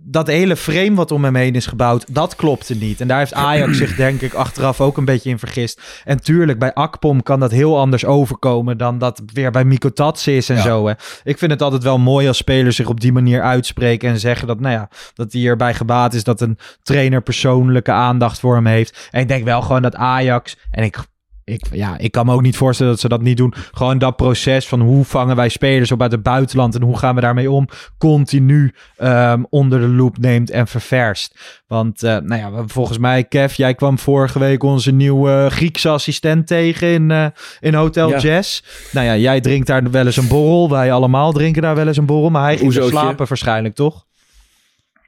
dat 0.04 0.28
hele 0.28 0.56
frame 0.56 0.94
wat 0.94 1.12
om 1.12 1.24
hem 1.24 1.36
heen 1.36 1.56
is 1.56 1.66
gebouwd, 1.66 2.06
dat 2.14 2.36
klopte 2.36 2.76
niet. 2.76 3.02
En 3.02 3.08
daar 3.08 3.18
heeft 3.18 3.34
Ajax 3.50 3.78
zich 3.78 3.96
denk 3.96 4.22
ik 4.22 4.34
achteraf 4.34 4.82
ook 4.82 4.98
een 4.98 5.06
beetje 5.06 5.30
in 5.30 5.40
vergist. 5.40 6.02
En 6.04 6.22
tuurlijk, 6.22 6.60
bij 6.60 6.74
Akpom 6.74 7.24
kan 7.24 7.40
dat 7.40 7.52
heel 7.52 7.80
anders 7.80 8.06
overkomen 8.06 8.78
dan 8.78 8.98
dat 8.98 9.22
weer 9.34 9.52
bij 9.52 9.66
Miko 9.66 9.90
is 10.26 10.50
en 10.50 10.56
ja. 10.56 10.62
zo. 10.62 10.88
Hè. 10.88 10.94
Ik 11.24 11.38
vind 11.38 11.52
het 11.52 11.62
altijd 11.62 11.84
wel 11.84 11.98
mooi 11.98 12.28
als 12.28 12.38
spelers 12.38 12.76
zich 12.76 12.88
op 12.88 13.00
die 13.00 13.12
manier 13.12 13.42
uitspreken 13.42 14.10
en 14.10 14.20
zeggen 14.20 14.48
dat, 14.48 14.60
nou 14.60 14.74
ja, 14.74 14.90
dat 15.14 15.34
hij 15.34 15.46
erbij 15.46 15.74
gebaat 15.74 16.14
is 16.14 16.24
dat 16.24 16.42
een 16.42 16.58
trainer 16.84 17.22
persoonlijke 17.22 17.92
aandacht 17.92 18.40
voor 18.40 18.56
hem 18.56 18.66
heeft. 18.66 19.10
En 19.12 19.22
ik 19.22 19.28
denk 19.28 19.44
wel 19.44 19.62
gewoon 19.62 19.82
dat 19.82 19.96
Ajax, 19.96 20.58
en 20.72 20.84
ik 20.84 20.98
ik, 21.44 21.68
ja, 21.72 21.98
ik 21.98 22.12
kan 22.12 22.26
me 22.26 22.34
ook 22.34 22.42
niet 22.42 22.58
voorstellen 22.58 22.92
dat 22.92 23.02
ze 23.02 23.08
dat 23.08 23.22
niet 23.22 23.38
doen. 23.38 23.54
Gewoon 23.72 23.98
dat 23.98 24.16
proces 24.16 24.68
van 24.68 24.82
hoe 24.82 25.06
vangen 25.06 25.36
wij 25.36 25.50
spelers 25.50 25.92
op 25.92 26.02
uit 26.02 26.12
het 26.12 26.24
buitenland 26.24 26.76
en 26.76 26.82
hoe 26.82 26.98
gaan 26.98 27.16
we 27.16 27.22
daarmee 27.22 27.52
om, 27.52 27.68
continu 27.98 28.74
um, 28.98 29.46
onder 29.50 29.80
de 29.80 29.88
loep 29.88 30.18
neemt 30.18 30.50
en 30.50 30.68
ververst. 30.68 31.62
Want 31.68 32.04
uh, 32.04 32.18
nou 32.18 32.42
ja, 32.42 32.64
volgens 32.68 32.98
mij, 32.98 33.24
Kev, 33.24 33.54
jij 33.54 33.74
kwam 33.74 34.00
vorige 34.00 34.40
week 34.40 34.64
onze 34.64 34.92
nieuwe 34.92 35.48
Griekse 35.50 35.90
assistent 35.90 36.48
tegen 36.48 36.88
in, 36.88 37.10
uh, 37.10 37.26
in 37.60 37.74
Hotel 37.74 38.10
ja. 38.10 38.18
Jazz. 38.18 38.62
Nou 38.92 39.06
ja, 39.06 39.16
jij 39.16 39.42
drinkt 39.42 39.68
daar 39.68 39.92
wel 39.92 40.06
eens 40.06 40.18
een 40.18 40.28
borrel. 40.28 40.70
Wij 40.70 40.94
allemaal 40.94 41.32
drinken 41.32 41.62
daar 41.62 41.76
wel 41.76 41.88
eens 41.88 41.98
een 41.98 42.06
borrel. 42.06 42.30
Maar 42.30 42.44
hij 42.44 42.58
ging 42.58 42.74
slapen 42.74 43.28
waarschijnlijk, 43.28 43.76
toch? 43.76 44.06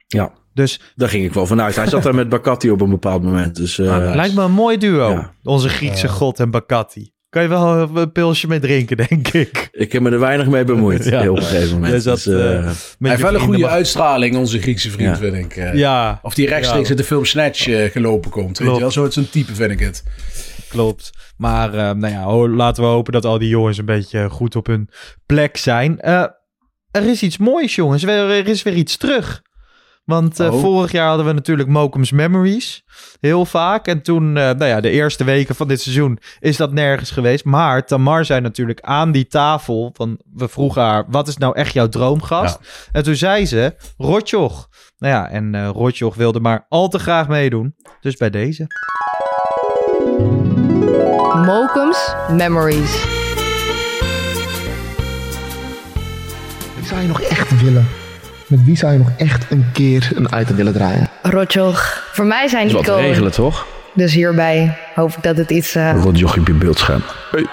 Ja. 0.06 0.32
Dus, 0.54 0.80
Daar 0.94 1.08
ging 1.08 1.24
ik 1.24 1.32
wel 1.32 1.46
vanuit. 1.46 1.76
Hij 1.76 1.86
zat 1.86 2.02
daar 2.02 2.14
met 2.14 2.28
Bakati 2.28 2.70
op 2.70 2.80
een 2.80 2.90
bepaald 2.90 3.22
moment. 3.22 3.56
Dus, 3.56 3.78
uh, 3.78 4.08
ah, 4.08 4.14
lijkt 4.14 4.34
me 4.34 4.42
een 4.42 4.52
mooi 4.52 4.78
duo. 4.78 5.10
Ja. 5.10 5.34
Onze 5.42 5.68
Griekse 5.68 6.08
god 6.08 6.40
en 6.40 6.50
Bakati. 6.50 7.12
Kan 7.34 7.42
je 7.42 7.48
wel 7.48 7.96
een 7.96 8.12
pilsje 8.12 8.46
mee 8.46 8.60
drinken, 8.60 8.96
denk 9.08 9.28
ik. 9.28 9.68
Ik 9.72 9.92
heb 9.92 10.02
me 10.02 10.10
er 10.10 10.18
weinig 10.18 10.46
mee 10.46 10.64
bemoeid. 10.64 11.04
ja. 11.10 11.20
Heel 11.20 11.30
op 11.30 11.36
een 11.36 11.42
gegeven 11.42 11.74
moment. 11.74 11.92
Dus 11.92 12.04
dat, 12.04 12.22
dus, 12.22 12.26
uh, 12.26 12.38
hij 12.98 13.10
heeft 13.10 13.22
wel 13.22 13.34
een 13.34 13.40
goede 13.40 13.68
uitstraling, 13.68 14.36
onze 14.36 14.60
Griekse 14.60 14.90
vriend, 14.90 15.10
ja. 15.10 15.16
vind 15.16 15.36
ik. 15.36 15.56
Uh, 15.56 15.74
ja. 15.74 16.18
Of 16.22 16.34
die 16.34 16.48
rechtstreeks 16.48 16.90
in 16.90 16.96
de 16.96 17.04
film 17.04 17.24
Snatch 17.24 17.66
uh, 17.66 17.90
gelopen 17.90 18.30
komt. 18.30 18.58
Weet 18.58 18.74
je 18.74 18.80
wel, 18.80 18.90
zo'n 18.90 19.12
zo 19.12 19.22
type 19.30 19.54
vind 19.54 19.70
ik 19.70 19.80
het. 19.80 20.02
Klopt. 20.68 21.10
Maar 21.36 21.96
nou 21.96 22.12
ja, 22.12 22.48
laten 22.48 22.82
we 22.82 22.88
hopen 22.88 23.12
dat 23.12 23.24
al 23.24 23.38
die 23.38 23.48
jongens 23.48 23.78
een 23.78 23.84
beetje 23.84 24.30
goed 24.30 24.56
op 24.56 24.66
hun 24.66 24.88
plek 25.26 25.56
zijn. 25.56 26.00
er 26.00 26.38
is 26.90 27.22
iets 27.22 27.38
moois, 27.38 27.74
jongens. 27.74 28.04
Er 28.04 28.48
is 28.48 28.62
weer 28.62 28.74
iets 28.74 28.96
terug. 28.96 29.42
Want 30.04 30.40
uh, 30.40 30.52
oh. 30.52 30.60
vorig 30.60 30.92
jaar 30.92 31.08
hadden 31.08 31.26
we 31.26 31.32
natuurlijk 31.32 31.68
Mokum's 31.68 32.10
Memories. 32.10 32.84
Heel 33.20 33.44
vaak. 33.44 33.86
En 33.86 34.02
toen, 34.02 34.26
uh, 34.26 34.34
nou 34.34 34.64
ja, 34.64 34.80
de 34.80 34.90
eerste 34.90 35.24
weken 35.24 35.54
van 35.54 35.68
dit 35.68 35.80
seizoen 35.80 36.18
is 36.40 36.56
dat 36.56 36.72
nergens 36.72 37.10
geweest. 37.10 37.44
Maar 37.44 37.86
Tamar 37.86 38.24
zei 38.24 38.40
natuurlijk 38.40 38.80
aan 38.80 39.12
die 39.12 39.26
tafel. 39.26 39.90
Van, 39.94 40.20
we 40.34 40.48
vroegen 40.48 40.82
haar, 40.82 41.04
wat 41.08 41.28
is 41.28 41.36
nou 41.36 41.56
echt 41.56 41.72
jouw 41.72 41.88
droomgast? 41.88 42.58
Ja. 42.60 42.68
En 42.92 43.02
toen 43.02 43.14
zei 43.14 43.46
ze, 43.46 43.74
Rotjoch. 43.96 44.68
Nou 44.98 45.14
ja, 45.14 45.28
en 45.28 45.54
uh, 45.54 45.68
Rotjoch 45.68 46.14
wilde 46.14 46.40
maar 46.40 46.66
al 46.68 46.88
te 46.88 46.98
graag 46.98 47.28
meedoen. 47.28 47.74
Dus 48.00 48.16
bij 48.16 48.30
deze. 48.30 48.66
Mokum's 51.46 52.14
Memories. 52.30 53.02
Ik 56.76 56.84
zou 56.90 57.00
je 57.00 57.06
nog 57.06 57.20
echt 57.20 57.62
willen. 57.62 58.03
Met 58.54 58.64
wie 58.64 58.76
zou 58.76 58.92
je 58.92 58.98
nog 58.98 59.10
echt 59.16 59.50
een 59.50 59.64
keer 59.72 60.12
een 60.14 60.40
item 60.40 60.56
willen 60.56 60.72
draaien? 60.72 61.08
Rotjoch. 61.22 62.08
Voor 62.12 62.24
mij 62.24 62.48
zijn 62.48 62.66
die 62.66 62.76
wat 62.76 62.86
regelen, 62.86 63.32
toch? 63.32 63.66
Dus 63.94 64.14
hierbij 64.14 64.76
hoop 64.94 65.10
ik 65.10 65.22
dat 65.22 65.36
het 65.36 65.50
iets... 65.50 65.76
Uh... 65.76 66.02
Rotjoch 66.02 66.38
op 66.38 66.46
je 66.46 66.52
beeldscherm. 66.52 67.02
Hey. 67.30 67.46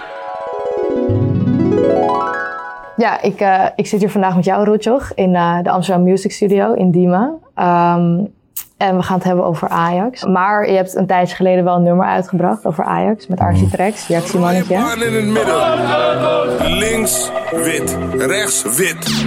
Ja, 2.98 3.22
ik, 3.22 3.42
uh, 3.42 3.66
ik 3.76 3.88
zit 3.88 4.00
hier 4.00 4.10
vandaag 4.10 4.36
met 4.36 4.46
jou, 4.46 4.66
Rotjoch, 4.66 5.12
in 5.16 5.34
uh, 5.34 5.62
de 5.64 5.70
Amsterdam 5.70 6.04
Music 6.04 6.32
Studio 6.32 6.74
in 6.74 6.92
Diemen. 6.92 7.40
Um, 7.56 8.34
En 8.82 8.96
we 8.96 9.04
gaan 9.04 9.16
het 9.16 9.24
hebben 9.24 9.46
over 9.46 9.68
Ajax. 9.68 10.26
Maar 10.26 10.70
je 10.70 10.76
hebt 10.76 10.96
een 10.96 11.06
tijdje 11.06 11.36
geleden 11.36 11.64
wel 11.64 11.76
een 11.76 11.84
nummer 11.84 12.06
uitgebracht 12.06 12.66
over 12.66 12.84
Ajax 12.84 13.28
met 13.28 13.40
Architrex, 13.40 14.08
Jaxie 14.08 14.40
Mannetje. 14.40 14.78
Man 14.78 15.04
in 15.04 15.14
het 15.14 15.26
midden. 15.26 16.78
Links 16.78 17.32
wit, 17.52 17.98
rechts 18.18 18.64
wit. 18.78 19.26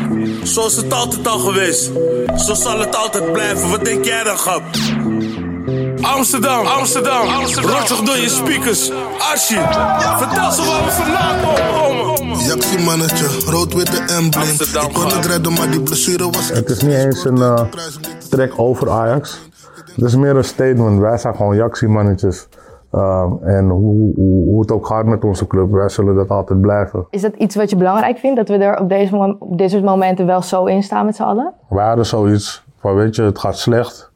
Zo 0.48 0.66
is 0.66 0.76
het 0.76 0.92
altijd 0.92 1.26
al 1.26 1.38
geweest. 1.38 1.90
Zo 2.36 2.54
zal 2.54 2.78
het 2.78 2.96
altijd 2.96 3.32
blijven. 3.32 3.70
Wat 3.70 3.84
denk 3.84 4.04
jij 4.04 4.22
dan, 4.24 4.36
grap? 4.36 4.62
Amsterdam, 6.04 6.66
Amsterdam, 6.66 7.28
Amsterdam. 7.28 7.70
Rotzig 7.70 8.00
door 8.00 8.16
je 8.16 8.28
speakers. 8.28 8.90
Archie, 9.18 9.58
vertel 10.16 10.50
ze 10.50 10.62
waar 10.70 10.84
we 10.84 10.90
vandaan 10.90 11.36
komen. 11.74 12.38
Jaxie 12.38 12.78
mannetje, 12.78 13.26
rood-witte 13.50 13.96
embleem. 14.14 14.84
Ik 14.88 14.92
kon 14.92 15.04
het 15.04 15.26
redden, 15.26 15.52
maar 15.52 15.70
die 15.70 15.82
blessure 15.82 16.24
was 16.30 16.48
Het 16.48 16.70
is 16.70 16.82
niet 16.82 16.94
eens 16.94 17.24
een 17.24 17.36
eh, 17.42 17.60
track 18.30 18.52
over 18.56 18.90
Ajax. 18.90 19.48
Het 19.94 20.04
is 20.04 20.16
meer 20.16 20.36
een 20.36 20.44
statement. 20.44 21.00
Wij 21.00 21.18
zijn 21.18 21.34
gewoon 21.34 21.56
Jaxie-mannetjes. 21.56 22.48
Ehm, 22.92 23.32
en 23.42 23.68
hoe, 23.68 24.14
hoe, 24.14 24.44
hoe 24.44 24.60
het 24.60 24.72
ook 24.72 24.86
gaat 24.86 25.04
met 25.06 25.24
onze 25.24 25.46
club, 25.46 25.70
wij 25.70 25.88
zullen 25.88 26.14
dat 26.14 26.28
altijd 26.28 26.60
blijven. 26.60 27.06
Is 27.10 27.22
dat 27.22 27.34
iets 27.34 27.54
wat 27.56 27.70
je 27.70 27.76
belangrijk 27.76 28.18
vindt? 28.18 28.36
Dat 28.36 28.48
we 28.48 28.64
er 28.64 28.80
op, 28.80 28.88
deze, 28.88 29.14
mom- 29.14 29.36
op 29.38 29.58
dit 29.58 29.70
soort 29.70 29.84
momenten 29.84 30.26
wel 30.26 30.42
zo 30.42 30.64
in 30.64 30.82
staan 30.82 31.04
met 31.04 31.16
z'n 31.16 31.22
allen? 31.22 31.52
Wij 31.68 31.86
hadden 31.86 32.06
zoiets 32.06 32.64
van, 32.80 32.94
weet 32.94 33.16
je, 33.16 33.22
het 33.22 33.38
gaat 33.38 33.58
slecht. 33.58 34.10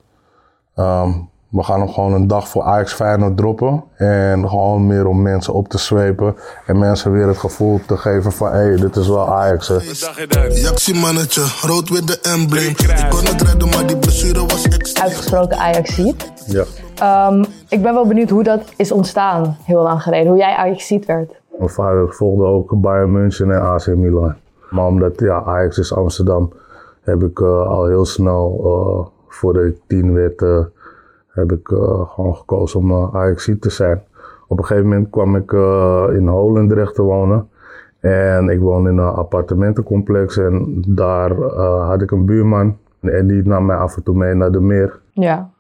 Ehm, 0.74 1.11
we 1.48 1.62
gaan 1.62 1.80
hem 1.80 1.88
gewoon 1.88 2.12
een 2.12 2.26
dag 2.26 2.48
voor 2.48 2.62
Ajax 2.62 2.92
Feyenoord 2.92 3.37
droppen. 3.37 3.84
En 3.96 4.48
gewoon 4.48 4.87
meer 4.87 5.06
om 5.06 5.22
mensen 5.22 5.54
op 5.54 5.68
te 5.68 5.78
zwepen. 5.78 6.37
En 6.66 6.78
mensen 6.78 7.12
weer 7.12 7.26
het 7.26 7.38
gevoel 7.38 7.80
te 7.87 7.96
geven 7.96 8.32
van, 8.32 8.48
hé, 8.48 8.56
hey, 8.56 8.76
dit 8.76 8.96
is 8.96 9.08
wel 9.08 9.28
Ajax. 9.34 9.68
Hè. 9.68 9.76
Jaxie 10.48 10.94
mannetje, 10.94 11.42
rood-witte 11.62 12.18
embleem. 12.20 12.70
Ik 12.70 13.06
kon 13.11 13.24
het 13.24 13.42
redden, 13.42 13.68
maar 13.68 13.87
die 13.87 13.96
blessure 13.96 14.40
was 14.40 14.68
extra. 14.68 15.02
Uitgesproken 15.02 15.58
Ajax-ziet. 15.58 16.32
Ja. 16.46 16.64
Ehm, 16.94 17.44
ik 17.68 17.82
ben 17.82 17.94
wel 17.94 18.06
benieuwd 18.06 18.30
hoe 18.30 18.42
dat 18.42 18.62
is 18.76 18.92
ontstaan, 18.92 19.56
heel 19.62 19.82
lang 19.82 20.02
geleden. 20.02 20.28
Hoe 20.28 20.38
jij 20.38 20.54
Ajax-ziet 20.54 21.06
werd. 21.06 21.40
Mijn 21.58 21.70
vader 21.70 22.14
volgde 22.14 22.44
ook 22.44 22.80
Bayern 22.80 23.12
München 23.12 23.50
en 23.50 23.61
AC 23.61 23.87
Milan. 23.87 24.34
Maar 24.70 24.87
omdat 24.87 25.20
ja, 25.20 25.42
Ajax 25.42 25.78
is 25.78 25.94
Amsterdam, 25.94 26.52
heb 27.00 27.22
ik 27.22 27.40
eh, 27.40 27.66
al 27.66 27.87
heel 27.87 28.04
snel, 28.04 28.61
eh, 28.64 29.06
voordat 29.28 29.64
ik 29.64 29.76
tien 29.87 30.14
werd, 30.14 30.42
eh, 30.42 30.64
heb 31.38 31.53
ik 31.53 31.70
eh, 31.70 32.09
gewoon 32.09 32.37
gekozen 32.37 32.81
om 32.81 32.90
uh, 32.90 33.14
ajax 33.14 33.51
te 33.61 33.70
zijn. 33.70 34.03
Op 34.48 34.59
een 34.59 34.64
gegeven 34.64 34.88
moment 34.88 35.11
kwam 35.11 35.37
ik 35.37 35.53
eh, 35.53 36.07
in 36.12 36.27
Holendrecht 36.27 36.94
te 36.94 37.03
wonen. 37.03 37.48
En 38.01 38.48
ik 38.48 38.61
woonde 38.61 38.90
in 38.90 38.98
een 38.98 39.14
appartementencomplex 39.14 40.37
en 40.37 40.83
daar 40.88 41.31
eh, 41.31 41.88
had 41.88 42.03
ik 42.03 42.11
een 42.11 42.24
buurman. 42.24 42.79
En 43.01 43.27
die 43.27 43.42
nam 43.42 43.66
mij 43.66 43.77
af 43.77 43.96
en 43.96 44.03
toe 44.03 44.16
mee 44.16 44.35
naar 44.35 44.51
de 44.51 44.61
meer. 44.61 45.01
Ja. 45.12 45.51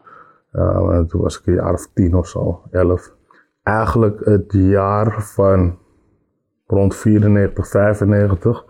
Uh, 0.52 0.88
en 0.92 1.06
toen 1.06 1.20
was 1.20 1.38
ik 1.38 1.46
een 1.46 1.54
jaar 1.54 1.72
of 1.72 1.88
tien 1.94 2.14
of 2.14 2.28
zo, 2.28 2.62
elf. 2.70 3.14
Eigenlijk 3.62 4.24
het 4.24 4.52
jaar 4.52 5.22
van 5.22 5.78
rond 6.66 6.96
94, 6.96 7.68
95 7.68 8.64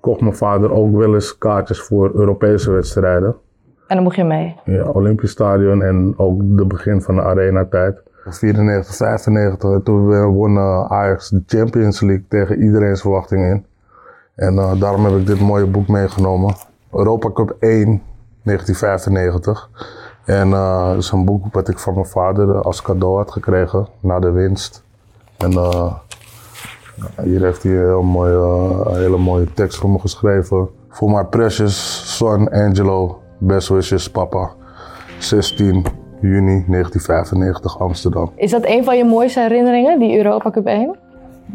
kocht 0.00 0.20
mijn 0.20 0.36
vader 0.36 0.72
ook 0.72 0.96
wel 0.96 1.14
eens 1.14 1.38
kaartjes 1.38 1.82
voor 1.82 2.10
Europese 2.14 2.70
wedstrijden. 2.70 3.36
En 3.92 3.98
dan 3.98 4.06
mocht 4.06 4.16
je 4.16 4.24
mee. 4.24 4.56
Ja, 4.64 4.84
Olympisch 4.84 5.30
Stadion 5.30 5.82
en 5.82 6.14
ook 6.16 6.40
de 6.40 6.66
begin 6.66 7.02
van 7.02 7.14
de 7.14 7.22
arena-tijd. 7.22 8.02
94, 8.24 8.94
95 8.94 9.70
en 9.70 9.82
toen 9.82 10.26
won 10.26 10.54
uh, 10.54 10.84
Ajax 10.90 11.28
de 11.28 11.42
Champions 11.46 12.00
League 12.00 12.24
tegen 12.28 12.62
iedereen's 12.62 13.00
verwachting 13.00 13.44
in. 13.44 13.64
En 14.34 14.54
uh, 14.54 14.80
daarom 14.80 15.04
heb 15.04 15.14
ik 15.14 15.26
dit 15.26 15.40
mooie 15.40 15.66
boek 15.66 15.88
meegenomen. 15.88 16.54
Europa 16.92 17.30
Cup 17.32 17.56
1, 17.60 18.02
1995. 18.42 19.70
En 20.24 20.48
uh, 20.48 20.88
dat 20.88 20.98
is 20.98 21.10
een 21.10 21.24
boek 21.24 21.54
wat 21.54 21.68
ik 21.68 21.78
van 21.78 21.94
mijn 21.94 22.06
vader 22.06 22.62
als 22.62 22.82
cadeau 22.82 23.16
had 23.16 23.30
gekregen 23.30 23.86
na 24.00 24.18
de 24.18 24.30
winst. 24.30 24.84
En 25.38 25.52
uh, 25.52 25.92
hier 27.22 27.42
heeft 27.42 27.62
hij 27.62 27.72
een, 27.72 27.86
heel 27.86 28.02
mooie, 28.02 28.34
uh, 28.86 28.92
hele 28.92 29.18
mooie 29.18 29.52
tekst 29.52 29.78
voor 29.78 29.90
me 29.90 29.98
geschreven. 29.98 30.68
For 30.88 31.10
my 31.10 31.24
precious 31.24 32.02
son 32.16 32.50
Angelo, 32.50 33.21
best 33.46 33.68
wishes 33.68 34.10
papa. 34.10 34.50
16 35.18 35.84
juni 36.20 36.64
1995 36.68 37.80
Amsterdam. 37.80 38.30
Is 38.36 38.50
dat 38.50 38.66
een 38.66 38.84
van 38.84 38.96
je 38.96 39.04
mooiste 39.04 39.40
herinneringen, 39.40 39.98
die 39.98 40.16
Europa 40.16 40.50
Cup 40.50 40.66
1? 40.66 40.96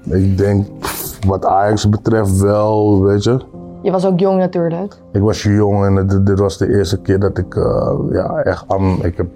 Ik 0.03 0.37
denk 0.37 0.65
wat 1.27 1.45
Ajax 1.45 1.89
betreft 1.89 2.39
wel, 2.39 3.03
weet 3.03 3.23
je. 3.23 3.39
Je 3.81 3.91
was 3.91 4.05
ook 4.05 4.19
jong 4.19 4.39
natuurlijk. 4.39 4.93
Ik 5.11 5.21
was 5.21 5.43
jong 5.43 5.85
en 5.85 6.23
dit 6.23 6.39
was 6.39 6.57
de 6.57 6.69
eerste 6.69 7.01
keer 7.01 7.19
dat 7.19 7.37
ik 7.37 7.55
uh, 7.55 7.91
ja, 8.11 8.41
echt, 8.43 8.65
um, 8.71 8.97
ik 9.01 9.17
heb 9.17 9.27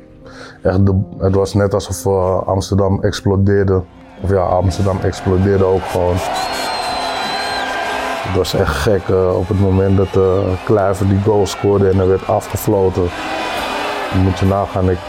echt 0.61 0.85
de, 0.85 0.99
het 1.17 1.35
was 1.35 1.53
net 1.53 1.73
alsof 1.73 2.05
uh, 2.05 2.47
Amsterdam 2.47 3.01
explodeerde. 3.01 3.81
Of 4.23 4.29
ja, 4.29 4.41
Amsterdam 4.41 4.97
explodeerde 5.03 5.63
ook 5.63 5.81
gewoon. 5.81 6.15
Het 8.31 8.39
was 8.39 8.53
echt 8.53 8.75
gek 8.75 9.07
uh, 9.07 9.37
op 9.37 9.47
het 9.47 9.59
moment 9.59 9.97
dat 9.97 10.15
uh, 10.15 10.39
Kluivert 10.65 11.09
die 11.09 11.21
goal 11.21 11.45
scoorde 11.45 11.89
en 11.89 11.99
er 11.99 12.07
werd 12.07 12.27
afgefloten. 12.27 13.01
Moet 14.23 14.39
je 14.39 14.45
nagaan, 14.45 14.89
ik 14.89 14.99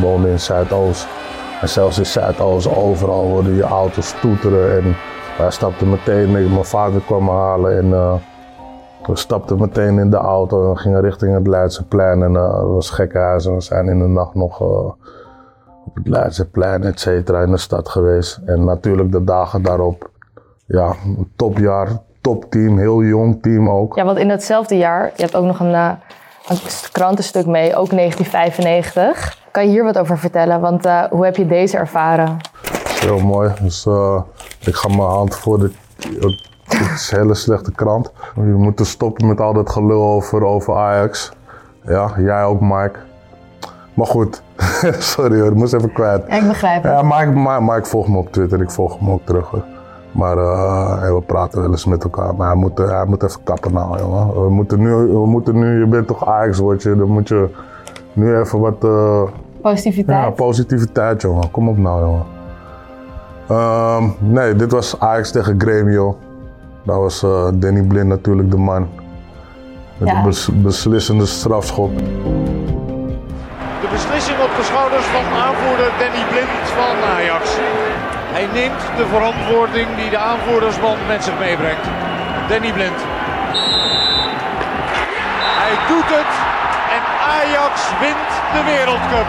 woonde 0.00 0.30
in 0.30 0.40
Zuidoost. 0.40 1.08
En 1.60 1.68
zelfs 1.68 1.98
in 1.98 2.06
Zuidoost 2.06 2.76
overal 2.76 3.28
worden 3.28 3.54
je 3.54 3.62
auto's 3.62 4.14
toeteren. 4.20 4.82
En 4.82 4.96
wij 5.38 5.50
stapten 5.50 5.90
meteen, 5.90 6.32
mijn 6.32 6.64
vader 6.64 7.00
kwam 7.00 7.28
halen 7.28 7.78
en 7.78 7.90
we 9.02 9.16
stapten 9.16 9.58
meteen 9.58 9.98
in 9.98 10.10
de 10.10 10.16
auto 10.16 10.70
en 10.70 10.78
gingen 10.78 11.00
richting 11.00 11.34
het 11.34 11.46
Leidseplein. 11.46 12.22
En 12.22 12.32
dat 12.32 12.62
was 12.62 12.90
gekkenhuis 12.90 13.46
en 13.46 13.54
we 13.54 13.60
zijn 13.60 13.88
in 13.88 13.98
de 13.98 14.08
nacht 14.08 14.34
nog 14.34 14.60
op 14.60 15.94
het 15.94 16.08
Leidseplein, 16.08 16.82
et 16.82 17.00
cetera, 17.00 17.42
in 17.42 17.50
de 17.50 17.56
stad 17.56 17.88
geweest. 17.88 18.40
En 18.44 18.64
natuurlijk 18.64 19.12
de 19.12 19.24
dagen 19.24 19.62
daarop, 19.62 20.10
ja, 20.66 20.94
topjaar, 21.36 21.88
topteam, 22.22 22.78
heel 22.78 23.02
jong 23.02 23.42
team 23.42 23.68
ook. 23.68 23.96
Ja, 23.96 24.04
want 24.04 24.18
in 24.18 24.28
datzelfde 24.28 24.76
jaar, 24.76 25.12
je 25.16 25.22
hebt 25.22 25.34
ook 25.34 25.44
nog 25.44 25.60
een, 25.60 25.70
uh, 25.70 25.90
een 26.48 26.58
krantenstuk 26.92 27.46
mee, 27.46 27.76
ook 27.76 27.90
1995. 27.90 29.38
Kan 29.50 29.64
je 29.64 29.70
hier 29.70 29.84
wat 29.84 29.98
over 29.98 30.18
vertellen? 30.18 30.60
Want 30.60 30.86
uh, 30.86 31.02
hoe 31.04 31.24
heb 31.24 31.36
je 31.36 31.46
deze 31.46 31.76
ervaren? 31.76 32.36
Heel 33.00 33.18
mooi. 33.18 33.52
Dus 33.60 33.86
uh, 33.86 34.20
ik 34.60 34.74
ga 34.74 34.88
mijn 34.88 35.00
hand 35.00 35.36
voor 35.36 35.58
de. 35.58 35.70
Het 36.64 36.90
is 36.94 37.10
een 37.12 37.18
hele 37.18 37.34
slechte 37.34 37.72
krant. 37.72 38.12
Je 38.34 38.40
moet 38.40 38.86
stoppen 38.86 39.26
met 39.26 39.40
al 39.40 39.52
dat 39.52 39.70
gelul 39.70 40.02
over, 40.02 40.44
over 40.44 40.76
Ajax. 40.76 41.32
Ja, 41.84 42.12
jij 42.18 42.44
ook, 42.44 42.60
Mike. 42.60 42.98
Maar 43.94 44.06
goed, 44.06 44.42
sorry 45.14 45.40
hoor, 45.40 45.50
ik 45.50 45.54
moest 45.54 45.72
even 45.72 45.92
kwijt. 45.92 46.24
Ja, 46.28 46.34
ik 46.34 46.48
begrijp 46.48 46.82
het. 46.82 46.92
Ja, 46.92 47.02
Mike, 47.02 47.26
Mike, 47.26 47.62
Mike 47.62 47.84
volgt 47.84 48.08
me 48.08 48.18
op 48.18 48.32
Twitter, 48.32 48.60
ik 48.60 48.70
volg 48.70 48.98
hem 48.98 49.10
ook 49.10 49.24
terug. 49.24 49.48
Hoor. 49.48 49.64
Maar 50.12 50.36
uh, 50.36 51.14
we 51.14 51.22
praten 51.26 51.60
wel 51.60 51.70
eens 51.70 51.84
met 51.84 52.04
elkaar. 52.04 52.34
Maar 52.34 52.46
hij 52.46 52.56
moet, 52.56 52.78
hij 52.78 53.04
moet 53.06 53.22
even 53.22 53.42
kappen 53.42 53.72
nou, 53.72 53.98
jongen. 53.98 54.42
We 54.42 54.50
moeten 54.50 54.80
nu, 54.80 54.94
we 54.94 55.26
moeten 55.26 55.58
nu 55.58 55.78
je 55.78 55.86
bent 55.86 56.06
toch 56.06 56.28
Ajax, 56.28 56.58
word 56.58 56.82
je. 56.82 56.96
Dan 56.96 57.08
moet 57.08 57.28
je 57.28 57.48
nu 58.12 58.38
even 58.38 58.60
wat... 58.60 58.84
Uh, 58.84 59.22
positiviteit. 59.60 60.24
Ja, 60.24 60.30
positiviteit, 60.30 61.22
jongen. 61.22 61.50
Kom 61.50 61.68
op 61.68 61.78
nou, 61.78 62.00
jongen. 62.00 62.24
Um, 63.50 64.14
nee, 64.18 64.56
dit 64.56 64.72
was 64.72 65.00
Ajax 65.00 65.30
tegen 65.30 65.60
Gremio. 65.60 66.16
Dat 66.82 66.96
was 66.96 67.22
uh, 67.22 67.48
Danny 67.54 67.82
Blind 67.82 68.06
natuurlijk 68.06 68.50
de 68.50 68.56
man. 68.56 68.88
Met 69.98 70.08
ja. 70.08 70.20
de 70.20 70.26
bes 70.26 70.50
beslissende 70.62 71.26
strafschop. 71.26 71.96
De 73.80 73.88
beslissing 73.90 74.38
op 74.38 74.50
de 74.56 74.62
schouders 74.62 75.04
van 75.04 75.24
aanvoerder 75.24 75.90
Danny 75.98 76.24
Blind 76.30 76.68
van 76.68 76.96
Ajax. 77.16 77.58
Hij 78.32 78.46
neemt 78.52 78.82
de 78.96 79.06
verantwoording 79.06 79.88
die 79.96 80.10
de 80.10 80.18
aanvoerdersband 80.18 81.06
met 81.06 81.24
zich 81.24 81.38
meebrengt. 81.38 81.86
Danny 82.48 82.72
Blind. 82.72 83.00
Hij 85.62 85.76
doet 85.88 86.08
het 86.18 86.32
en 86.96 87.02
Ajax 87.36 87.74
wint 88.00 88.30
de 88.54 88.62
Wereldcup. 88.70 89.28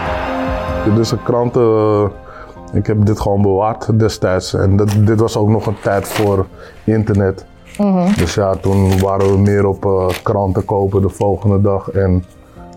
Dit 0.84 0.98
is 0.98 1.10
een 1.10 1.22
kranten... 1.22 1.62
Uh, 1.62 2.04
ik 2.72 2.86
heb 2.86 3.06
dit 3.06 3.20
gewoon 3.20 3.42
bewaard 3.42 3.98
destijds. 3.98 4.54
En 4.54 4.76
dat, 4.76 4.94
dit 4.98 5.20
was 5.20 5.36
ook 5.36 5.48
nog 5.48 5.66
een 5.66 5.80
tijd 5.82 6.08
voor 6.08 6.46
internet. 6.84 7.46
Mm 7.78 7.92
-hmm. 7.92 8.14
Dus 8.16 8.34
ja, 8.34 8.54
toen 8.54 8.98
waren 8.98 9.32
we 9.32 9.38
meer 9.38 9.66
op 9.66 9.84
uh, 9.84 10.08
kranten 10.22 10.64
kopen 10.64 11.02
de 11.02 11.08
volgende 11.08 11.60
dag 11.60 11.90
en 11.90 12.24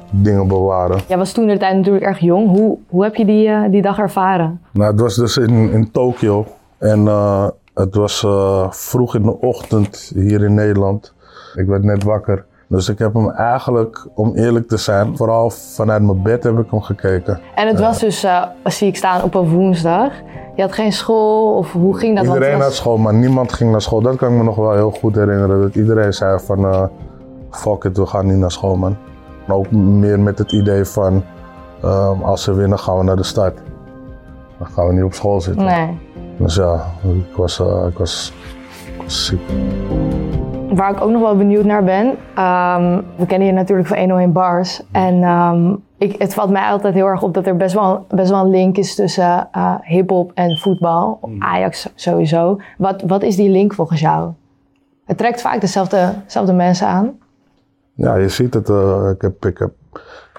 dingen 0.09 0.47
bewaren. 0.47 0.99
Jij 1.07 1.17
was 1.17 1.31
toen 1.31 1.47
de 1.47 1.57
tijd 1.57 1.75
natuurlijk 1.75 2.05
erg 2.05 2.19
jong. 2.19 2.49
Hoe, 2.49 2.77
hoe 2.89 3.03
heb 3.03 3.15
je 3.15 3.25
die, 3.25 3.47
uh, 3.47 3.61
die 3.69 3.81
dag 3.81 3.99
ervaren? 3.99 4.61
Nou, 4.71 4.91
het 4.91 4.99
was 4.99 5.15
dus 5.15 5.37
in, 5.37 5.71
in 5.71 5.91
Tokio. 5.91 6.45
En 6.77 6.99
uh, 6.99 7.47
het 7.73 7.95
was 7.95 8.25
vroeg 8.69 9.15
in 9.15 9.23
de 9.23 9.39
ochtend 9.39 10.11
hier 10.15 10.43
in 10.43 10.53
Nederland. 10.53 11.13
Ik 11.55 11.65
werd 11.65 11.83
net 11.83 12.03
wakker. 12.03 12.45
Dus 12.69 12.89
ik 12.89 12.99
heb 12.99 13.13
hem 13.13 13.29
eigenlijk, 13.29 14.07
om 14.15 14.35
eerlijk 14.35 14.67
te 14.67 14.77
zijn, 14.77 15.17
vooral 15.17 15.49
vanuit 15.49 16.01
mijn 16.03 16.21
bed 16.21 16.43
heb 16.43 16.59
ik 16.59 16.65
hem 16.69 16.81
gekeken. 16.81 17.39
En 17.55 17.67
het 17.67 17.79
was 17.79 17.99
dus, 17.99 18.25
zie 18.63 18.87
ik 18.87 18.95
staan, 18.95 19.23
op 19.23 19.35
een 19.35 19.49
woensdag. 19.49 20.11
Je 20.55 20.61
had 20.61 20.71
geen 20.71 20.91
school 20.91 21.57
of 21.57 21.71
hoe 21.71 21.97
ging 21.97 22.15
dat? 22.15 22.25
Iedereen 22.25 22.57
was... 22.57 22.63
had 22.63 22.73
school, 22.73 22.97
maar 22.97 23.13
niemand 23.13 23.53
ging 23.53 23.71
naar 23.71 23.81
school. 23.81 24.01
Dat 24.01 24.15
kan 24.15 24.31
ik 24.31 24.37
me 24.37 24.43
nog 24.43 24.55
wel 24.55 24.73
heel 24.73 24.91
goed 24.91 25.15
herinneren. 25.15 25.61
Dat 25.61 25.75
iedereen 25.75 26.13
zei 26.13 26.39
van, 26.39 26.89
fuck 27.49 27.83
it, 27.83 27.97
we 27.97 28.05
gaan 28.05 28.25
niet 28.25 28.37
naar 28.37 28.51
school 28.51 28.75
man. 28.75 28.97
Maar 29.47 29.55
ook 29.57 29.71
meer 29.71 30.19
met 30.19 30.37
het 30.37 30.51
idee 30.51 30.85
van, 30.85 31.23
ehm, 31.83 32.21
als 32.21 32.43
ze 32.43 32.53
winnen 32.53 32.79
gaan 32.79 32.97
we 32.97 33.03
naar 33.03 33.15
de 33.15 33.23
stad. 33.23 33.53
Dan 34.57 34.67
gaan 34.67 34.87
we 34.87 34.93
niet 34.93 35.03
op 35.03 35.13
school 35.13 35.41
zitten. 35.41 35.65
Nee. 35.65 35.97
Dus 36.37 36.55
ja, 36.55 36.85
ik 37.03 37.35
was, 37.35 37.59
eh, 37.59 37.85
ik 37.89 37.97
was, 37.97 38.33
ik 38.95 39.01
was 39.03 39.25
ziek. 39.25 39.41
Waar 40.69 40.91
ik 40.91 41.01
ook 41.01 41.09
nog 41.09 41.21
wel 41.21 41.37
benieuwd 41.37 41.65
naar 41.65 41.83
ben. 41.83 42.15
ehm, 42.35 43.01
we 43.15 43.25
kennen 43.25 43.47
je 43.47 43.53
natuurlijk 43.53 43.87
van 43.87 43.97
101 43.97 44.31
Bars. 44.31 44.81
En 44.91 45.23
ehm, 45.23 45.75
ik, 45.97 46.21
het 46.21 46.33
valt 46.33 46.49
mij 46.49 46.69
altijd 46.69 46.93
heel 46.93 47.05
erg 47.05 47.21
op 47.21 47.33
dat 47.33 47.45
er 47.45 47.55
best 47.55 47.73
wel, 47.73 48.05
best 48.09 48.29
wel 48.29 48.43
een 48.43 48.49
link 48.49 48.77
is 48.77 48.95
tussen 48.95 49.47
eh 49.51 49.75
hip-hop 49.81 50.31
en 50.33 50.57
voetbal. 50.57 51.19
Ajax 51.39 51.89
sowieso. 51.95 52.59
Wat, 52.77 53.01
wat 53.01 53.23
is 53.23 53.35
die 53.35 53.49
link 53.49 53.73
volgens 53.73 53.99
jou? 53.99 54.31
Het 55.05 55.17
trekt 55.17 55.41
vaak 55.41 55.61
dezelfde, 55.61 56.13
dezelfde 56.25 56.53
mensen 56.53 56.87
aan. 56.87 57.17
Ja, 57.97 58.15
je 58.15 58.29
ziet 58.29 58.53
het. 58.53 58.69
eh, 58.69 59.09
ik 59.13 59.21
heb, 59.21 59.45
ik 59.45 59.57
heb, 59.57 59.71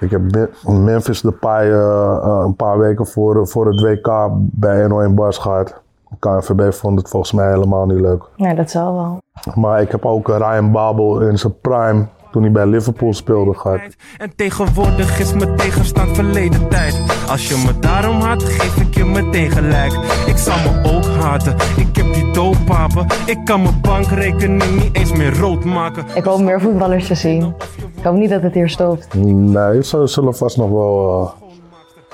ik 0.00 0.10
heb 0.10 0.20
Me- 0.32 0.72
Memphis 0.72 1.20
Depay 1.20 1.70
eh, 1.70 2.16
eh, 2.16 2.42
een 2.44 2.56
paar 2.56 2.78
weken 2.78 3.06
voor, 3.06 3.48
voor 3.48 3.66
het 3.66 3.80
WK 3.80 4.28
bij 4.38 4.80
101 4.80 5.14
Bars 5.14 5.38
gehad. 5.38 5.80
KNVB 6.18 6.72
vond 6.72 6.98
het 6.98 7.08
volgens 7.08 7.32
mij 7.32 7.48
helemaal 7.52 7.86
niet 7.86 8.00
leuk. 8.00 8.22
Ja, 8.36 8.54
dat 8.54 8.70
zal 8.70 8.94
wel. 8.94 9.18
Maar 9.54 9.80
ik 9.80 9.90
heb 9.90 10.04
ook 10.06 10.28
Ryan 10.28 10.72
Babel 10.72 11.20
in 11.20 11.38
zijn 11.38 11.60
prime, 11.60 12.06
toen 12.30 12.42
hij 12.42 12.52
bij 12.52 12.66
Liverpool 12.66 13.14
speelde, 13.14 13.54
gehad. 13.54 13.80
En 14.18 14.32
tegenwoordig 14.36 15.20
is 15.20 15.32
mijn 15.34 15.56
tegenstand 15.56 16.14
verleden 16.16 16.68
tijd. 16.68 17.02
Als 17.28 17.48
je 17.48 17.62
me 17.66 17.78
daarom 17.78 18.20
haat, 18.20 18.42
geef 18.42 18.76
ik 18.76 18.94
je 18.94 19.04
meteen 19.04 19.50
gelijk. 19.50 19.92
Ik 20.26 20.36
zal 20.36 20.56
me 20.58 20.96
ook 20.96 21.04
haten. 21.04 21.54
Ik 21.76 21.96
heb 21.96 22.14
die 22.14 22.32
dooppapen. 22.32 23.06
Ik 23.26 23.38
kan 23.44 23.62
mijn 23.62 23.80
bankrekening 23.80 24.82
niet 24.82 24.96
eens 24.96 25.12
meer 25.12 25.38
rood 25.38 25.64
maken. 25.64 26.04
Ik 26.14 26.24
hoop 26.24 26.40
meer 26.40 26.60
voetballers 26.60 27.06
te 27.06 27.14
zien. 27.14 27.54
Ik 27.96 28.04
hoop 28.04 28.14
niet 28.14 28.30
dat 28.30 28.42
het 28.42 28.54
hier 28.54 28.68
stopt. 28.68 29.14
Nee, 29.14 29.56
er 29.76 29.84
zullen- 29.84 30.08
zullen 30.08 30.34
vast 30.36 30.56
nog 30.56 30.70
wel, 30.70 31.20
eh, 31.40 31.46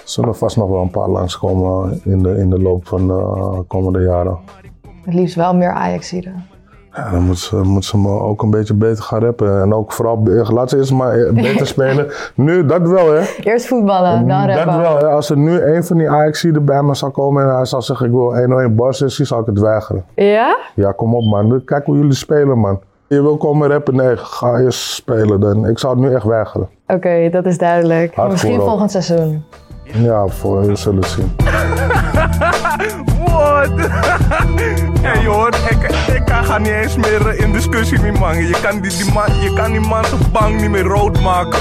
zullen 0.05 0.37
vast 0.37 0.57
nog 0.57 0.69
wel 0.69 0.81
een 0.83 0.91
paar 0.91 1.09
langskomen 1.09 2.01
in 2.05 2.23
de, 2.23 2.37
in 2.39 2.51
de 2.51 2.59
loop 2.63 2.87
van 2.87 3.07
de 3.09 3.65
komende 3.67 4.01
jaren. 4.03 4.39
Het 5.05 5.15
liefst 5.15 5.35
wel 5.35 5.55
meer 5.55 5.71
Ajax-ieren. 5.73 6.47
Ja, 6.95 7.11
dan 7.11 7.21
moeten 7.23 7.45
ze, 7.45 7.57
moeten 7.57 7.83
ze 7.91 7.99
me 7.99 8.09
ook 8.21 8.43
een 8.43 8.51
beetje 8.51 8.75
beter 8.75 9.05
gaan 9.05 9.21
rappen. 9.25 9.61
En 9.61 9.75
ook 9.75 9.93
vooral, 9.93 10.23
laat 10.53 10.71
ze 10.71 10.77
eerst 10.77 10.93
maar 10.93 11.13
eh, 11.19 11.33
beter 11.33 11.67
spelen. 11.77 12.07
Nu, 12.35 12.67
dat 12.67 12.89
wel 12.89 13.13
hè. 13.13 13.21
Eerst 13.43 13.67
voetballen, 13.67 14.29
dan 14.29 14.47
Dat 14.47 14.57
rappen. 14.57 14.79
wel 14.81 14.97
hè. 14.99 15.07
Als 15.09 15.31
er 15.31 15.37
nu 15.37 15.61
een 15.63 15.85
van 15.85 15.97
die 15.99 16.11
ajax 16.11 16.47
bij 16.63 16.83
me 16.83 16.95
zou 16.95 17.13
komen 17.13 17.43
en 17.45 17.55
hij 17.55 17.65
zou 17.65 17.83
zeggen 17.83 18.07
ik 18.07 18.13
wil 18.13 18.37
101 18.37 18.75
bar 18.75 18.95
sessie, 18.95 19.25
zou 19.25 19.41
ik 19.41 19.47
het 19.47 19.59
weigeren. 19.59 20.05
Ja? 20.15 20.59
Ja, 20.75 20.93
kom 20.93 21.15
op 21.15 21.25
man. 21.25 21.63
Kijk 21.65 21.87
hoe 21.87 21.97
jullie 21.97 22.15
spelen 22.15 22.59
man. 22.59 22.81
Je 23.07 23.23
wil 23.23 23.37
komen 23.37 23.69
rappen? 23.69 23.97
Nee, 23.97 24.17
ga 24.17 24.59
eerst 24.59 24.81
spelen. 24.81 25.41
Dan. 25.41 25.69
Ik 25.69 25.79
zou 25.79 26.01
het 26.01 26.09
nu 26.09 26.15
echt 26.15 26.25
weigeren. 26.25 26.69
Oké, 26.87 27.29
dat 27.31 27.47
is 27.47 27.59
duidelijk. 27.59 28.07
Hardcore 28.15 28.31
Misschien 28.31 28.59
ook. 28.61 28.67
volgend 28.69 28.91
seizoen. 28.91 29.45
Ja, 29.85 30.27
voor 30.27 30.67
we 30.67 30.77
zullen 30.77 31.05
zien. 31.05 31.33
What? 33.35 33.71
hey 35.07 35.25
hoor, 35.25 35.49
ik, 35.49 35.83
ik 36.15 36.29
ga 36.29 36.59
niet 36.59 36.69
eens 36.69 36.97
meer 36.97 37.29
eh, 37.29 37.41
in 37.41 37.53
discussie 37.53 38.01
met 38.01 38.19
man. 38.19 38.47
Je 38.47 38.61
kan 38.63 38.81
die, 38.81 38.97
die 38.97 39.13
man, 39.13 39.41
je 39.41 39.53
kan 39.53 39.71
die 39.73 39.81
man 39.81 40.05
zijn 40.05 40.21
bang 40.33 40.61
niet 40.61 40.71
meer 40.71 40.83
rood 40.83 41.21
maken. 41.21 41.61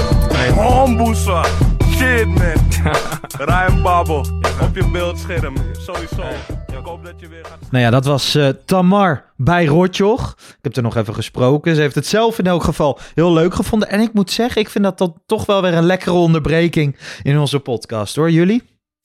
Homboesa. 0.54 1.44
Shit 1.90 2.26
man. 2.26 2.92
Ryan 3.48 3.82
Babel, 3.82 4.26
op 4.60 4.74
je 4.74 4.88
beeldscherm. 4.92 5.54
Sowieso. 5.72 6.22
Ik 6.66 6.90
hoop 6.90 7.04
dat 7.04 7.20
je 7.20 7.28
weer 7.28 7.44
gaat... 7.44 7.58
Nou 7.70 7.84
ja, 7.84 7.90
dat 7.90 8.04
was 8.04 8.34
eh, 8.34 8.48
Tamar 8.48 9.32
bij 9.36 9.64
Rotjoch. 9.64 10.34
Ik 10.38 10.58
heb 10.60 10.76
er 10.76 10.82
nog 10.82 10.96
even 10.96 11.14
gesproken. 11.14 11.74
Ze 11.74 11.80
heeft 11.80 11.94
het 11.94 12.06
zelf 12.06 12.38
in 12.38 12.46
elk 12.46 12.62
geval 12.62 12.98
heel 13.14 13.32
leuk 13.32 13.54
gevonden. 13.54 13.88
En 13.88 14.00
ik 14.00 14.12
moet 14.12 14.30
zeggen, 14.30 14.60
ik 14.60 14.68
vind 14.68 14.84
dat 14.84 14.98
dan 14.98 15.22
toch 15.26 15.46
wel 15.46 15.62
weer 15.62 15.74
een 15.74 15.86
lekkere 15.86 16.16
onderbreking 16.16 16.96
in 17.22 17.38
onze 17.38 17.60
podcast 17.60 18.16
hoor. 18.16 18.30
Jullie? 18.30 18.62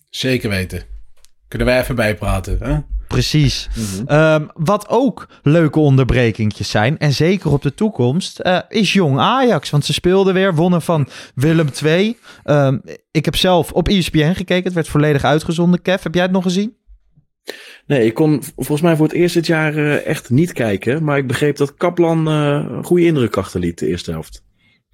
Zeker 0.10 0.50
weten. 0.50 0.99
Kunnen 1.50 1.68
wij 1.68 1.80
even 1.80 1.96
bijpraten, 1.96 2.58
hè? 2.62 2.78
Precies. 3.08 3.70
Ehm, 4.06 4.46
wat 4.54 4.88
ook 4.90 5.28
leuke 5.44 5.80
onderbrekingjes 5.80 6.70
zijn, 6.70 6.98
en 6.98 7.14
zeker 7.14 7.52
op 7.52 7.62
de 7.62 7.74
toekomst, 7.74 8.40
eh, 8.40 8.60
is 8.68 8.94
Jong 8.94 9.20
Ajax. 9.20 9.70
Want 9.70 9.86
ze 9.86 9.94
speelden 9.94 10.34
weer, 10.34 10.56
wonnen 10.56 10.82
van 10.82 11.08
Willem 11.36 11.68
II. 11.84 12.18
Ehm, 12.44 12.78
ik 13.12 13.26
heb 13.26 13.36
zelf 13.36 13.72
op 13.72 13.88
ESPN 13.88 14.34
gekeken. 14.34 14.64
Het 14.64 14.74
werd 14.74 14.88
volledig 14.88 15.24
uitgezonden. 15.24 15.82
Kev, 15.82 16.04
heb 16.04 16.14
jij 16.14 16.24
het 16.24 16.32
nog 16.32 16.44
gezien? 16.44 16.78
Nee, 17.86 18.06
ik 18.06 18.14
kon 18.14 18.44
volgens 18.56 18.82
mij 18.82 18.96
voor 18.96 19.06
het 19.06 19.16
eerst 19.16 19.34
dit 19.34 19.48
jaar 19.48 19.76
eh, 19.76 20.06
echt 20.06 20.30
niet 20.30 20.54
kijken. 20.54 21.04
Maar 21.04 21.18
ik 21.18 21.28
begreep 21.28 21.58
dat 21.58 21.74
Kaplan 21.74 22.28
eh, 22.28 22.66
een 22.70 22.84
goede 22.84 23.06
indruk 23.06 23.38
achterliet 23.38 23.80
de 23.80 23.88
eerste 23.88 24.12
helft. 24.12 24.44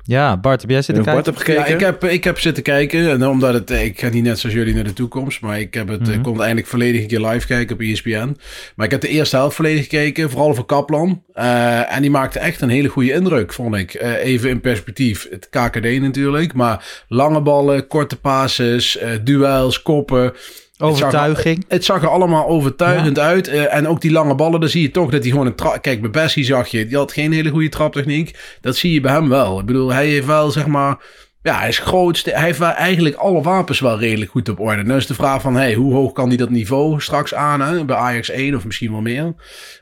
Ja, 0.08 0.38
Bart, 0.38 0.62
heb 0.62 0.70
jij 0.70 0.82
zitten 0.82 1.06
En 1.06 1.12
kijken? 1.14 1.24
Bart 1.24 1.36
heb 1.38 1.45
gekeken? 1.45 1.70
Ja, 1.70 1.76
ik 1.76 1.86
heb, 1.86 2.03
ik 2.12 2.24
heb 2.24 2.39
zitten 2.39 2.64
kijken. 2.64 3.10
En 3.10 3.28
omdat 3.28 3.53
het, 3.53 3.70
ik 3.70 3.99
ga 3.99 4.10
niet 4.10 4.24
net 4.24 4.39
zoals 4.39 4.56
jullie 4.56 4.74
naar 4.74 4.84
de 4.84 4.93
toekomst. 4.93 5.41
Maar 5.41 5.60
ik 5.60 5.74
heb 5.74 5.88
het, 5.88 6.01
Mhm. 6.01 6.12
ik 6.12 6.22
kon 6.24 6.32
het 6.34 6.41
eindelijk 6.41 6.68
volledig 6.68 7.01
een 7.01 7.08
keer 7.08 7.20
live 7.20 7.47
kijken 7.47 7.76
op 7.76 7.82
ESPN. 7.82 8.38
Maar 8.76 8.86
ik 8.86 8.91
heb 8.91 9.01
de 9.01 9.08
eerste 9.08 9.36
helft 9.36 9.56
volledig 9.56 9.82
gekeken. 9.84 10.30
Vooral 10.30 10.53
voor 10.56 10.66
Kaplan. 10.66 11.24
Eh, 11.34 11.95
en 11.95 12.01
die 12.01 12.12
maakte 12.12 12.39
echt 12.39 12.62
een 12.62 12.70
hele 12.70 12.88
goede 12.88 13.12
indruk, 13.14 13.53
vond 13.53 13.76
ik. 13.76 13.93
Eh, 13.93 14.24
even 14.26 14.49
in 14.49 14.62
perspectief. 14.62 15.28
Het 15.30 15.49
KKD 15.49 16.01
natuurlijk. 16.01 16.53
Maar 16.53 17.03
lange 17.08 17.41
ballen, 17.41 17.88
korte 17.88 18.20
passes, 18.20 18.97
eh, 18.97 19.10
duels, 19.24 19.82
koppen. 19.82 20.34
Het 20.78 20.88
zag 20.88 20.98
er- 21.00 21.06
Overtuiging. 21.06 21.66
Het 21.68 21.86
zag 21.86 22.02
er 22.02 22.10
allemaal 22.10 22.48
overtuigend 22.48 23.20
uit. 23.20 23.48
Eh, 23.48 23.74
en 23.76 23.88
ook 23.88 24.02
die 24.02 24.12
lange 24.12 24.36
ballen, 24.36 24.60
dan 24.60 24.70
zie 24.70 24.82
je 24.82 24.92
toch 24.92 25.12
dat 25.12 25.22
hij 25.22 25.32
gewoon 25.32 25.46
een 25.46 25.56
trap... 25.56 25.82
Kijk, 25.82 26.02
bij 26.02 26.10
Bessie 26.10 26.44
zag 26.44 26.68
je, 26.68 26.86
die 26.88 26.98
had 26.98 27.12
geen 27.14 27.32
hele 27.34 27.50
goede 27.50 27.70
traptechniek. 27.70 28.58
Dat 28.62 28.76
zie 28.76 28.94
je 28.94 29.02
bij 29.02 29.14
hem 29.14 29.30
wel. 29.30 29.60
Ik 29.60 29.66
bedoel, 29.66 29.92
hij 29.94 30.08
heeft 30.08 30.26
wel, 30.26 30.52
zeg 30.52 30.68
maar... 30.68 30.98
Ja, 31.42 31.60
hij 31.60 31.68
is 31.68 31.80
groot. 31.80 32.22
Hij 32.24 32.44
heeft 32.44 32.60
wel 32.60 32.70
eigenlijk 32.70 33.16
alle 33.16 33.42
wapens 33.42 33.80
wel 33.80 34.00
redelijk 34.00 34.32
goed 34.32 34.50
op 34.50 34.60
orde. 34.60 34.84
Nu 34.84 34.96
is 34.96 35.08
de 35.08 35.14
vraag 35.14 35.42
van, 35.42 35.56
hey, 35.56 35.74
hoe 35.74 35.94
hoog 35.94 36.12
kan 36.12 36.28
hij 36.28 36.38
dat 36.38 36.50
niveau 36.50 37.02
straks 37.02 37.34
aan? 37.34 37.62
Hè? 37.62 37.86
Bij 37.86 37.96
Ajax 37.96 38.30
1 38.30 38.56
of 38.56 38.66
misschien 38.66 38.92
wel 38.92 39.02
meer. 39.02 39.34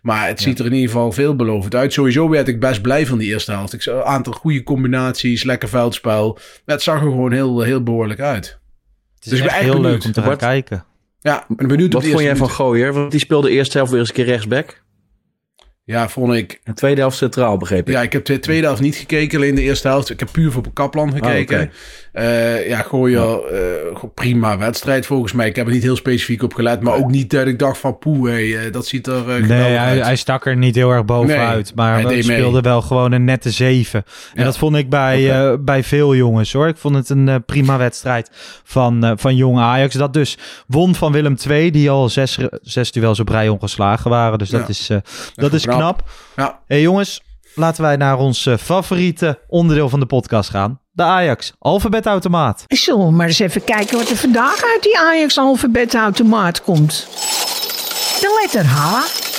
Maar 0.02 0.28
het 0.28 0.42
ziet 0.42 0.60
er 0.60 0.66
in 0.66 0.74
ieder 0.74 0.90
geval 0.90 1.12
veelbelovend 1.12 1.76
uit. 1.76 1.94
Sowieso 1.94 2.30
werd 2.30 2.48
ik 2.48 2.60
best 2.60 2.82
blij 2.82 3.06
van 3.06 3.18
die 3.18 3.32
eerste 3.32 3.52
helft. 3.52 3.74
Ik 3.74 3.82
zag 3.82 3.96
een 3.96 4.04
aantal 4.04 4.34
goede 4.34 4.64
combinaties, 4.64 5.44
lekker 5.44 5.70
veldspel. 5.70 6.38
Het 6.66 6.82
zag 6.82 6.96
er 6.96 7.02
gewoon 7.02 7.32
heel, 7.32 7.62
heel 7.62 7.84
behoorlijk 7.84 8.20
uit. 8.20 8.60
Het 9.24 9.34
is 9.34 9.40
Dus 9.40 9.40
ik 9.40 9.46
ben 9.46 9.54
echt 9.56 9.64
heel 9.64 9.74
benieuwd. 9.74 9.92
leuk 9.92 10.04
om 10.06 10.12
te 10.12 10.20
gaan 10.20 10.30
Bart? 10.30 10.40
kijken. 10.42 10.86
Ja, 11.22 11.46
ben 11.48 11.68
benieuwd 11.68 11.96
op 11.96 12.02
Wat 12.02 12.12
vond 12.12 12.24
jij 12.24 12.36
van 12.36 12.50
Gooier? 12.50 12.94
Want 12.94 13.12
die 13.12 13.20
speelde 13.20 13.50
eerst 13.50 13.72
zelf 13.72 13.90
weer 13.90 14.00
eens 14.00 14.10
een 14.10 14.16
keer 14.16 14.26
rechtsback. 14.26 14.83
Ja, 15.86 16.10
vond 16.10 16.34
ik. 16.34 16.60
En 16.64 16.74
tweede 16.74 17.02
helft 17.02 17.18
centraal, 17.18 17.58
begreep 17.58 17.88
ik. 17.88 17.94
Ja, 17.94 18.02
ik 18.02 18.14
heb 18.14 18.26
de 18.26 18.40
tweede 18.40 18.66
helft 18.66 18.82
niet 18.82 18.96
gekeken, 18.96 19.38
alleen 19.38 19.56
de 19.56 19.62
eerste 19.62 19.88
helft. 19.88 20.10
Ik 20.10 20.20
heb 20.20 20.30
puur 20.32 20.52
voor 20.52 20.64
Kaplan 20.74 21.12
gekeken. 21.12 21.58
Ah, 21.58 21.64
oké. 21.64 21.72
Eh, 22.14 22.68
ja, 22.68 22.82
gooi 22.82 23.12
je 23.12 23.90
eh, 23.94 24.04
prima 24.14 24.58
wedstrijd 24.58 25.06
volgens 25.06 25.32
mij. 25.34 25.48
Ik 25.48 25.56
heb 25.56 25.66
er 25.68 25.72
niet 25.72 25.84
heel 25.84 25.96
specifiek 25.96 26.44
op 26.44 26.54
gelet, 26.54 26.82
maar 26.82 26.94
ook 26.96 27.10
niet 27.10 27.30
dat 27.30 27.48
ik 27.48 27.60
dacht 27.60 27.78
van 27.78 27.98
poeh, 27.98 28.30
hey, 28.30 28.66
eh, 28.66 28.72
dat 28.72 28.86
ziet 28.88 29.08
er 29.08 29.18
geweldig 29.18 29.48
Nee, 29.48 29.60
hij, 29.62 29.78
uit. 29.78 30.02
hij 30.04 30.16
stak 30.16 30.46
er 30.46 30.58
niet 30.58 30.76
heel 30.76 30.92
erg 30.92 31.06
bovenuit. 31.06 31.66
Nee, 31.66 31.74
maar 31.76 31.94
hij 31.96 32.04
mee. 32.04 32.24
speelde 32.24 32.62
wel 32.62 32.82
gewoon 32.82 33.12
een 33.12 33.24
nette 33.24 33.52
zeven. 33.52 34.04
En 34.34 34.40
Ja. 34.40 34.44
dat 34.44 34.58
vond 34.58 34.76
ik 34.76 34.90
bij, 34.90 35.58
bij 35.60 35.84
veel 35.84 36.16
jongens 36.16 36.54
hoor. 36.54 36.68
Ik 36.68 36.78
vond 36.78 36.96
het 36.96 37.10
een 37.10 37.44
prima 37.46 37.78
wedstrijd 37.78 38.30
van, 38.64 39.14
van 39.18 39.36
jong 39.36 39.60
Ajax. 39.60 39.96
Dat 39.96 40.14
dus 40.14 40.38
won 40.68 40.96
van 40.96 41.12
Willem 41.12 41.36
II, 41.50 41.72
die 41.72 41.90
al 41.90 42.10
zes, 42.10 42.38
zes 42.62 42.92
duels 42.92 43.20
op 43.20 43.30
rij 43.30 43.50
ongeslagen 43.50 44.10
waren. 44.10 44.38
Dus 44.38 44.50
dat 44.50 44.62
Ja. 44.62 44.68
is, 44.68 44.90
dat 45.36 45.54
is 45.54 45.66
knap. 45.78 45.98
knap. 45.98 46.10
Ja. 46.36 46.60
hey, 46.68 46.82
jongens, 46.82 47.22
laten 47.56 47.84
wij 47.84 47.96
naar 47.96 48.18
ons 48.18 48.46
eh, 48.46 48.58
favoriete 48.58 49.40
onderdeel 49.48 49.90
van 49.90 50.00
de 50.00 50.06
podcast 50.06 50.50
gaan. 50.50 50.80
De 50.92 51.04
Ajax 51.04 51.54
alfabetautomaat. 51.60 52.64
Zullen 52.68 53.06
we 53.06 53.12
maar 53.12 53.28
eens 53.28 53.40
even 53.40 53.64
kijken 53.64 53.98
wat 53.98 54.10
er 54.10 54.18
vandaag 54.18 54.64
uit 54.64 54.84
die 54.84 55.00
Ajax-alfabetautomaat 55.00 56.62
komt. 56.62 57.08
De 58.20 58.40
letter 58.42 58.66
H. 58.66 59.33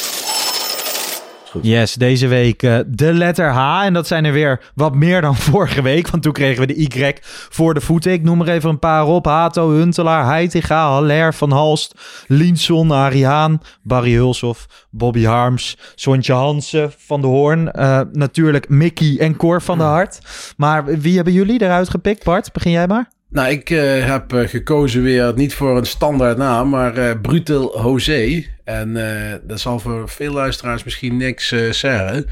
Yes, 1.63 1.95
deze 1.95 2.27
week 2.27 2.63
eh, 2.63 2.79
de 2.87 3.13
letter 3.13 3.49
H. 3.53 3.85
En 3.85 3.93
dat 3.93 4.07
zijn 4.07 4.25
er 4.25 4.33
weer 4.33 4.61
wat 4.75 4.95
meer 4.95 5.21
dan 5.21 5.37
vorige 5.51 5.83
week. 5.83 6.09
Want 6.09 6.23
toen 6.23 6.33
kregen 6.33 6.67
we 6.67 6.75
de 6.75 6.81
Y 6.81 7.13
voor 7.49 7.75
de 7.75 7.81
voeten. 7.81 8.13
Ik 8.13 8.23
noem 8.23 8.41
er 8.41 8.49
even 8.49 8.71
een 8.71 8.79
paar 8.79 9.07
op. 9.07 9.25
Hato, 9.27 9.71
Huntelaar, 9.71 10.27
Heitinga, 10.27 10.89
Haller, 10.89 11.35
Van 11.35 11.51
Halst, 11.51 11.95
Linson, 12.27 12.93
Ariaan, 12.93 13.61
Barry 13.83 14.13
Hulshoff, 14.15 14.87
Bobby 14.91 15.25
Harms, 15.25 15.79
Sontje 15.95 16.33
Hansen, 16.33 16.93
Van 16.99 17.21
de 17.21 17.27
Hoorn. 17.27 17.73
eh, 17.73 18.01
natuurlijk 18.13 18.69
Mickey 18.69 19.17
en 19.19 19.37
Cor 19.37 19.63
van 19.63 19.79
de 19.79 19.85
Hart. 19.85 20.19
Maar 20.57 20.85
wie 20.85 21.15
hebben 21.15 21.33
jullie 21.33 21.63
eruit 21.63 21.89
gepikt, 21.89 22.25
Bart? 22.25 22.53
Begin 22.53 22.71
jij 22.73 22.87
maar. 22.87 23.09
Nou, 23.31 23.51
ik 23.51 23.71
eh, 23.71 24.05
heb 24.07 24.33
gekozen 24.47 25.03
weer 25.03 25.33
niet 25.35 25.55
voor 25.55 25.77
een 25.77 25.87
standaard 25.87 26.37
naam, 26.37 26.69
maar 26.69 27.19
Brutal 27.19 27.83
José. 27.83 28.45
En 28.65 28.97
eh, 28.97 29.39
dat 29.43 29.61
zal 29.61 29.79
voor 29.79 30.09
veel 30.09 30.33
luisteraars 30.33 30.85
misschien 30.85 31.17
niks 31.17 31.53
eh, 31.53 31.71
zeggen. 31.71 32.27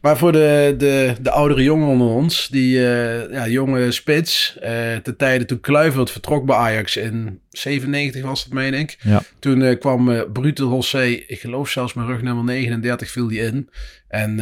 Maar 0.00 0.18
voor 0.18 0.32
de, 0.32 0.74
de, 0.78 1.14
de 1.20 1.30
oudere 1.30 1.62
jongen 1.62 1.88
onder 1.88 2.06
ons, 2.06 2.48
die 2.48 2.86
eh, 2.86 3.32
ja, 3.32 3.48
jonge 3.48 3.90
spits, 3.90 4.56
eh 4.60 4.96
ten 5.02 5.16
tijde 5.16 5.44
toen 5.44 5.60
Kluivert 5.60 6.10
vertrok 6.10 6.46
bij 6.46 6.56
Ajax 6.56 6.96
in 6.96 7.40
97 7.50 8.22
was 8.22 8.44
het, 8.44 8.52
meen 8.52 8.74
ik. 8.74 8.98
Ja. 9.00 9.22
Toen 9.38 9.78
kwam 9.78 10.32
Brute 10.32 10.62
José, 10.62 11.04
ik 11.04 11.40
geloof 11.40 11.68
zelfs 11.68 11.94
met 11.94 12.06
rug 12.06 12.22
nummer 12.22 12.44
39 12.44 13.10
viel 13.10 13.28
die 13.28 13.40
in. 13.40 13.68
En 14.08 14.38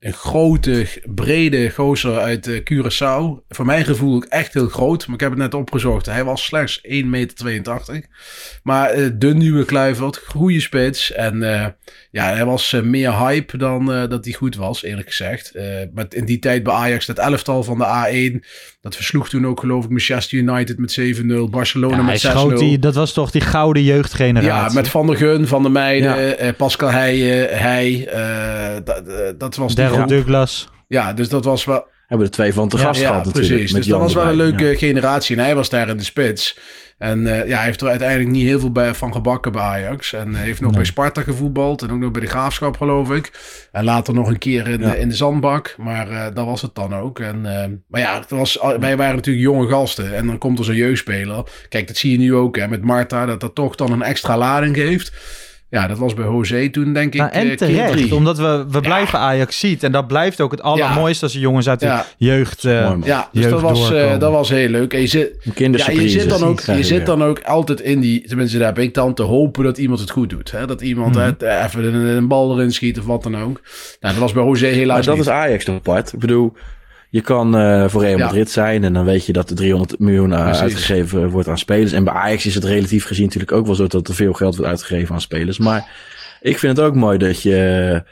een 0.00 0.12
grote, 0.12 0.86
brede 1.14 1.70
gozer 1.70 2.18
uit 2.18 2.62
Curaçao. 2.72 3.46
Voor 3.48 3.66
mijn 3.66 3.84
gevoel 3.84 4.14
ook 4.14 4.24
echt 4.24 4.54
heel 4.54 4.68
groot. 4.68 5.06
Maar 5.06 5.14
ik 5.14 5.20
heb 5.20 5.30
het 5.30 5.38
net 5.38 5.54
opgezocht. 5.54 6.06
Hij 6.06 6.24
was 6.24 6.44
slechts 6.44 6.80
1,82 6.82 7.02
meter. 7.04 8.06
Maar 8.62 9.18
de 9.18 9.34
nieuwe 9.34 9.64
Kluivert, 9.64 10.16
goede 10.16 10.60
spits. 10.60 10.73
En 11.14 11.42
eh, 11.42 11.66
ja, 12.10 12.24
hij 12.34 12.44
was 12.44 12.72
eh, 12.72 12.82
meer 12.82 13.18
hype 13.18 13.56
dan 13.56 13.92
eh, 13.92 14.08
dat 14.08 14.24
hij 14.24 14.34
goed 14.34 14.56
was, 14.56 14.82
eerlijk 14.82 15.08
gezegd. 15.08 15.52
Maar 15.94 16.06
in 16.08 16.24
die 16.24 16.38
tijd 16.38 16.62
bij 16.62 16.74
Ajax, 16.74 17.06
dat 17.06 17.18
elftal 17.18 17.62
van 17.62 17.78
de 17.78 17.84
A1... 17.84 18.46
dat 18.80 18.96
versloeg 18.96 19.28
toen 19.28 19.46
ook 19.46 19.60
geloof 19.60 19.84
ik 19.84 19.90
Manchester 19.90 20.38
United 20.38 20.78
met 20.78 21.00
7-0. 21.00 21.50
Barcelona 21.50 21.96
Ja, 21.96 22.02
met 22.02 22.26
6-0. 22.26 22.28
schoot 22.30 22.58
die, 22.58 22.78
dat 22.78 22.94
was 22.94 23.12
toch 23.12 23.30
die 23.30 23.40
gouden 23.40 23.82
jeugdgeneratie. 23.82 24.48
Ja, 24.48 24.80
met 24.80 24.88
Van 24.88 25.06
der 25.06 25.16
Gun, 25.16 25.46
Van 25.46 25.62
der 25.62 25.72
Meijden, 25.72 26.54
Pascal 26.56 26.90
Heijen, 26.90 27.58
hij. 27.58 28.08
eh, 28.74 28.80
dat, 28.84 29.38
dat 29.38 29.56
was 29.56 29.74
Daryl. 29.74 30.06
Douglas. 30.06 30.68
Ja, 30.88 31.12
dus 31.12 31.28
dat 31.28 31.44
was 31.44 31.64
wel... 31.64 31.86
Hebben 32.06 32.26
er 32.26 32.32
twee 32.32 32.54
van 32.54 32.68
te 32.68 32.76
Ja, 32.76 32.82
gast 32.82 33.00
ja, 33.00 33.06
gehad 33.08 33.24
natuurlijk. 33.24 33.52
precies. 33.54 33.72
met 33.72 33.82
Dus 33.82 33.90
dat 33.90 34.00
was 34.00 34.14
wel 34.14 34.26
een 34.26 34.34
leuke 34.36 34.76
generatie. 34.76 35.36
En 35.36 35.44
hij 35.44 35.54
was 35.54 35.68
daar 35.68 35.88
in 35.88 35.96
de 35.96 36.04
spits. 36.04 36.58
En 36.98 37.26
eh, 37.26 37.48
ja, 37.48 37.56
hij 37.56 37.64
heeft 37.64 37.80
er 37.80 37.88
uiteindelijk 37.88 38.30
niet 38.30 38.46
heel 38.46 38.60
veel 38.60 38.72
bij, 38.72 38.94
van 38.94 39.12
gebakken 39.12 39.52
bij 39.52 39.62
Ajax. 39.62 40.12
En 40.12 40.34
hij 40.34 40.44
heeft 40.44 40.60
nog 40.60 40.68
Nee. 40.70 40.78
bij 40.78 40.88
Sparta 40.88 41.22
gevoetbald. 41.22 41.82
En 41.82 41.90
ook 41.92 41.98
nog 41.98 42.10
bij 42.10 42.20
de 42.20 42.26
Graafschap, 42.26 42.76
geloof 42.76 43.10
ik. 43.10 43.30
En 43.72 43.84
later 43.84 44.14
nog 44.14 44.28
een 44.28 44.38
keer 44.38 44.68
in, 44.68 44.80
Ja. 44.80 44.94
in 44.94 45.08
de 45.08 45.14
zandbak. 45.14 45.74
Maar 45.78 46.10
eh, 46.10 46.34
dat 46.34 46.46
was 46.46 46.62
het 46.62 46.74
dan 46.74 46.94
ook. 46.94 47.18
En, 47.20 47.60
eh, 47.62 47.68
maar 47.88 48.00
ja, 48.00 48.18
het 48.20 48.30
was, 48.30 48.58
wij 48.80 48.96
waren 48.96 49.14
natuurlijk 49.14 49.44
jonge 49.44 49.68
gasten. 49.68 50.14
En 50.14 50.26
dan 50.26 50.38
komt 50.38 50.58
er 50.58 50.64
zo'n 50.64 50.74
jeugdspeler. 50.74 51.44
Kijk, 51.68 51.86
dat 51.86 51.96
zie 51.96 52.10
je 52.10 52.18
nu 52.18 52.34
ook 52.34 52.56
hè, 52.56 52.68
met 52.68 52.82
Marta. 52.82 53.26
Dat 53.26 53.40
dat 53.40 53.54
toch 53.54 53.74
dan 53.74 53.92
een 53.92 54.02
extra 54.02 54.38
lading 54.38 54.76
geeft. 54.76 55.12
Ja, 55.74 55.86
dat 55.86 55.98
was 55.98 56.14
bij 56.14 56.24
José 56.24 56.68
toen, 56.68 56.92
denk 56.92 57.14
ik. 57.14 57.20
Nou, 57.20 57.32
eh, 57.32 57.40
en 57.40 57.46
keer 57.46 57.56
terecht, 57.56 58.12
omdat 58.12 58.38
we, 58.38 58.64
we 58.68 58.80
blijven 58.80 59.18
Ajax 59.18 59.58
ziet. 59.58 59.82
En 59.82 59.92
dat 59.92 60.06
blijft 60.06 60.40
ook 60.40 60.50
het 60.50 60.62
allermooiste 60.62 61.24
als 61.24 61.32
de 61.32 61.38
jongens 61.38 61.68
uit 61.68 61.80
de 61.80 61.86
Ja. 61.86 62.06
jeugd, 62.16 62.64
eh. 62.64 62.92
Ja, 63.04 63.28
dus 63.32 63.42
jeugd 63.42 63.50
dat 63.50 63.60
was, 63.60 63.92
eh, 63.92 64.18
dat 64.18 64.32
was 64.32 64.48
heel 64.48 64.68
leuk. 64.68 64.92
En 64.94 65.00
je 65.00 65.06
zit, 65.06 65.36
Een 65.54 65.72
ja, 65.72 65.90
je 65.90 66.08
zit, 66.08 66.28
dan 66.28 66.42
ook, 66.44 66.60
je 66.60 66.72
je 66.72 66.82
zit 66.82 67.06
dan 67.06 67.22
ook 67.22 67.40
altijd 67.42 67.80
in 67.80 68.00
die... 68.00 68.26
Tenminste, 68.26 68.58
daar 68.58 68.72
ben 68.72 68.84
ik 68.84 68.94
dan 68.94 69.14
te 69.14 69.22
hopen 69.22 69.64
dat 69.64 69.78
iemand 69.78 70.00
het 70.00 70.10
goed 70.10 70.30
doet. 70.30 70.50
Hè? 70.50 70.66
Dat 70.66 70.80
iemand 70.80 71.16
eh, 71.16 71.64
even 71.64 71.84
een, 71.94 72.16
een 72.16 72.28
bal 72.28 72.54
erin 72.56 72.72
schiet 72.72 72.98
of 72.98 73.04
wat 73.04 73.22
dan 73.22 73.36
ook. 73.36 73.60
Nou, 74.00 74.14
dat 74.14 74.16
was 74.16 74.32
bij 74.32 74.44
José 74.44 74.66
helaas 74.66 74.96
Maar 74.96 75.04
dat 75.04 75.14
niet. 75.16 75.24
is 75.24 75.30
Ajax 75.32 75.64
toch 75.64 75.74
apart. 75.76 76.12
Ik 76.12 76.18
bedoel, 76.18 76.52
je 77.14 77.20
kan 77.20 77.56
eh, 77.56 77.88
voor 77.88 78.02
Real 78.02 78.18
Ja. 78.18 78.24
Madrid 78.24 78.50
zijn 78.50 78.84
en 78.84 78.92
dan 78.92 79.04
weet 79.04 79.26
je 79.26 79.32
dat 79.32 79.50
er 79.50 79.56
300 79.56 79.98
miljoen 79.98 80.32
eh, 80.32 80.60
uitgegeven 80.60 81.28
wordt 81.28 81.48
aan 81.48 81.58
spelers. 81.58 81.92
En 81.92 82.04
bij 82.04 82.12
Ajax 82.12 82.46
is 82.46 82.54
het 82.54 82.64
relatief 82.64 83.04
gezien 83.04 83.24
natuurlijk 83.24 83.52
ook 83.52 83.66
wel 83.66 83.74
zo 83.74 83.86
dat 83.86 84.08
er 84.08 84.14
veel 84.14 84.32
geld 84.32 84.56
wordt 84.56 84.70
uitgegeven 84.70 85.14
aan 85.14 85.20
spelers. 85.20 85.58
Maar 85.58 85.88
ik 86.40 86.58
vind 86.58 86.76
het 86.76 86.86
ook 86.86 86.94
mooi 86.94 87.18
dat 87.18 87.42
je 87.42 88.02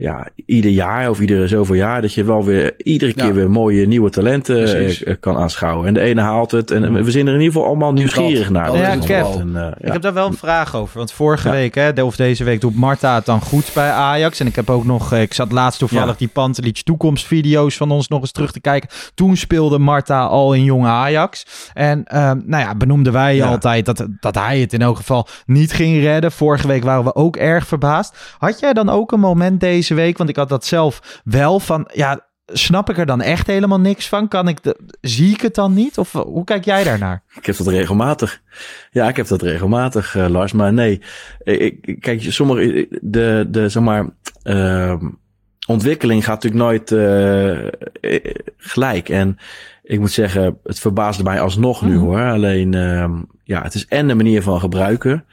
ja, 0.00 0.26
ieder 0.46 0.70
jaar 0.70 1.10
of 1.10 1.20
iedere 1.20 1.48
zoveel 1.48 1.74
jaar 1.74 2.00
dat 2.02 2.14
je 2.14 2.24
wel 2.24 2.44
weer 2.44 2.72
iedere 2.82 3.12
keer 3.14 3.26
Ja. 3.26 3.32
weer 3.32 3.50
mooie 3.50 3.86
nieuwe 3.86 4.10
talenten 4.10 4.56
Precies. 4.56 5.02
eh, 5.04 5.14
kan 5.20 5.36
aanschouwen. 5.36 5.86
En 5.86 5.94
de 5.94 6.00
ene 6.00 6.20
haalt 6.20 6.50
het 6.50 6.70
en 6.70 7.04
we 7.04 7.10
zijn 7.10 7.26
er 7.26 7.34
in 7.34 7.38
ieder 7.40 7.52
geval 7.52 7.68
allemaal 7.68 7.92
nieuwsgierig 7.92 8.42
Dat- 8.42 8.52
naar. 8.52 8.76
Ja, 8.76 8.96
Kev. 8.96 9.34
En, 9.36 9.56
eh, 9.56 9.66
Ik 9.66 9.86
ja. 9.86 9.92
heb 9.92 10.02
daar 10.02 10.12
wel 10.14 10.26
een 10.26 10.32
vraag 10.36 10.76
over. 10.76 10.98
Want 10.98 11.12
vorige 11.12 11.48
Ja. 11.48 11.54
week, 11.54 11.74
hè, 11.74 12.02
of 12.02 12.16
deze 12.16 12.44
week, 12.44 12.60
doet 12.60 12.76
Marta 12.76 13.14
het 13.14 13.24
dan 13.26 13.40
goed 13.40 13.70
bij 13.74 13.90
Ajax. 13.90 14.40
En 14.40 14.46
ik 14.46 14.56
heb 14.56 14.70
ook 14.70 14.84
nog, 14.84 15.12
eh, 15.12 15.20
ik 15.20 15.34
zat 15.34 15.52
laatst 15.52 15.78
toevallig 15.78 16.16
die 16.16 16.28
Pantelic 16.28 16.82
toekomstvideo's 16.82 17.76
van 17.76 17.90
ons 17.90 18.08
nog 18.08 18.20
eens 18.20 18.32
terug 18.32 18.52
te 18.52 18.60
kijken. 18.60 18.88
Toen 19.14 19.36
speelde 19.36 19.78
Marta 19.78 20.24
al 20.24 20.52
in 20.54 20.64
jonge 20.64 20.88
Ajax. 20.88 21.46
En 21.74 22.04
ehm, 22.04 22.38
nou 22.44 22.62
ja, 22.62 22.74
benoemden 22.74 23.12
wij 23.12 23.42
altijd 23.44 23.84
dat, 23.86 24.06
dat 24.20 24.34
hij 24.34 24.60
het 24.60 24.72
in 24.72 24.82
elk 24.82 24.96
geval 24.96 25.26
niet 25.46 25.72
ging 25.72 26.00
redden. 26.02 26.32
Vorige 26.32 26.66
week 26.66 26.84
waren 26.84 27.04
we 27.04 27.14
ook 27.14 27.36
erg 27.36 27.66
verbaasd. 27.66 28.16
Had 28.38 28.60
jij 28.60 28.72
dan 28.72 28.88
ook 28.88 29.12
een 29.12 29.20
moment 29.20 29.60
deze 29.60 29.89
week, 29.94 30.18
want 30.18 30.30
ik 30.30 30.36
had 30.36 30.48
dat 30.48 30.64
zelf 30.64 31.20
wel 31.24 31.60
van, 31.60 31.88
ja, 31.92 32.28
snap 32.52 32.90
ik 32.90 32.98
er 32.98 33.06
dan 33.06 33.20
echt 33.20 33.46
helemaal 33.46 33.80
niks 33.80 34.08
van? 34.08 34.28
Kan 34.28 34.48
ik 34.48 34.62
de, 34.62 34.76
zie 35.00 35.32
ik 35.32 35.40
het 35.40 35.54
dan 35.54 35.74
niet? 35.74 35.98
Of 35.98 36.14
eh, 36.14 36.20
hoe 36.20 36.44
kijk 36.44 36.64
jij 36.64 36.84
daarnaar? 36.84 37.22
Ik 37.34 37.46
heb 37.46 37.56
dat 37.56 37.66
regelmatig. 37.66 38.42
Ja, 38.90 39.08
ik 39.08 39.16
heb 39.16 39.26
dat 39.26 39.42
regelmatig, 39.42 40.16
eh, 40.16 40.28
Lars. 40.28 40.52
Maar 40.52 40.72
nee, 40.72 41.02
ik, 41.44 41.96
kijk, 42.00 42.22
sommige, 42.22 42.88
de, 43.00 43.46
de, 43.48 43.68
zeg 43.68 43.82
maar, 43.82 44.06
ehm, 44.42 45.08
ontwikkeling 45.66 46.24
gaat 46.24 46.42
natuurlijk 46.42 46.62
nooit 46.62 46.92
eh, 46.92 48.20
gelijk. 48.56 49.08
En 49.08 49.38
ik 49.82 49.98
moet 49.98 50.10
zeggen, 50.10 50.58
het 50.64 50.80
verbaasde 50.80 51.22
mij 51.22 51.40
alsnog 51.40 51.82
nu 51.82 51.96
hoor. 51.96 52.20
Alleen, 52.20 52.74
ehm, 52.74 53.22
ja, 53.44 53.62
het 53.62 53.74
is 53.74 53.86
en 53.86 54.08
de 54.08 54.14
manier 54.14 54.42
van 54.42 54.60
gebruiken. 54.60 55.24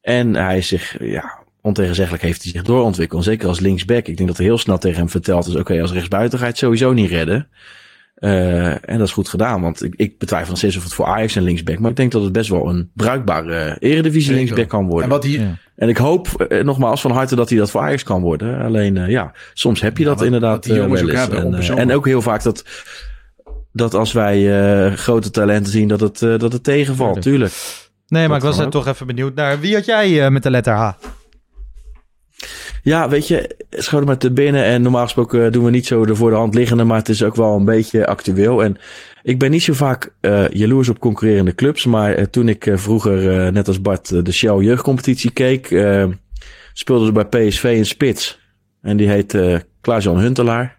En 0.00 0.34
hij 0.34 0.56
is 0.56 0.68
zich, 0.68 0.96
ja, 1.00 1.37
ontegenzeggelijk 1.60 2.22
heeft 2.22 2.42
hij 2.42 2.52
zich 2.52 2.62
doorontwikkeld. 2.62 3.24
Zeker 3.24 3.48
als 3.48 3.60
linksback. 3.60 4.06
Ik 4.06 4.16
denk 4.16 4.28
dat 4.28 4.38
er 4.38 4.44
heel 4.44 4.58
snel 4.58 4.78
tegen 4.78 4.98
hem 4.98 5.08
verteld 5.08 5.46
is, 5.46 5.54
oké, 5.56 5.80
als 5.80 5.92
rechtsbuiten 5.92 6.38
ga 6.38 6.44
je 6.44 6.50
het 6.50 6.58
sowieso 6.60 6.92
niet 6.92 7.10
redden. 7.10 7.48
Eh, 8.14 8.66
en 8.70 8.98
dat 8.98 9.06
is 9.06 9.12
goed 9.12 9.28
gedaan, 9.28 9.60
want 9.60 9.82
ik, 9.84 9.94
ik 9.96 10.18
betwijfel 10.18 10.48
nog 10.48 10.58
steeds 10.58 10.76
of 10.76 10.82
het 10.84 10.92
voor 10.94 11.06
Ajax 11.06 11.34
een 11.34 11.42
linksback. 11.42 11.78
Maar 11.78 11.90
ik 11.90 11.96
denk 11.96 12.12
dat 12.12 12.22
het 12.22 12.32
best 12.32 12.50
wel 12.50 12.68
een 12.68 12.90
bruikbare 12.94 13.76
eredivisie 13.78 14.20
Zeker. 14.22 14.36
linksback 14.36 14.68
kan 14.68 14.86
worden. 14.86 15.02
En 15.04 15.08
wat 15.10 15.24
hier... 15.24 15.40
Ja. 15.40 15.56
En 15.76 15.88
ik 15.88 15.96
hoop 15.96 16.26
eh, 16.42 16.64
nogmaals 16.64 17.00
van 17.00 17.10
harte 17.10 17.36
dat 17.36 17.48
hij 17.48 17.58
dat 17.58 17.70
voor 17.70 17.80
Ajax 17.80 18.02
kan 18.02 18.20
worden. 18.22 18.60
Alleen 18.62 18.96
eh, 18.96 19.08
ja, 19.08 19.32
soms 19.54 19.80
heb 19.80 19.96
je 19.96 20.02
Ja, 20.02 20.08
dat 20.08 20.16
wat- 20.18 20.26
inderdaad 20.26 20.52
wat 20.54 20.62
die 20.62 20.72
eh, 20.72 20.78
jongens 20.78 21.00
wel 21.00 21.10
ook 21.10 21.16
eens. 21.16 21.26
hebben, 21.34 21.54
En, 21.54 21.60
eh, 21.76 21.78
en 21.78 21.92
ook 21.92 22.06
heel 22.06 22.22
vaak 22.22 22.42
dat, 22.42 22.64
dat 23.72 23.94
als 23.94 24.12
wij 24.12 24.60
eh, 24.86 24.92
grote 24.92 25.30
talenten 25.30 25.72
zien, 25.72 25.88
dat 25.88 26.00
het, 26.00 26.22
eh, 26.22 26.38
dat 26.38 26.52
het 26.52 26.64
tegenvalt. 26.64 27.22
Tuurlijk. 27.22 27.52
Nee, 28.08 28.28
maar 28.28 28.40
Dat 28.40 28.48
ik 28.50 28.56
was 28.56 28.64
er 28.64 28.70
toch 28.70 28.86
even 28.86 29.06
benieuwd 29.06 29.34
naar. 29.34 29.60
Wie 29.60 29.74
had 29.74 29.84
jij 29.84 30.24
eh, 30.24 30.30
met 30.30 30.42
de 30.42 30.50
letter 30.50 30.74
H? 30.74 30.90
Ja, 32.82 33.08
weet 33.08 33.28
je, 33.28 33.56
schoot 33.70 34.04
maar 34.04 34.18
te 34.18 34.32
binnen. 34.32 34.64
En 34.64 34.82
normaal 34.82 35.02
gesproken 35.02 35.52
doen 35.52 35.64
we 35.64 35.70
niet 35.70 35.86
zo 35.86 36.06
de 36.06 36.14
voor 36.14 36.30
de 36.30 36.36
hand 36.36 36.54
liggende, 36.54 36.84
maar 36.84 36.98
het 36.98 37.08
is 37.08 37.22
ook 37.22 37.34
wel 37.34 37.56
een 37.56 37.64
beetje 37.64 38.06
actueel. 38.06 38.64
En 38.64 38.76
ik 39.22 39.38
ben 39.38 39.50
niet 39.50 39.62
zo 39.62 39.72
vaak 39.72 40.12
eh, 40.20 40.48
jaloers 40.48 40.88
op 40.88 40.98
concurrerende 40.98 41.54
clubs. 41.54 41.84
Maar 41.84 42.14
eh, 42.14 42.24
toen 42.24 42.48
ik 42.48 42.66
eh, 42.66 42.76
vroeger, 42.76 43.52
net 43.52 43.68
als 43.68 43.80
Bart, 43.80 44.24
de 44.24 44.32
Shell 44.32 44.56
jeugdcompetitie 44.56 45.30
keek, 45.30 45.66
speelden 46.72 47.06
ze 47.06 47.12
bij 47.12 47.24
PSV 47.24 47.64
een 47.64 47.86
spits. 47.86 48.40
En 48.82 48.96
die 48.96 49.08
heet 49.08 49.38
Klaas-Jan 49.80 50.18
Huntelaar. 50.18 50.77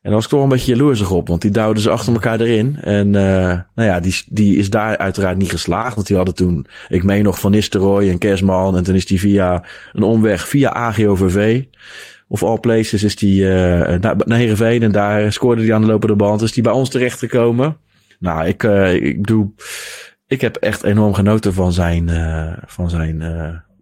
En 0.00 0.10
daar 0.10 0.14
was 0.14 0.24
ik 0.24 0.30
toch 0.30 0.42
een 0.42 0.48
beetje 0.48 0.76
jaloersig 0.76 1.10
op, 1.10 1.28
want 1.28 1.42
die 1.42 1.50
duwden 1.50 1.82
ze 1.82 1.90
achter 1.90 2.12
elkaar 2.12 2.40
erin. 2.40 2.78
En 2.80 3.14
eh, 3.14 3.60
nou 3.74 3.88
ja, 3.88 4.00
die, 4.00 4.22
die 4.28 4.56
is 4.56 4.70
daar 4.70 4.98
uiteraard 4.98 5.36
niet 5.36 5.50
geslaagd. 5.50 5.94
Want 5.94 6.06
die 6.06 6.16
hadden 6.16 6.34
toen, 6.34 6.66
ik 6.88 7.02
meen 7.02 7.22
nog 7.22 7.40
Van 7.40 7.50
Nistelrooy 7.50 8.08
en 8.08 8.18
Kersman. 8.18 8.76
En 8.76 8.84
toen 8.84 8.94
is 8.94 9.06
die 9.06 9.20
via 9.20 9.64
een 9.92 10.02
omweg, 10.02 10.48
via 10.48 10.72
AGOVV, 10.72 11.64
of 12.28 12.42
all 12.42 12.58
places, 12.58 13.02
is 13.02 13.16
die 13.16 13.48
eh 13.48 14.00
naar, 14.00 14.16
naar 14.24 14.38
Heerenveen. 14.38 14.82
En 14.82 14.92
daar 14.92 15.32
scoorde 15.32 15.62
hij 15.62 15.74
aan 15.74 15.80
de 15.80 15.86
lopende 15.86 16.16
band. 16.16 16.42
Is 16.42 16.52
die 16.52 16.62
bij 16.62 16.72
ons 16.72 16.90
terechtgekomen. 16.90 17.76
Nou, 18.18 18.46
ik, 18.46 18.64
eh, 18.64 18.94
ik 18.94 19.20
bedoel, 19.20 19.54
ik 20.26 20.40
heb 20.40 20.56
echt 20.56 20.82
enorm 20.82 21.14
genoten 21.14 21.54
van 21.54 21.72
zijn, 21.72 22.10
van 22.66 22.90
zijn 22.90 23.22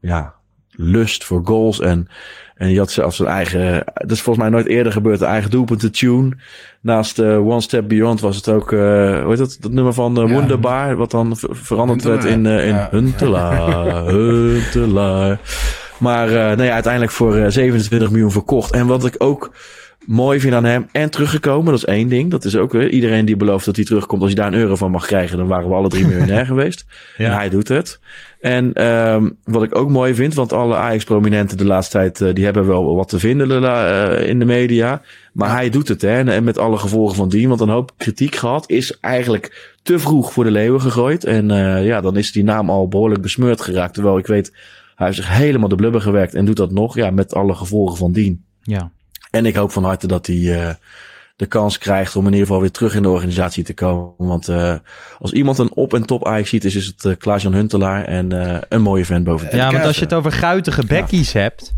ja, 0.00 0.37
lust 0.80 1.24
voor 1.24 1.40
goals. 1.44 1.80
En, 1.80 2.08
en 2.54 2.68
die 2.68 2.78
had 2.78 2.90
zelfs 2.90 3.16
zijn 3.16 3.28
eigen, 3.28 3.82
dat 3.94 4.10
is 4.10 4.20
volgens 4.20 4.44
mij 4.44 4.54
nooit 4.54 4.66
eerder 4.66 4.92
gebeurd, 4.92 5.20
een 5.20 5.26
eigen 5.26 5.50
doelpunt 5.50 5.80
te 5.80 5.90
tune. 5.90 6.36
Naast 6.80 7.18
eh, 7.18 7.46
One 7.46 7.60
Step 7.60 7.88
Beyond 7.88 8.20
was 8.20 8.36
het 8.36 8.48
ook, 8.48 8.72
eh 8.72 8.78
hoe 9.22 9.28
heet 9.28 9.38
dat, 9.38 9.56
dat 9.60 9.72
nummer 9.72 9.92
van 9.92 10.20
uh, 10.22 10.28
Ja. 10.28 10.34
Wonderbaar, 10.34 10.96
wat 10.96 11.10
dan 11.10 11.36
ver- 11.36 11.56
veranderd 11.56 12.04
werd 12.04 12.24
in, 12.24 12.46
eh 12.46 12.66
in 12.66 12.74
Ja. 12.74 12.88
Huntelaar, 12.90 14.04
Huntelaar. 14.14 15.40
Maar 15.98 16.28
eh, 16.50 16.56
nee, 16.56 16.70
uiteindelijk 16.72 17.12
voor 17.12 17.36
eh, 17.36 17.50
27 17.50 18.10
miljoen 18.10 18.30
verkocht. 18.30 18.72
En 18.72 18.86
wat 18.86 19.04
ik 19.04 19.14
ook 19.18 19.50
mooi 20.08 20.40
vind 20.40 20.54
aan 20.54 20.64
hem 20.64 20.86
en 20.92 21.10
teruggekomen, 21.10 21.64
dat 21.64 21.74
is 21.74 21.84
één 21.84 22.08
ding. 22.08 22.30
Dat 22.30 22.44
is 22.44 22.56
ook 22.56 22.72
weer 22.72 22.90
iedereen 22.90 23.24
die 23.24 23.36
belooft 23.36 23.64
dat 23.64 23.76
hij 23.76 23.84
terugkomt. 23.84 24.22
Als 24.22 24.32
hij 24.32 24.42
daar 24.42 24.52
een 24.52 24.58
euro 24.58 24.76
van 24.76 24.90
mag 24.90 25.06
krijgen, 25.06 25.38
dan 25.38 25.46
waren 25.46 25.68
we 25.68 25.74
alle 25.74 25.88
drie 25.88 26.06
miljonair 26.06 26.46
geweest. 26.52 26.86
Ja. 27.16 27.24
En 27.24 27.32
hij 27.32 27.48
doet 27.48 27.68
het. 27.68 28.00
En 28.40 28.72
ehm, 28.72 29.30
wat 29.44 29.62
ik 29.62 29.76
ook 29.76 29.90
mooi 29.90 30.14
vind, 30.14 30.34
want 30.34 30.52
alle 30.52 30.76
Ajax-prominenten 30.76 31.56
de 31.56 31.64
laatste 31.64 31.98
tijd, 31.98 32.20
eh, 32.20 32.34
die 32.34 32.44
hebben 32.44 32.66
wel 32.66 32.94
wat 32.94 33.08
te 33.08 33.18
vinden 33.18 33.64
eh, 33.64 34.28
in 34.28 34.38
de 34.38 34.44
media. 34.44 35.02
Maar 35.32 35.50
hij 35.50 35.70
doet 35.70 35.88
het, 35.88 36.02
hè. 36.02 36.18
En, 36.18 36.28
en 36.28 36.44
met 36.44 36.58
alle 36.58 36.78
gevolgen 36.78 37.16
van 37.16 37.28
dien. 37.28 37.48
Want 37.48 37.60
een 37.60 37.68
hoop 37.68 37.92
kritiek 37.96 38.34
gehad 38.34 38.70
is 38.70 39.00
eigenlijk 39.00 39.76
te 39.82 39.98
vroeg 39.98 40.32
voor 40.32 40.44
de 40.44 40.50
leeuwen 40.50 40.80
gegooid. 40.80 41.24
En 41.24 41.50
eh, 41.50 41.86
ja, 41.86 42.00
dan 42.00 42.16
is 42.16 42.32
die 42.32 42.44
naam 42.44 42.70
al 42.70 42.88
behoorlijk 42.88 43.22
besmeurd 43.22 43.60
geraakt. 43.60 43.94
Terwijl 43.94 44.18
ik 44.18 44.26
weet, 44.26 44.52
hij 44.94 45.06
heeft 45.06 45.18
zich 45.18 45.36
helemaal 45.36 45.68
de 45.68 45.74
blubber 45.74 46.00
gewerkt 46.00 46.34
en 46.34 46.44
doet 46.44 46.56
dat 46.56 46.72
nog. 46.72 46.94
Ja, 46.94 47.10
met 47.10 47.34
alle 47.34 47.54
gevolgen 47.54 47.96
van 47.96 48.12
dien. 48.12 48.44
Ja. 48.62 48.90
En 49.38 49.46
ik 49.46 49.56
hoop 49.56 49.72
van 49.72 49.84
harte 49.84 50.06
dat 50.06 50.26
hij, 50.26 50.60
eh, 50.60 50.74
de 51.36 51.46
kans 51.46 51.78
krijgt 51.78 52.16
om 52.16 52.26
in 52.26 52.32
ieder 52.32 52.46
geval 52.46 52.60
weer 52.60 52.70
terug 52.70 52.94
in 52.94 53.02
de 53.02 53.08
organisatie 53.08 53.64
te 53.64 53.74
komen. 53.74 54.14
Want 54.16 54.48
uh, 54.48 54.74
als 55.18 55.32
iemand 55.32 55.58
een 55.58 55.72
op- 55.74 55.94
en 55.94 56.06
top 56.06 56.26
Ajax 56.26 56.48
ziet, 56.48 56.64
is, 56.64 56.74
is 56.74 56.86
het 56.86 57.04
uh, 57.04 57.16
Klaas-Jan 57.18 57.52
Huntelaar 57.54 58.04
en 58.04 58.32
een 58.68 58.82
mooie 58.82 59.04
vent 59.04 59.24
boven 59.24 59.56
Ja, 59.56 59.72
want 59.72 59.84
als 59.84 59.96
je 59.96 60.04
het 60.04 60.14
over 60.14 60.32
guitige 60.32 60.86
bekkies 60.86 61.32
hebt... 61.32 61.74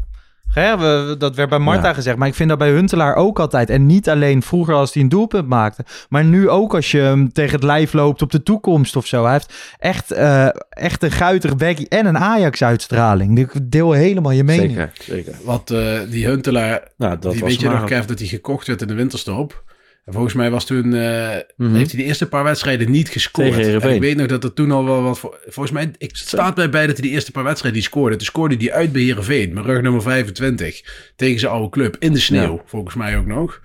Hè, 0.52 0.78
we, 0.78 1.14
dat 1.18 1.36
werd 1.36 1.48
bij 1.48 1.58
Marta 1.58 1.88
ja. 1.88 1.94
gezegd, 1.94 2.16
maar 2.16 2.28
ik 2.28 2.34
vind 2.34 2.48
dat 2.48 2.58
bij 2.58 2.70
Huntelaar 2.70 3.14
ook 3.14 3.38
altijd. 3.38 3.70
En 3.70 3.86
niet 3.86 4.08
alleen 4.08 4.42
vroeger 4.42 4.74
als 4.74 4.94
hij 4.94 5.02
een 5.02 5.08
doelpunt 5.08 5.48
maakte, 5.48 5.84
maar 6.08 6.24
nu 6.24 6.48
ook 6.48 6.74
als 6.74 6.90
je 6.90 6.98
hem 6.98 7.32
tegen 7.32 7.54
het 7.54 7.62
lijf 7.62 7.92
loopt 7.92 8.22
op 8.22 8.30
de 8.30 8.42
toekomst 8.42 8.96
of 8.96 9.06
zo. 9.06 9.22
Hij 9.22 9.32
heeft 9.32 9.54
echt, 9.78 10.12
uh, 10.12 10.48
echt 10.68 11.02
een 11.02 11.10
guitig 11.10 11.56
bekkie 11.56 11.88
en 11.88 12.06
een 12.06 12.18
Ajax-uitstraling. 12.18 13.38
Ik 13.38 13.70
deel 13.70 13.92
helemaal 13.92 14.32
je 14.32 14.44
mening. 14.44 14.70
Zeker, 14.70 14.92
zeker. 15.00 15.34
Wat 15.44 15.70
uh, 15.70 15.98
die 16.10 16.26
Huntelaar, 16.26 16.88
nou, 16.96 17.18
dat 17.18 17.32
die 17.32 17.40
was 17.40 17.50
weet 17.50 17.60
je 17.60 17.68
nog, 17.68 17.84
Kev, 17.84 18.04
dat 18.04 18.18
hij 18.18 18.28
gekocht 18.28 18.66
werd 18.66 18.82
in 18.82 18.88
de 18.88 18.94
winterstop. 18.94 19.62
En 20.10 20.16
volgens 20.16 20.34
mij 20.34 20.50
was 20.50 20.64
toen, 20.64 20.94
uh, 20.94 21.28
mm-hmm. 21.56 21.76
heeft 21.76 21.90
hij 21.90 22.00
de 22.00 22.06
eerste 22.06 22.28
paar 22.28 22.44
wedstrijden 22.44 22.90
niet 22.90 23.08
gescoord. 23.08 23.58
En 23.58 23.94
ik 23.94 24.00
weet 24.00 24.16
nog 24.16 24.26
dat 24.26 24.44
er 24.44 24.52
toen 24.52 24.70
al 24.70 24.84
wel 24.84 25.02
wat, 25.02 25.18
volgens 25.46 25.70
mij, 25.70 25.90
ik 25.98 26.16
staat 26.16 26.54
bij 26.54 26.70
bij 26.70 26.86
dat 26.86 26.96
hij 26.96 27.08
de 27.08 27.14
eerste 27.14 27.32
paar 27.32 27.44
wedstrijden 27.44 27.80
die 27.80 27.88
scoorde. 27.90 28.16
Toen 28.16 28.26
scoorde 28.26 28.56
hij 28.58 28.72
uit 28.72 28.92
bij 28.92 29.02
Heerenveen, 29.02 29.52
mijn 29.52 29.66
rug 29.66 29.82
nummer 29.82 30.02
25, 30.02 30.82
tegen 31.16 31.40
zijn 31.40 31.52
oude 31.52 31.68
club, 31.68 31.96
in 31.98 32.12
de 32.12 32.18
sneeuw, 32.18 32.54
ja. 32.54 32.62
volgens 32.66 32.94
mij 32.94 33.16
ook 33.16 33.26
nog. 33.26 33.60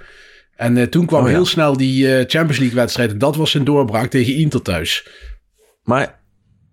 En 0.55 0.77
uh, 0.77 0.83
toen 0.83 1.05
kwam 1.05 1.21
oh, 1.21 1.27
ja. 1.27 1.33
heel 1.33 1.45
snel 1.45 1.77
die 1.77 2.05
uh, 2.05 2.13
Champions 2.17 2.57
League 2.57 2.75
wedstrijd 2.75 3.11
en 3.11 3.17
dat 3.17 3.35
was 3.35 3.51
zijn 3.51 3.63
doorbraak 3.63 4.09
tegen 4.09 4.35
Inter 4.35 4.61
thuis. 4.61 5.07
Maar 5.83 6.19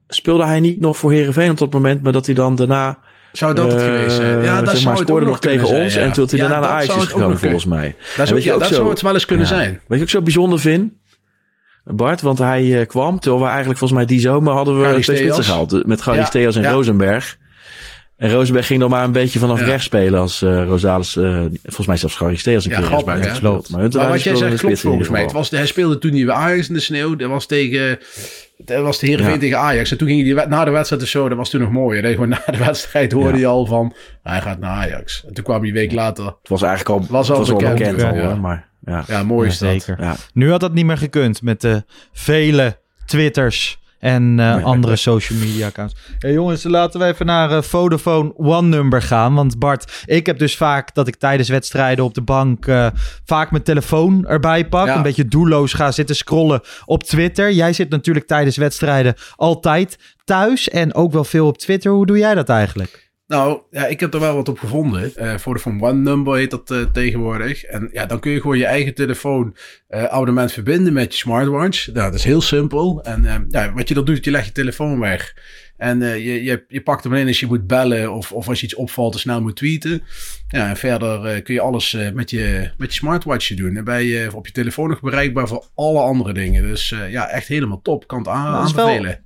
speelde 0.09 0.45
hij 0.45 0.61
niet 0.61 0.81
nog 0.81 0.97
voor 0.97 1.13
Heerenveen 1.13 1.51
op 1.51 1.59
dat 1.59 1.73
moment, 1.73 2.03
maar 2.03 2.13
dat 2.13 2.27
hij 2.27 2.35
dan 2.35 2.57
daarna... 2.57 2.99
Zou 3.33 3.55
dat 3.55 3.73
het 3.73 3.83
geweest 3.83 4.17
zijn? 4.17 4.43
Ja, 4.43 4.63
dat 4.63 4.75
zeg 4.75 4.85
maar, 4.85 4.97
zou 4.97 5.07
scoorde 5.07 5.27
nog 5.27 5.41
tegen 5.41 5.67
zijn, 5.67 5.83
ons 5.83 5.95
ja. 5.95 6.01
en 6.01 6.13
toen 6.13 6.27
hij 6.31 6.39
daarna 6.39 6.61
naar 6.61 6.69
Ajax 6.69 6.97
is 6.97 7.05
gekomen 7.05 7.39
volgens 7.39 7.65
mij. 7.65 7.95
Dat, 8.17 8.29
dat 8.29 8.43
zo, 8.43 8.75
zou 8.75 8.89
het 8.89 9.01
wel 9.01 9.15
eens 9.15 9.25
kunnen 9.25 9.47
zijn. 9.47 9.71
Weet 9.71 9.81
je 9.87 9.89
wat 9.89 10.01
ik 10.01 10.09
zo 10.09 10.23
bijzonder 10.23 10.61
vind? 10.61 10.93
Bart, 11.85 12.21
want 12.21 12.39
hij 12.39 12.65
uh, 12.65 12.87
kwam 12.87 13.19
terwijl 13.19 13.43
we 13.43 13.49
eigenlijk 13.49 13.79
volgens 13.79 13.99
mij 13.99 14.09
die 14.09 14.21
zomer 14.21 14.53
hadden 14.53 14.81
we 14.81 14.89
twee 15.01 15.03
spitsen 15.03 15.45
gehaald. 15.45 15.87
Met 15.87 16.03
Gary 16.03 16.25
Steels 16.25 16.57
en 16.57 16.71
Rosenberg. 16.71 17.39
En 18.23 18.31
Rosenberg 18.31 18.67
ging 18.67 18.81
dan 18.81 18.91
maar 18.91 19.05
een 19.05 19.13
beetje 19.13 19.39
vanaf 19.39 19.61
rechts 19.61 19.85
spelen 19.85 20.21
als 20.21 20.43
uh, 20.43 20.65
Rosales, 20.65 21.17
uh, 21.17 21.41
volgens 21.63 21.87
mij 21.87 21.97
zelfs 21.97 22.15
Gary 22.15 22.37
Steels 22.37 22.65
een 22.65 22.71
keer 22.71 22.83
grappig, 22.83 23.15
rechts 23.15 23.29
gespeeld. 23.29 23.71
Maar, 23.71 23.89
maar 23.93 24.09
wat 24.09 24.23
jij 24.23 24.37
zegt 24.37 24.61
klopt 24.61 24.81
volgens 24.81 25.09
mij. 25.09 25.23
Het 25.23 25.33
was, 25.33 25.51
hij 25.51 25.67
speelde 25.67 25.99
toen 25.99 26.13
niet 26.13 26.27
bij 26.27 26.35
Ajax 26.35 26.69
in 26.69 26.75
de 26.75 26.81
sneeuw. 26.81 27.17
Dat 27.17 27.29
was 27.29 27.47
tegen... 27.47 27.99
Dat 28.57 28.83
was 28.83 28.99
de 28.99 29.07
Heerenveen 29.07 29.35
ja. 29.35 29.39
tegen 29.39 29.59
Ajax. 29.59 29.91
En 29.91 29.99
toen 29.99 30.09
ging 30.09 30.37
hij 30.37 30.47
na 30.47 30.65
de 30.65 30.71
wedstrijd 30.71 31.03
of 31.03 31.09
zo, 31.09 31.29
dat 31.29 31.39
was 31.39 31.51
toen 31.51 31.61
nog 31.61 31.71
mooier. 31.71 32.13
Gewoon 32.13 32.29
na 32.29 32.43
de 32.51 32.57
wedstrijd 32.57 33.13
hoorde 33.13 33.33
ja. 33.33 33.39
je 33.39 33.47
al 33.47 33.67
van, 33.67 33.95
hij 34.23 34.41
gaat 34.41 34.59
naar 34.59 34.71
Ajax. 34.71 35.25
En 35.27 35.35
toen 35.35 35.45
kwam 35.45 35.59
hij 35.59 35.69
een 35.69 35.75
week 35.75 35.93
later. 35.93 36.25
Het 36.25 36.49
was 36.49 36.63
eigenlijk 36.63 37.01
al, 37.01 37.07
was 37.09 37.31
al 37.31 37.39
was 37.39 37.49
bekend. 37.49 37.69
Al 37.69 37.77
bekend 37.77 38.01
ja. 38.01 38.09
al, 38.09 38.17
ja. 38.17 38.35
maar 38.35 38.69
ja. 38.85 39.05
ja, 39.07 39.23
mooi 39.23 39.49
is 39.49 39.59
dat. 39.59 39.71
Zeker. 39.71 39.97
Ja. 40.01 40.17
Nu 40.33 40.51
had 40.51 40.61
dat 40.61 40.75
niet 40.75 40.87
meer 40.87 40.99
gekund 40.99 41.43
met 41.43 41.61
de 41.61 41.85
vele 42.13 42.79
Twitters 43.07 43.81
en 44.03 44.39
uh, 44.39 44.55
nee, 44.55 44.65
andere 44.65 44.97
social 44.97 45.39
media 45.39 45.67
accounts. 45.67 45.95
Hey 46.19 46.33
jongens, 46.33 46.63
laten 46.63 47.01
we 47.01 47.07
even 47.07 47.27
naar 47.27 47.51
uh, 47.51 47.63
Vodafone 47.63 48.33
One 48.37 48.69
Number 48.69 49.03
gaan. 49.03 49.35
Want 49.35 49.59
Bart, 49.59 50.03
ik 50.05 50.27
heb 50.27 50.39
dus 50.39 50.57
vaak 50.57 50.95
dat 50.95 51.09
ik 51.09 51.17
tijdens 51.17 51.49
wedstrijden 51.49 52.05
op 52.05 52.15
de 52.15 52.23
bank 52.23 52.67
uh, 52.67 52.87
vaak 53.25 53.51
mijn 53.51 53.63
telefoon 53.63 54.27
erbij 54.27 54.69
pak. 54.69 54.87
Ja. 54.87 54.97
Een 54.97 55.03
beetje 55.03 55.29
doelloos 55.29 55.73
ga 55.73 55.93
zitten 55.93 56.17
scrollen 56.17 56.61
op 56.85 57.03
Twitter. 57.03 57.53
Jij 57.53 57.73
zit 57.73 57.91
natuurlijk 57.91 58.27
tijdens 58.27 58.57
wedstrijden 58.57 59.15
altijd 59.37 59.99
thuis 60.25 60.69
en 60.69 60.95
ook 60.95 61.13
wel 61.13 61.25
veel 61.25 61.47
op 61.47 61.59
Twitter. 61.59 61.93
Hoe 61.93 62.07
doe 62.07 62.19
jij 62.19 62.35
dat 62.35 62.49
eigenlijk? 62.49 63.12
Nou, 63.33 63.61
ja, 63.71 63.87
ik 63.87 64.01
heb 64.01 64.15
er 64.15 64.21
wel 64.21 64.35
wat 64.35 64.49
op 64.49 64.59
gevonden. 64.59 65.13
Uh, 65.17 65.37
Vodafone 65.37 65.83
One 65.83 66.01
Number 66.01 66.37
heet 66.37 66.51
dat 66.51 66.71
uh, 66.71 66.83
tegenwoordig. 66.83 67.65
En 67.65 67.89
ja, 67.93 68.07
dan 68.07 68.21
kun 68.21 68.33
je 68.33 68.41
gewoon 68.41 68.59
je 68.59 68.67
eigen 68.67 68.95
telefoon 68.95 69.57
uh, 69.91 70.05
abonnement 70.05 70.53
verbinden 70.53 70.93
met 70.93 71.13
je 71.13 71.19
smartwatch. 71.19 71.87
Nou, 71.87 72.11
dat 72.11 72.15
is 72.15 72.25
heel 72.25 72.41
simpel. 72.41 73.03
En 73.03 73.47
ja, 73.51 73.73
wat 73.73 73.89
je 73.89 73.95
dan 73.95 74.05
doet, 74.05 74.25
je 74.25 74.31
legt 74.31 74.47
je 74.47 74.53
telefoon 74.53 74.99
weg. 74.99 75.35
En 75.77 76.01
je, 76.01 76.43
je, 76.43 76.65
je 76.69 76.83
pakt 76.83 77.05
hem 77.05 77.15
in 77.15 77.27
als 77.27 77.41
je 77.41 77.47
moet 77.47 77.67
bellen 77.67 78.13
of, 78.13 78.33
of 78.33 78.49
als 78.49 78.61
je 78.61 78.67
iets 78.67 78.75
opvalt, 78.75 79.19
snel 79.19 79.43
moet 79.43 79.57
tweeten. 79.57 80.03
Ja, 80.49 80.69
en 80.69 80.77
verder 80.77 81.43
kun 81.43 81.55
je 81.55 81.61
alles 81.61 81.97
met, 82.15 82.31
je, 82.31 82.71
met 82.77 82.93
je 82.93 82.99
smartwatch 82.99 83.55
doen. 83.55 83.77
En 83.77 83.85
ben 83.85 84.05
je 84.05 84.31
op 84.35 84.47
je 84.47 84.53
telefoon 84.53 84.89
nog 84.89 85.01
bereikbaar 85.01 85.49
voor 85.49 85.67
alle 85.75 86.01
andere 86.01 86.33
dingen. 86.33 86.63
Dus 86.63 86.95
ja, 87.09 87.29
echt 87.29 87.49
helemaal 87.49 87.83
top. 87.83 88.07
Kan 88.07 88.19
het 88.19 88.29
aan, 88.29 88.55
aanbevelen. 88.55 89.25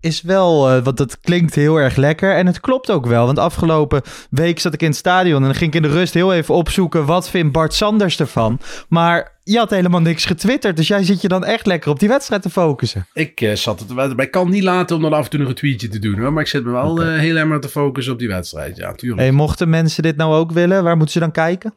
Is 0.00 0.22
wel, 0.22 0.76
uh, 0.76 0.84
want 0.84 0.96
dat 0.96 1.20
klinkt 1.20 1.54
heel 1.54 1.76
erg 1.76 1.96
lekker. 1.96 2.34
En 2.34 2.46
het 2.46 2.60
klopt 2.60 2.90
ook 2.90 3.06
wel. 3.06 3.26
Want 3.26 3.38
afgelopen 3.38 4.02
week 4.30 4.58
zat 4.58 4.74
ik 4.74 4.80
in 4.80 4.88
het 4.88 4.96
stadion 4.96 5.36
en 5.36 5.44
dan 5.44 5.54
ging 5.54 5.74
ik 5.74 5.82
in 5.82 5.88
de 5.88 5.94
rust 5.94 6.14
heel 6.14 6.34
even 6.34 6.54
opzoeken. 6.54 7.04
Wat 7.06 7.30
vindt 7.30 7.52
Bart 7.52 7.74
Sanders 7.74 8.20
ervan? 8.20 8.58
Maar 8.88 9.36
je 9.42 9.58
had 9.58 9.70
helemaal 9.70 10.00
niks 10.00 10.24
getwitterd. 10.24 10.76
Dus 10.76 10.88
jij 10.88 11.04
zit 11.04 11.20
je 11.20 11.28
dan 11.28 11.44
echt 11.44 11.66
lekker 11.66 11.90
op 11.90 11.98
die 11.98 12.08
wedstrijd 12.08 12.42
te 12.42 12.50
focussen. 12.50 13.06
Ik 13.12 13.40
uh, 13.40 13.54
zat 13.54 13.80
het 13.80 13.94
maar 13.94 14.20
ik 14.20 14.30
kan 14.30 14.50
niet 14.50 14.62
laten 14.62 14.96
om 14.96 15.02
dan 15.02 15.12
af 15.12 15.24
en 15.24 15.30
toe 15.30 15.40
nog 15.40 15.48
een 15.48 15.54
tweetje 15.54 15.88
te 15.88 15.98
doen 15.98 16.18
hoor. 16.18 16.32
Maar 16.32 16.42
ik 16.42 16.48
zit 16.48 16.64
me 16.64 16.70
wel 16.70 16.90
okay. 16.90 17.14
uh, 17.14 17.20
heel 17.20 17.36
erg 17.36 17.58
te 17.58 17.68
focussen 17.68 18.12
op 18.12 18.18
die 18.18 18.28
wedstrijd. 18.28 18.76
Ja, 18.76 18.92
tuurlijk. 18.92 19.20
Hey, 19.20 19.30
mochten 19.32 19.68
mensen 19.68 20.02
dit 20.02 20.16
nou 20.16 20.34
ook 20.34 20.52
willen, 20.52 20.84
waar 20.84 20.96
moeten 20.96 21.14
ze 21.14 21.20
dan 21.20 21.32
kijken? 21.32 21.74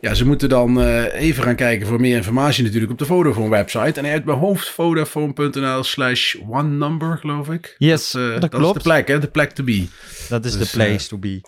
Ja, 0.00 0.14
ze 0.14 0.26
moeten 0.26 0.48
dan 0.48 0.80
uh, 0.80 1.14
even 1.14 1.42
gaan 1.42 1.54
kijken 1.54 1.86
voor 1.86 2.00
meer 2.00 2.16
informatie 2.16 2.64
natuurlijk 2.64 2.92
op 2.92 2.98
de 2.98 3.04
Vodafone 3.04 3.48
website. 3.48 4.00
En 4.00 4.06
uit 4.06 4.24
mijn 4.24 4.38
hoofd 4.38 4.68
vodafone.nl 4.68 5.84
slash 5.84 6.36
one 6.48 6.68
number, 6.68 7.18
geloof 7.18 7.48
ik. 7.48 7.74
Yes, 7.78 8.10
dat, 8.10 8.22
uh, 8.22 8.30
dat, 8.30 8.40
dat 8.40 8.50
klopt. 8.50 8.76
is 8.76 8.82
de 8.82 8.88
plek, 8.88 9.08
hè? 9.08 9.18
De 9.18 9.28
plek 9.28 9.50
to 9.50 9.64
be. 9.64 9.86
Dat 10.28 10.44
is 10.44 10.58
dus, 10.58 10.70
de 10.70 10.76
place 10.76 10.92
uh, 10.92 10.96
to 11.08 11.18
be. 11.18 11.40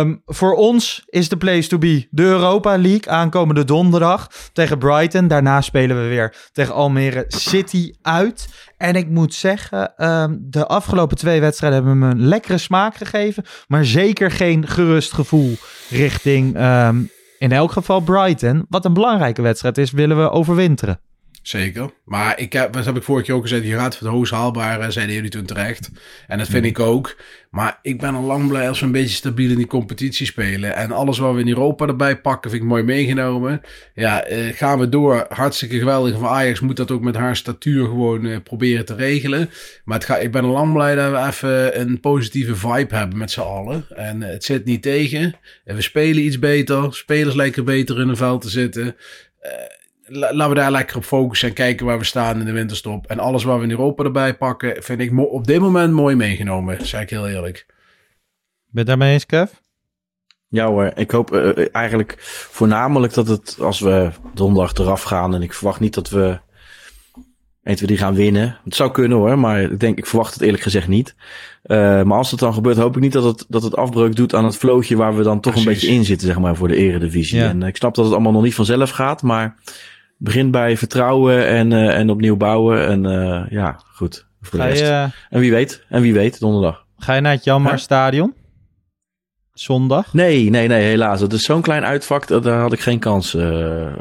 Um, 0.00 0.22
voor 0.26 0.54
ons 0.54 1.02
is 1.06 1.28
de 1.28 1.36
place 1.36 1.68
to 1.68 1.78
be 1.78 2.06
de 2.10 2.22
Europa 2.22 2.78
League 2.78 3.08
aankomende 3.08 3.64
donderdag 3.64 4.30
tegen 4.52 4.78
Brighton. 4.78 5.28
Daarna 5.28 5.60
spelen 5.60 6.02
we 6.02 6.08
weer 6.08 6.34
tegen 6.52 6.74
Almere 6.74 7.24
City 7.28 7.92
uit. 8.02 8.48
En 8.76 8.94
ik 8.94 9.08
moet 9.08 9.34
zeggen, 9.34 10.08
um, 10.08 10.38
de 10.40 10.66
afgelopen 10.66 11.16
twee 11.16 11.40
wedstrijden 11.40 11.78
hebben 11.78 11.98
me 11.98 12.14
een 12.14 12.28
lekkere 12.28 12.58
smaak 12.58 12.96
gegeven. 12.96 13.44
Maar 13.68 13.84
zeker 13.84 14.30
geen 14.30 14.68
gerust 14.68 15.12
gevoel 15.12 15.56
richting... 15.90 16.60
Um, 16.60 17.10
in 17.42 17.52
elk 17.52 17.72
geval 17.72 18.00
Brighton, 18.00 18.66
wat 18.68 18.84
een 18.84 18.92
belangrijke 18.92 19.42
wedstrijd 19.42 19.78
is, 19.78 19.90
willen 19.90 20.22
we 20.22 20.30
overwinteren. 20.30 21.00
Zeker. 21.42 21.90
Maar 22.04 22.38
ik 22.38 22.52
heb, 22.52 22.72
dat 22.72 22.84
heb 22.84 22.96
ik 22.96 23.02
vorige 23.02 23.24
keer 23.24 23.34
ook 23.34 23.42
gezegd, 23.42 23.64
je 23.64 23.74
gaat 23.74 23.96
voor 23.96 24.06
het 24.06 24.16
hoogst 24.16 24.32
haalbare, 24.32 24.90
zeiden 24.90 25.14
jullie 25.14 25.30
toen 25.30 25.44
terecht. 25.44 25.90
En 26.26 26.38
dat 26.38 26.48
vind 26.48 26.62
mm. 26.62 26.68
ik 26.68 26.78
ook. 26.78 27.16
Maar 27.50 27.78
ik 27.82 28.00
ben 28.00 28.14
al 28.14 28.22
lang 28.22 28.48
blij 28.48 28.68
als 28.68 28.80
we 28.80 28.86
een 28.86 28.92
beetje 28.92 29.16
stabiel 29.16 29.50
in 29.50 29.56
die 29.56 29.66
competitie 29.66 30.26
spelen. 30.26 30.74
En 30.74 30.92
alles 30.92 31.18
wat 31.18 31.34
we 31.34 31.40
in 31.40 31.48
Europa 31.48 31.86
erbij 31.86 32.20
pakken, 32.20 32.50
vind 32.50 32.62
ik 32.62 32.68
mooi 32.68 32.82
meegenomen. 32.82 33.60
Ja, 33.94 34.24
eh, 34.24 34.56
gaan 34.56 34.78
we 34.78 34.88
door. 34.88 35.26
Hartstikke 35.28 35.78
geweldig. 35.78 36.18
Van 36.18 36.28
Ajax 36.28 36.60
moet 36.60 36.76
dat 36.76 36.90
ook 36.90 37.02
met 37.02 37.16
haar 37.16 37.36
statuur 37.36 37.84
gewoon 37.84 38.26
eh, 38.26 38.36
proberen 38.42 38.84
te 38.84 38.94
regelen. 38.94 39.50
Maar 39.84 39.98
het 39.98 40.06
ga, 40.06 40.16
ik 40.16 40.32
ben 40.32 40.44
al 40.44 40.50
lang 40.50 40.72
blij 40.72 40.94
dat 40.94 41.10
we 41.10 41.26
even 41.26 41.80
een 41.80 42.00
positieve 42.00 42.56
vibe 42.56 42.96
hebben 42.96 43.18
met 43.18 43.30
z'n 43.30 43.40
allen. 43.40 43.84
En 43.88 44.22
eh, 44.22 44.30
het 44.30 44.44
zit 44.44 44.64
niet 44.64 44.82
tegen. 44.82 45.34
En 45.64 45.76
we 45.76 45.82
spelen 45.82 46.24
iets 46.24 46.38
beter. 46.38 46.94
Spelers 46.94 47.34
lijken 47.34 47.64
beter 47.64 48.00
in 48.00 48.08
een 48.08 48.16
veld 48.16 48.42
te 48.42 48.50
zitten. 48.50 48.96
Laten 50.12 50.48
we 50.48 50.54
daar 50.54 50.70
lekker 50.70 50.96
op 50.96 51.04
focussen 51.04 51.48
en 51.48 51.54
kijken 51.54 51.86
waar 51.86 51.98
we 51.98 52.04
staan 52.04 52.38
in 52.38 52.44
de 52.44 52.52
winterstop. 52.52 53.06
En 53.06 53.18
alles 53.18 53.44
wat 53.44 53.58
we 53.58 53.64
in 53.64 53.70
Europa 53.70 54.04
erbij 54.04 54.36
pakken, 54.36 54.82
vind 54.82 55.00
ik 55.00 55.18
op 55.18 55.46
dit 55.46 55.60
moment 55.60 55.92
mooi 55.92 56.16
meegenomen. 56.16 56.86
Zeg 56.86 57.00
ik 57.00 57.10
heel 57.10 57.28
eerlijk. 57.28 57.64
Ben 57.66 57.74
je 58.70 58.78
het 58.78 58.86
daarmee 58.86 59.12
eens, 59.12 59.26
Kev? 59.26 59.50
Ja 60.48 60.66
hoor, 60.66 60.92
ik 60.94 61.10
hoop 61.10 61.34
uh, 61.34 61.74
eigenlijk 61.74 62.16
voornamelijk 62.50 63.14
dat 63.14 63.28
het 63.28 63.56
als 63.60 63.80
we 63.80 64.10
donderdag 64.34 64.74
eraf 64.74 65.02
gaan 65.02 65.34
en 65.34 65.42
ik 65.42 65.52
verwacht 65.52 65.80
niet 65.80 65.94
dat 65.94 66.10
we 66.10 66.40
1, 67.62 67.76
2, 67.76 67.88
3 67.88 67.98
gaan 67.98 68.14
winnen. 68.14 68.58
Het 68.64 68.74
zou 68.74 68.90
kunnen 68.90 69.18
hoor, 69.18 69.38
maar 69.38 69.62
ik 69.62 69.80
denk, 69.80 69.98
ik 69.98 70.06
verwacht 70.06 70.34
het 70.34 70.42
eerlijk 70.42 70.62
gezegd 70.62 70.88
niet. 70.88 71.14
Uh, 71.66 72.02
maar 72.02 72.18
als 72.18 72.30
het 72.30 72.40
dan 72.40 72.54
gebeurt, 72.54 72.76
hoop 72.76 72.96
ik 72.96 73.02
niet 73.02 73.12
dat 73.12 73.24
het, 73.24 73.44
dat 73.48 73.62
het 73.62 73.76
afbreuk 73.76 74.16
doet 74.16 74.34
aan 74.34 74.44
het 74.44 74.56
vlootje 74.56 74.96
waar 74.96 75.16
we 75.16 75.22
dan 75.22 75.40
toch 75.40 75.52
Precies. 75.52 75.68
een 75.68 75.74
beetje 75.74 75.96
in 75.96 76.04
zitten, 76.04 76.26
zeg 76.26 76.38
maar, 76.38 76.56
voor 76.56 76.68
de 76.68 76.76
eredivisie. 76.76 77.38
Ja. 77.38 77.48
En 77.48 77.62
ik 77.62 77.76
snap 77.76 77.94
dat 77.94 78.04
het 78.04 78.14
allemaal 78.14 78.32
nog 78.32 78.42
niet 78.42 78.54
vanzelf 78.54 78.90
gaat, 78.90 79.22
maar 79.22 79.56
begin 80.22 80.50
bij 80.50 80.76
vertrouwen 80.76 81.46
en, 81.46 81.70
uh, 81.70 81.98
en 81.98 82.10
opnieuw 82.10 82.36
bouwen. 82.36 82.86
En 82.86 83.04
uh, 83.04 83.50
ja, 83.50 83.80
goed. 83.94 84.26
Voor 84.40 84.58
de 84.58 84.64
rest. 84.64 84.80
Je, 84.80 85.08
en 85.30 85.40
wie 85.40 85.50
weet, 85.50 85.84
en 85.88 86.02
wie 86.02 86.12
weet, 86.12 86.40
donderdag. 86.40 86.86
Ga 86.96 87.14
je 87.14 87.20
naar 87.20 87.32
het 87.32 87.44
Jammer 87.44 87.78
Stadion? 87.78 88.34
Zondag? 89.52 90.14
Nee, 90.14 90.50
nee, 90.50 90.68
nee, 90.68 90.82
helaas. 90.82 91.20
Het 91.20 91.32
is 91.32 91.42
zo'n 91.42 91.62
klein 91.62 91.84
uitvak, 91.84 92.26
daar 92.42 92.60
had 92.60 92.72
ik 92.72 92.80
geen 92.80 92.98
kans 92.98 93.30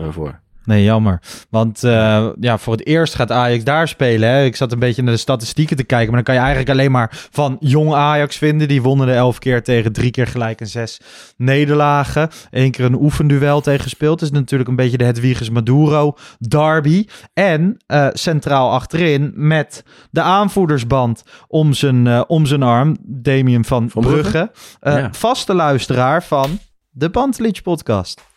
voor. 0.09 0.40
Nee, 0.65 0.83
jammer. 0.83 1.21
Want 1.49 1.83
uh, 1.83 2.29
ja, 2.39 2.57
voor 2.57 2.73
het 2.73 2.85
eerst 2.85 3.15
gaat 3.15 3.31
Ajax 3.31 3.63
daar 3.63 3.87
spelen. 3.87 4.29
Hè? 4.29 4.43
Ik 4.43 4.55
zat 4.55 4.71
een 4.71 4.79
beetje 4.79 5.01
naar 5.01 5.13
de 5.13 5.19
statistieken 5.19 5.77
te 5.77 5.83
kijken. 5.83 6.07
Maar 6.07 6.23
dan 6.23 6.23
kan 6.23 6.35
je 6.35 6.39
eigenlijk 6.39 6.69
alleen 6.69 6.91
maar 6.91 7.27
van 7.31 7.57
jong 7.59 7.93
Ajax 7.93 8.37
vinden. 8.37 8.67
Die 8.67 8.81
wonnen 8.81 9.07
de 9.07 9.13
elf 9.13 9.39
keer 9.39 9.63
tegen 9.63 9.93
drie 9.93 10.11
keer 10.11 10.27
gelijk 10.27 10.59
en 10.59 10.67
zes 10.67 11.01
nederlagen. 11.37 12.29
Eén 12.49 12.71
keer 12.71 12.85
een 12.85 13.01
oefenduel 13.01 13.61
tegen 13.61 13.83
gespeeld. 13.83 14.21
Is 14.21 14.31
natuurlijk 14.31 14.69
een 14.69 14.75
beetje 14.75 14.97
de 14.97 15.03
Hedwiges 15.03 15.49
Maduro 15.49 16.17
derby. 16.47 17.05
En 17.33 17.77
uh, 17.87 18.07
centraal 18.13 18.71
achterin 18.71 19.31
met 19.35 19.83
de 20.11 20.21
aanvoerdersband 20.21 21.23
om 21.47 21.73
zijn, 21.73 22.05
uh, 22.05 22.21
om 22.27 22.45
zijn 22.45 22.63
arm. 22.63 22.97
Damien 23.01 23.65
van, 23.65 23.89
van 23.89 24.01
Brugge. 24.01 24.51
Brugge. 24.79 24.99
Ja. 25.01 25.09
Vaste 25.11 25.53
luisteraar 25.53 26.23
van 26.23 26.59
de 26.89 27.09
Pantelich 27.09 27.61
podcast. 27.61 28.29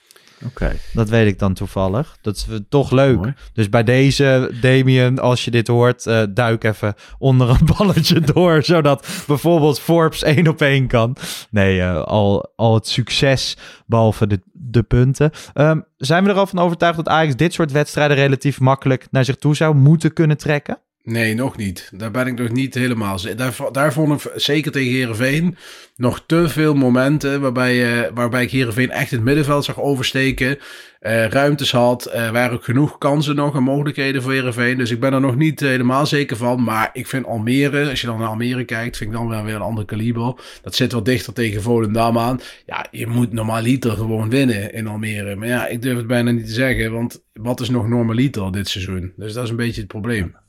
Oké, 0.46 0.76
dat 0.92 1.08
weet 1.08 1.26
ik 1.26 1.38
dan 1.38 1.54
toevallig. 1.54 2.16
Dat 2.22 2.36
is 2.36 2.46
toch 2.68 2.90
leuk. 2.90 3.32
Dus 3.52 3.68
bij 3.68 3.84
deze, 3.84 4.50
Damien, 4.60 5.18
als 5.18 5.44
je 5.44 5.50
dit 5.50 5.66
hoort, 5.66 6.06
uh, 6.06 6.22
duik 6.30 6.64
even 6.64 6.94
onder 7.18 7.50
een 7.50 7.68
balletje 7.76 8.20
door, 8.20 8.62
zodat 8.62 9.24
bijvoorbeeld 9.26 9.80
Forbes 9.80 10.22
één 10.22 10.48
op 10.48 10.60
één 10.60 10.86
kan. 10.86 11.16
Nee, 11.50 11.78
uh, 11.78 12.02
al, 12.02 12.52
al 12.56 12.74
het 12.74 12.88
succes, 12.88 13.56
behalve 13.86 14.26
de, 14.26 14.40
de 14.52 14.82
punten. 14.82 15.30
Um, 15.54 15.84
zijn 15.96 16.24
we 16.24 16.30
er 16.30 16.36
al 16.36 16.46
van 16.46 16.58
overtuigd 16.58 16.96
dat 16.96 17.08
Ajax 17.08 17.36
dit 17.36 17.52
soort 17.52 17.72
wedstrijden 17.72 18.16
relatief 18.16 18.60
makkelijk 18.60 19.06
naar 19.10 19.24
zich 19.24 19.36
toe 19.36 19.56
zou 19.56 19.74
moeten 19.74 20.12
kunnen 20.12 20.36
trekken? 20.36 20.78
Nee, 21.04 21.34
nog 21.34 21.56
niet. 21.56 21.90
Daar 21.94 22.10
ben 22.10 22.26
ik 22.26 22.38
nog 22.38 22.50
niet 22.50 22.74
helemaal. 22.74 23.18
Daar, 23.36 23.56
daar 23.72 23.92
vond 23.92 24.24
ik 24.24 24.32
zeker 24.34 24.72
tegen 24.72 24.92
Herenveen 24.92 25.56
nog 25.96 26.24
te 26.26 26.48
veel 26.48 26.74
momenten 26.74 27.40
waarbij, 27.40 28.04
uh, 28.04 28.08
waarbij 28.14 28.42
ik 28.42 28.50
Herenveen 28.50 28.90
echt 28.90 29.10
het 29.10 29.22
middenveld 29.22 29.64
zag 29.64 29.80
oversteken. 29.80 30.58
Uh, 31.00 31.26
ruimtes 31.26 31.72
had. 31.72 32.10
Er 32.12 32.26
uh, 32.26 32.30
waren 32.30 32.52
ook 32.52 32.64
genoeg 32.64 32.98
kansen 32.98 33.36
nog 33.36 33.54
en 33.54 33.62
mogelijkheden 33.62 34.22
voor 34.22 34.32
Herenveen. 34.32 34.78
Dus 34.78 34.90
ik 34.90 35.00
ben 35.00 35.12
er 35.12 35.20
nog 35.20 35.36
niet 35.36 35.60
helemaal 35.60 36.06
zeker 36.06 36.36
van. 36.36 36.62
Maar 36.62 36.90
ik 36.92 37.06
vind 37.06 37.26
Almere, 37.26 37.90
als 37.90 38.00
je 38.00 38.06
dan 38.06 38.18
naar 38.18 38.28
Almere 38.28 38.64
kijkt, 38.64 38.96
vind 38.96 39.10
ik 39.10 39.16
dan 39.16 39.28
wel 39.28 39.44
weer 39.44 39.54
een 39.54 39.60
ander 39.60 39.84
kaliber. 39.84 40.34
Dat 40.62 40.74
zit 40.74 40.92
wat 40.92 41.04
dichter 41.04 41.32
tegen 41.32 41.62
Volendam 41.62 42.18
aan. 42.18 42.40
Ja, 42.66 42.86
je 42.90 43.06
moet 43.06 43.32
normaliter 43.32 43.90
gewoon 43.90 44.30
winnen 44.30 44.72
in 44.72 44.86
Almere. 44.86 45.36
Maar 45.36 45.48
ja, 45.48 45.66
ik 45.66 45.82
durf 45.82 45.96
het 45.96 46.06
bijna 46.06 46.30
niet 46.30 46.46
te 46.46 46.52
zeggen. 46.52 46.92
Want 46.92 47.24
wat 47.32 47.60
is 47.60 47.68
nog 47.68 47.88
normaliter 47.88 48.52
dit 48.52 48.68
seizoen? 48.68 49.12
Dus 49.16 49.32
dat 49.32 49.44
is 49.44 49.50
een 49.50 49.56
beetje 49.56 49.80
het 49.80 49.90
probleem. 49.90 50.42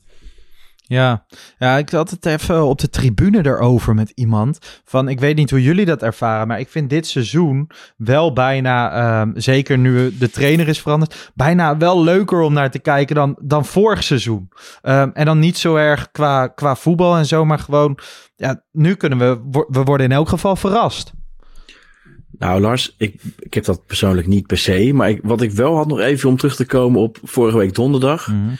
Ja. 0.88 1.26
ja, 1.58 1.76
ik 1.76 1.90
had 1.90 2.10
het 2.10 2.26
even 2.26 2.64
op 2.64 2.78
de 2.78 2.88
tribune 2.88 3.46
erover 3.46 3.94
met 3.94 4.12
iemand. 4.14 4.58
Van, 4.84 5.08
ik 5.08 5.20
weet 5.20 5.36
niet 5.36 5.50
hoe 5.50 5.62
jullie 5.62 5.84
dat 5.84 6.02
ervaren, 6.02 6.46
maar 6.46 6.60
ik 6.60 6.68
vind 6.68 6.90
dit 6.90 7.06
seizoen 7.06 7.70
wel 7.96 8.32
bijna, 8.32 9.20
um, 9.20 9.32
zeker 9.34 9.78
nu 9.78 10.16
de 10.16 10.30
trainer 10.30 10.68
is 10.68 10.80
veranderd, 10.80 11.30
bijna 11.34 11.76
wel 11.76 12.02
leuker 12.02 12.40
om 12.40 12.52
naar 12.52 12.70
te 12.70 12.78
kijken 12.78 13.14
dan, 13.14 13.38
dan 13.42 13.64
vorig 13.64 14.02
seizoen. 14.02 14.48
Um, 14.82 15.10
en 15.12 15.24
dan 15.24 15.38
niet 15.38 15.58
zo 15.58 15.76
erg 15.76 16.10
qua, 16.10 16.46
qua 16.46 16.76
voetbal 16.76 17.16
en 17.16 17.26
zo, 17.26 17.44
maar 17.44 17.58
gewoon, 17.58 17.98
ja, 18.36 18.62
nu 18.72 18.94
kunnen 18.94 19.18
we, 19.18 19.64
we 19.68 19.82
worden 19.82 20.06
in 20.06 20.12
elk 20.12 20.28
geval 20.28 20.56
verrast. 20.56 21.12
Nou, 22.38 22.60
Lars, 22.60 22.94
ik, 22.98 23.22
ik 23.38 23.54
heb 23.54 23.64
dat 23.64 23.86
persoonlijk 23.86 24.26
niet 24.26 24.46
per 24.46 24.58
se. 24.58 24.90
Maar 24.92 25.10
ik, 25.10 25.20
wat 25.22 25.40
ik 25.42 25.50
wel 25.50 25.76
had 25.76 25.86
nog 25.86 26.00
even 26.00 26.28
om 26.28 26.36
terug 26.36 26.56
te 26.56 26.66
komen 26.66 27.00
op 27.00 27.18
vorige 27.22 27.58
week 27.58 27.74
donderdag. 27.74 28.28
Mm. 28.28 28.56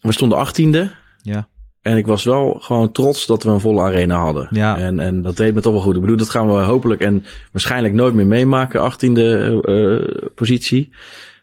We 0.00 0.12
stonden 0.12 0.38
achttiende. 0.38 0.90
Ja. 1.22 1.48
En 1.82 1.96
ik 1.96 2.06
was 2.06 2.24
wel 2.24 2.56
gewoon 2.60 2.92
trots 2.92 3.26
dat 3.26 3.42
we 3.42 3.50
een 3.50 3.60
volle 3.60 3.82
arena 3.82 4.20
hadden. 4.20 4.48
Ja. 4.50 4.78
En, 4.78 5.00
en 5.00 5.22
dat 5.22 5.36
deed 5.36 5.54
me 5.54 5.60
toch 5.60 5.72
wel 5.72 5.82
goed. 5.82 5.94
Ik 5.94 6.00
bedoel, 6.00 6.16
dat 6.16 6.30
gaan 6.30 6.46
we 6.46 6.52
hopelijk 6.52 7.00
en 7.00 7.24
waarschijnlijk 7.52 7.94
nooit 7.94 8.14
meer 8.14 8.26
meemaken, 8.26 8.80
achttiende 8.80 9.60
uh, 9.64 10.30
positie. 10.34 10.90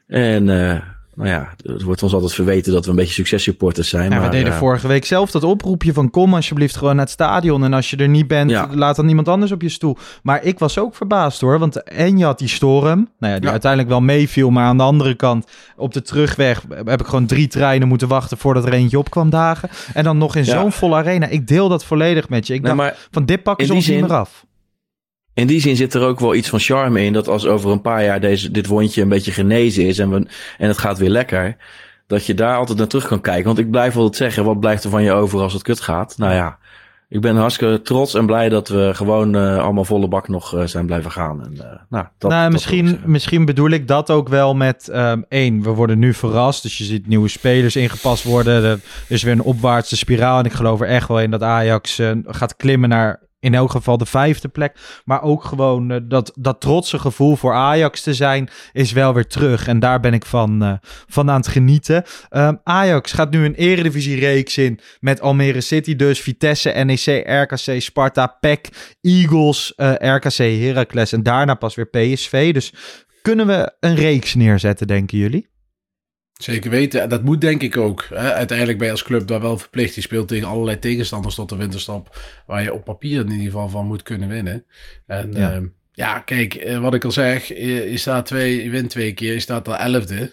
En 0.08 0.48
uh, 0.48 0.82
nou 1.18 1.30
ja, 1.30 1.54
het 1.64 1.82
wordt 1.82 2.04
ons 2.04 2.14
altijd 2.14 2.34
verweten 2.34 2.74
dat 2.74 2.84
we 2.86 2.90
een 2.90 2.96
beetje 2.96 3.14
successupporters 3.14 3.90
zijn. 3.90 4.04
Ja, 4.12 4.18
maar, 4.20 4.30
we 4.30 4.36
deden 4.36 4.52
uh, 4.52 4.58
vorige 4.58 4.88
week 4.88 5.06
zelf 5.06 5.32
dat 5.32 5.44
oproepje 5.44 5.94
van 5.94 6.10
kom 6.10 6.34
alsjeblieft 6.34 6.76
gewoon 6.78 6.96
naar 6.96 7.04
het 7.04 7.14
stadion. 7.14 7.64
En 7.64 7.74
als 7.74 7.90
je 7.90 7.98
er 7.98 8.08
niet 8.08 8.28
bent, 8.28 8.50
Ja. 8.50 8.68
laat 8.72 8.96
dan 8.96 9.08
iemand 9.08 9.28
anders 9.28 9.52
op 9.52 9.62
je 9.62 9.70
stoel. 9.70 9.98
Maar 10.24 10.44
ik 10.44 10.60
was 10.60 10.78
ook 10.78 10.96
verbaasd 10.96 11.42
hoor, 11.42 11.60
want 11.60 11.84
en 11.84 12.18
je 12.18 12.26
had 12.26 12.40
die 12.40 12.48
storm, 12.48 13.10
nou 13.20 13.34
ja, 13.34 13.36
die 13.36 13.46
Ja. 13.46 13.52
uiteindelijk 13.52 13.92
wel 13.92 14.02
meeviel. 14.02 14.50
Maar 14.50 14.66
aan 14.66 14.78
de 14.78 14.84
andere 14.84 15.16
kant, 15.16 15.48
op 15.76 15.94
de 15.94 16.02
terugweg 16.02 16.64
heb 16.86 17.00
ik 17.00 17.06
gewoon 17.06 17.26
drie 17.26 17.48
treinen 17.48 17.88
moeten 17.88 18.08
wachten 18.08 18.38
voordat 18.38 18.66
er 18.66 18.74
eentje 18.74 18.98
op 18.98 19.10
kwam 19.10 19.30
dagen. 19.30 19.70
En 19.94 20.04
dan 20.04 20.18
nog 20.18 20.36
in 20.36 20.46
zo'n 20.46 20.72
volle 20.72 20.96
arena. 20.96 21.28
Ik 21.28 21.48
deel 21.48 21.70
dat 21.70 21.86
volledig 21.86 22.30
met 22.30 22.48
je. 22.48 22.54
Ik 22.54 22.62
Nee, 22.62 22.76
dacht, 22.76 23.08
van 23.12 23.26
dit 23.26 23.40
ze 23.44 23.54
die 23.56 23.66
ons 23.66 23.70
niet 23.70 23.84
zin- 23.84 24.02
meer 24.02 24.14
af. 24.14 24.46
In 25.38 25.48
die 25.48 25.62
zin 25.62 25.76
zit 25.76 25.94
er 25.94 26.02
ook 26.02 26.20
wel 26.20 26.36
iets 26.36 26.50
van 26.50 26.60
charme 26.60 27.04
in. 27.04 27.14
Dat 27.14 27.28
als 27.28 27.46
over 27.46 27.72
een 27.72 27.82
paar 27.82 28.04
jaar 28.04 28.20
deze, 28.20 28.52
dit 28.52 28.68
wondje 28.68 29.02
een 29.02 29.10
beetje 29.10 29.32
genezen 29.32 29.86
is 29.86 30.00
en, 30.00 30.10
we, 30.10 30.16
en 30.58 30.68
het 30.68 30.78
gaat 30.78 30.98
weer 30.98 31.10
lekker. 31.10 31.58
Dat 32.08 32.26
je 32.26 32.34
daar 32.34 32.58
altijd 32.58 32.78
naar 32.78 32.88
terug 32.88 33.08
kan 33.08 33.22
kijken. 33.22 33.46
Want 33.46 33.58
ik 33.58 33.72
blijf 33.72 33.96
altijd 33.96 34.16
zeggen, 34.16 34.44
wat 34.44 34.60
blijft 34.60 34.84
er 34.84 34.90
van 34.90 35.04
je 35.04 35.12
over 35.12 35.40
als 35.40 35.54
het 35.54 35.62
kut 35.62 35.80
gaat? 35.80 36.18
Nou 36.18 36.34
ja, 36.34 36.58
ik 37.10 37.22
ben 37.22 37.36
hartstikke 37.36 37.82
trots 37.82 38.14
en 38.14 38.26
blij 38.26 38.50
dat 38.50 38.68
we 38.68 38.92
gewoon 38.94 39.36
eh, 39.36 39.58
allemaal 39.58 39.86
volle 39.86 40.08
bak 40.08 40.28
nog 40.28 40.56
eh, 40.56 40.66
zijn 40.66 40.86
blijven 40.86 41.12
gaan. 41.12 41.44
En, 41.44 41.54
eh, 41.58 41.80
nou, 41.90 42.06
dat, 42.18 42.32
nou, 42.32 42.44
dat 42.44 42.52
misschien, 42.52 43.00
misschien 43.06 43.46
bedoel 43.46 43.70
ik 43.70 43.88
dat 43.88 44.12
ook 44.12 44.30
wel 44.30 44.56
met 44.56 44.88
ehm, 44.88 45.22
één. 45.30 45.62
We 45.62 45.70
worden 45.70 46.00
nu 46.00 46.14
verrast. 46.14 46.64
Dus 46.64 46.78
je 46.78 46.84
ziet 46.84 47.08
nieuwe 47.08 47.28
spelers 47.28 47.76
ingepast 47.76 48.24
worden. 48.24 48.64
Er 48.64 48.80
is 49.08 49.24
weer 49.24 49.34
een 49.34 49.42
opwaartse 49.42 49.98
spiraal. 49.98 50.40
En 50.40 50.46
ik 50.46 50.54
geloof 50.54 50.82
er 50.82 50.88
echt 50.88 51.08
wel 51.08 51.22
in 51.22 51.32
dat 51.32 51.44
Ajax 51.44 52.02
gaat 52.26 52.56
klimmen 52.56 52.90
naar 52.90 53.27
in 53.48 53.54
elk 53.54 53.72
geval 53.72 53.98
de 53.98 54.06
vijfde 54.06 54.48
plek. 54.48 55.02
Maar 55.06 55.22
ook 55.22 55.44
gewoon 55.44 55.92
eh, 55.92 56.00
dat, 56.04 56.32
dat 56.40 56.62
trotse 56.62 57.00
gevoel 57.00 57.36
voor 57.36 57.54
Ajax 57.54 58.02
te 58.02 58.14
zijn 58.14 58.50
is 58.74 58.92
wel 58.92 59.14
weer 59.14 59.28
terug. 59.28 59.68
En 59.68 59.80
daar 59.80 60.00
ben 60.00 60.14
ik 60.14 60.26
van, 60.26 60.64
eh, 60.64 60.74
van 61.08 61.30
aan 61.30 61.40
het 61.40 61.48
genieten. 61.48 62.04
Ehm, 62.30 62.56
Ajax 62.64 63.12
gaat 63.12 63.32
nu 63.32 63.46
een 63.46 63.56
eredivisie-reeks 63.56 64.58
in 64.58 64.80
met 65.00 65.22
Almere 65.22 65.62
City 65.62 65.96
dus. 65.96 66.20
Vitesse, 66.20 66.70
NEC, 66.70 67.24
RKC, 67.26 67.82
Sparta, 67.82 68.38
PEC, 68.40 68.70
Eagles, 69.02 69.76
eh, 69.76 69.94
RKC, 69.94 70.38
Heracles 70.38 71.12
en 71.12 71.24
daarna 71.24 71.54
pas 71.54 71.76
weer 71.76 71.90
PSV. 71.90 72.54
Dus 72.54 72.74
kunnen 73.22 73.48
we 73.48 73.72
een 73.80 73.96
reeks 73.96 74.36
neerzetten, 74.36 74.88
denken 74.88 75.18
jullie? 75.18 75.57
Zeker 76.38 76.72
weten. 76.72 77.02
En 77.02 77.10
dat 77.10 77.24
moet 77.24 77.42
denk 77.42 77.62
ik 77.62 77.78
ook. 77.78 78.06
Hè? 78.10 78.34
Uiteindelijk 78.34 78.78
ben 78.78 78.88
je 78.88 78.94
als 78.94 79.04
club 79.04 79.28
daar 79.28 79.42
wel 79.42 79.58
verplicht. 79.58 79.96
Je 79.96 80.02
speelt 80.02 80.28
tegen 80.28 80.48
allerlei 80.48 80.80
tegenstanders 80.80 81.36
tot 81.36 81.50
de 81.50 81.56
winterstap. 81.56 82.20
Waar 82.46 82.64
je 82.64 82.74
op 82.74 82.84
papier 82.84 83.20
in 83.20 83.32
ieder 83.32 83.46
geval 83.46 83.70
van 83.70 83.86
moet 83.86 84.04
kunnen 84.04 84.30
winnen. 84.30 84.66
En 85.06 85.32
Ja. 85.34 85.52
ja, 85.52 85.62
ja 85.92 86.20
kijk, 86.20 86.54
eh, 86.54 86.78
wat 86.78 86.94
ik 86.94 87.06
al 87.06 87.12
zeg. 87.12 87.48
Je, 87.48 87.92
je 87.92 87.98
staat 87.98 88.26
twee, 88.26 88.64
je 88.64 88.70
wint 88.70 88.90
twee 88.90 89.14
keer. 89.14 89.34
Je 89.34 89.40
staat 89.40 89.68
al 89.68 89.78
elfde. 89.78 90.32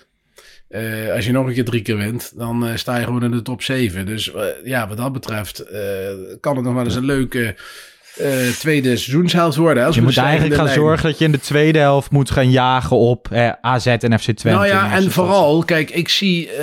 Eh, 0.68 1.12
als 1.12 1.26
je 1.26 1.32
nog 1.32 1.46
een 1.46 1.55
keer 1.55 1.64
drie 1.64 1.82
keer 1.82 1.96
wint, 1.96 2.32
dan 2.36 2.66
eh, 2.66 2.76
sta 2.76 2.96
je 2.96 3.05
gewoon 3.05 3.24
in 3.24 3.30
de 3.30 3.42
top 3.42 3.62
7. 3.62 4.07
Dus 4.07 4.32
ja, 4.64 4.88
wat 4.88 4.96
dat 4.96 5.12
betreft 5.12 5.64
kan 6.40 6.57
het 6.57 6.64
nog 6.64 6.74
wel 6.74 6.84
eens 6.84 6.94
een 6.94 7.05
leuke 7.05 7.57
eh, 8.16 8.48
tweede 8.58 8.96
seizoenshelft 8.96 9.56
worden. 9.56 9.84
als 9.84 9.94
je 9.94 10.02
moet 10.02 10.16
eigenlijk 10.16 10.54
gaan 10.54 10.64
lijn- 10.64 10.76
zorgen 10.76 11.08
dat 11.08 11.18
je 11.18 11.24
in 11.24 11.32
de 11.32 11.40
tweede 11.40 11.78
helft 11.78 12.10
moet 12.10 12.30
gaan 12.30 12.50
jagen 12.50 12.96
op 12.96 13.28
eh, 13.30 13.50
AZ 13.60 13.86
en 13.86 14.18
FC 14.18 14.24
Twente. 14.24 14.48
Nou 14.48 14.66
ja, 14.66 14.92
en 14.92 15.10
vooral, 15.10 15.64
kijk, 15.64 15.90
ik 15.90 16.08
zie 16.08 16.50
eh, 16.50 16.56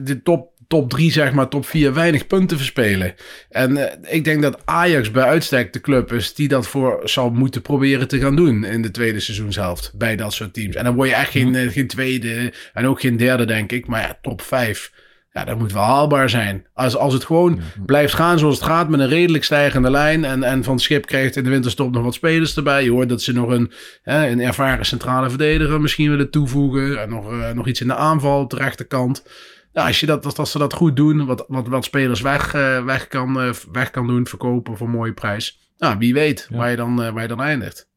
de 0.00 0.20
top, 0.24 0.50
top 0.68 0.90
drie, 0.90 1.12
zeg 1.12 1.32
maar, 1.32 1.48
top 1.48 1.66
vier 1.66 1.94
weinig 1.94 2.26
punten 2.26 2.56
verspelen. 2.56 3.14
En 3.50 3.76
eh, 3.76 4.14
ik 4.14 4.24
denk 4.24 4.42
dat 4.42 4.58
Ajax 4.64 5.10
bij 5.10 5.24
uitstek 5.24 5.72
de 5.72 5.80
club 5.80 6.12
is 6.12 6.34
die 6.34 6.48
dat 6.48 6.66
voor 6.66 7.00
zou 7.04 7.32
moeten 7.32 7.62
proberen 7.62 8.08
te 8.08 8.18
gaan 8.20 8.36
doen 8.36 8.64
in 8.64 8.82
de 8.82 8.90
tweede 8.90 9.20
seizoenshelft 9.20 9.92
bij 9.94 10.16
dat 10.16 10.32
soort 10.32 10.54
teams. 10.54 10.74
En 10.76 10.84
dan 10.84 10.94
word 10.94 11.08
je 11.08 11.14
echt 11.14 11.30
geen, 11.30 11.54
eh, 11.54 11.68
geen 11.72 11.86
tweede 11.86 12.52
en 12.72 12.86
ook 12.86 13.00
geen 13.00 13.16
derde, 13.16 13.44
denk 13.44 13.72
ik. 13.72 13.86
Maar 13.86 14.00
ja, 14.00 14.18
top 14.22 14.42
vijf. 14.42 14.92
Ja, 15.32 15.44
dat 15.44 15.58
moet 15.58 15.72
wel 15.72 15.82
haalbaar 15.82 16.30
zijn. 16.30 16.66
Als, 16.74 16.96
als 16.96 17.12
het 17.12 17.24
gewoon 17.24 17.60
blijft 17.86 18.14
gaan 18.14 18.38
zoals 18.38 18.54
het 18.54 18.64
gaat 18.64 18.88
met 18.88 19.00
een 19.00 19.08
redelijk 19.08 19.44
stijgende 19.44 19.90
lijn. 19.90 20.24
En, 20.24 20.42
en 20.42 20.64
Van 20.64 20.72
het 20.72 20.82
Schip 20.82 21.06
krijgt 21.06 21.36
in 21.36 21.44
de 21.44 21.50
winterstop 21.50 21.92
nog 21.92 22.02
wat 22.02 22.14
spelers 22.14 22.56
erbij. 22.56 22.84
Je 22.84 22.90
hoort 22.90 23.08
dat 23.08 23.22
ze 23.22 23.32
nog 23.32 23.50
een, 23.50 23.72
hè, 24.02 24.28
een 24.28 24.40
ervaren 24.40 24.86
centrale 24.86 25.28
verdediger 25.28 25.80
misschien 25.80 26.10
willen 26.10 26.30
toevoegen. 26.30 27.00
En 27.00 27.08
nog, 27.08 27.32
eh, 27.32 27.50
nog 27.50 27.66
iets 27.66 27.80
in 27.80 27.86
de 27.86 27.94
aanval 27.94 28.40
op 28.40 28.50
de 28.50 28.56
rechterkant. 28.56 29.24
Ja, 29.72 29.86
als, 29.86 30.00
je 30.00 30.06
dat, 30.06 30.24
als, 30.24 30.36
als 30.36 30.50
ze 30.50 30.58
dat 30.58 30.72
goed 30.72 30.96
doen, 30.96 31.26
wat, 31.26 31.44
wat, 31.48 31.68
wat 31.68 31.84
spelers 31.84 32.20
weg, 32.20 32.54
eh, 32.54 32.84
weg, 32.84 33.08
kan, 33.08 33.40
eh, 33.40 33.50
weg 33.72 33.90
kan 33.90 34.06
doen, 34.06 34.26
verkopen 34.26 34.76
voor 34.76 34.86
een 34.86 34.92
mooie 34.92 35.12
prijs. 35.12 35.70
Nou, 35.76 35.98
wie 35.98 36.14
weet 36.14 36.48
waar, 36.50 36.70
je 36.70 36.76
dan, 36.76 36.96
waar 36.96 37.22
je 37.22 37.28
dan 37.28 37.42
eindigt. 37.42 37.90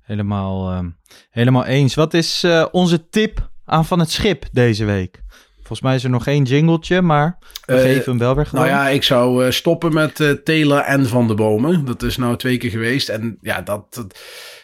Helemaal, 0.00 0.70
ehm, 0.70 0.90
helemaal 1.30 1.64
eens. 1.64 1.94
Wat 1.94 2.14
is 2.14 2.46
onze 2.70 3.08
tip 3.08 3.50
aan 3.64 3.84
Van 3.84 3.98
het 3.98 4.10
Schip 4.10 4.44
deze 4.52 4.84
week? 4.84 5.24
Volgens 5.66 5.80
mij 5.80 5.94
is 5.94 6.04
er 6.04 6.10
nog 6.10 6.26
één 6.26 6.42
jingletje, 6.44 7.02
maar 7.02 7.38
we 7.64 7.74
Eh, 7.74 7.80
geven 7.80 8.04
hem 8.04 8.18
wel 8.18 8.34
weer 8.34 8.46
gewoon. 8.46 8.64
Nou 8.64 8.76
ja, 8.76 8.88
ik 8.88 9.02
zou 9.02 9.44
eh, 9.44 9.50
stoppen 9.50 9.94
met 9.94 10.38
Taylor 10.44 10.78
en 10.78 11.06
Van 11.06 11.26
de 11.28 11.34
Bomen. 11.34 11.84
Dat 11.84 12.02
is 12.02 12.16
nou 12.16 12.36
twee 12.36 12.56
keer 12.56 12.70
geweest. 12.70 13.08
En 13.08 13.38
ja, 13.40 13.62
dat, 13.62 13.94
dat, 13.94 14.18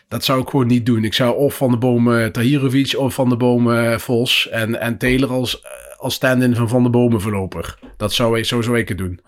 dat 0.09 0.25
zou 0.25 0.41
ik 0.41 0.49
gewoon 0.49 0.67
niet 0.67 0.87
doen. 0.87 1.05
Ik 1.05 1.15
zou 1.15 1.37
of 1.37 1.55
Van 1.57 1.71
de 1.71 1.77
Bomen 1.77 2.33
Tahirovic 2.33 2.95
of 2.97 3.15
Van 3.15 3.29
de 3.29 3.37
Bomen 3.37 4.01
Vos. 4.01 4.49
En, 4.49 4.81
en 4.81 4.99
Taylor 4.99 5.31
als, 5.31 5.63
als 5.97 6.15
stand-in 6.15 6.55
van 6.55 6.69
Van 6.69 6.83
de 6.83 6.91
Bomen 6.91 7.21
voorlopig. 7.21 7.79
Dat 7.97 8.13
zou 8.13 8.39
ik, 8.39 8.45
zo 8.45 8.61
zou 8.63 8.79
ik 8.79 8.89
het 8.89 8.99
doen. 8.99 9.21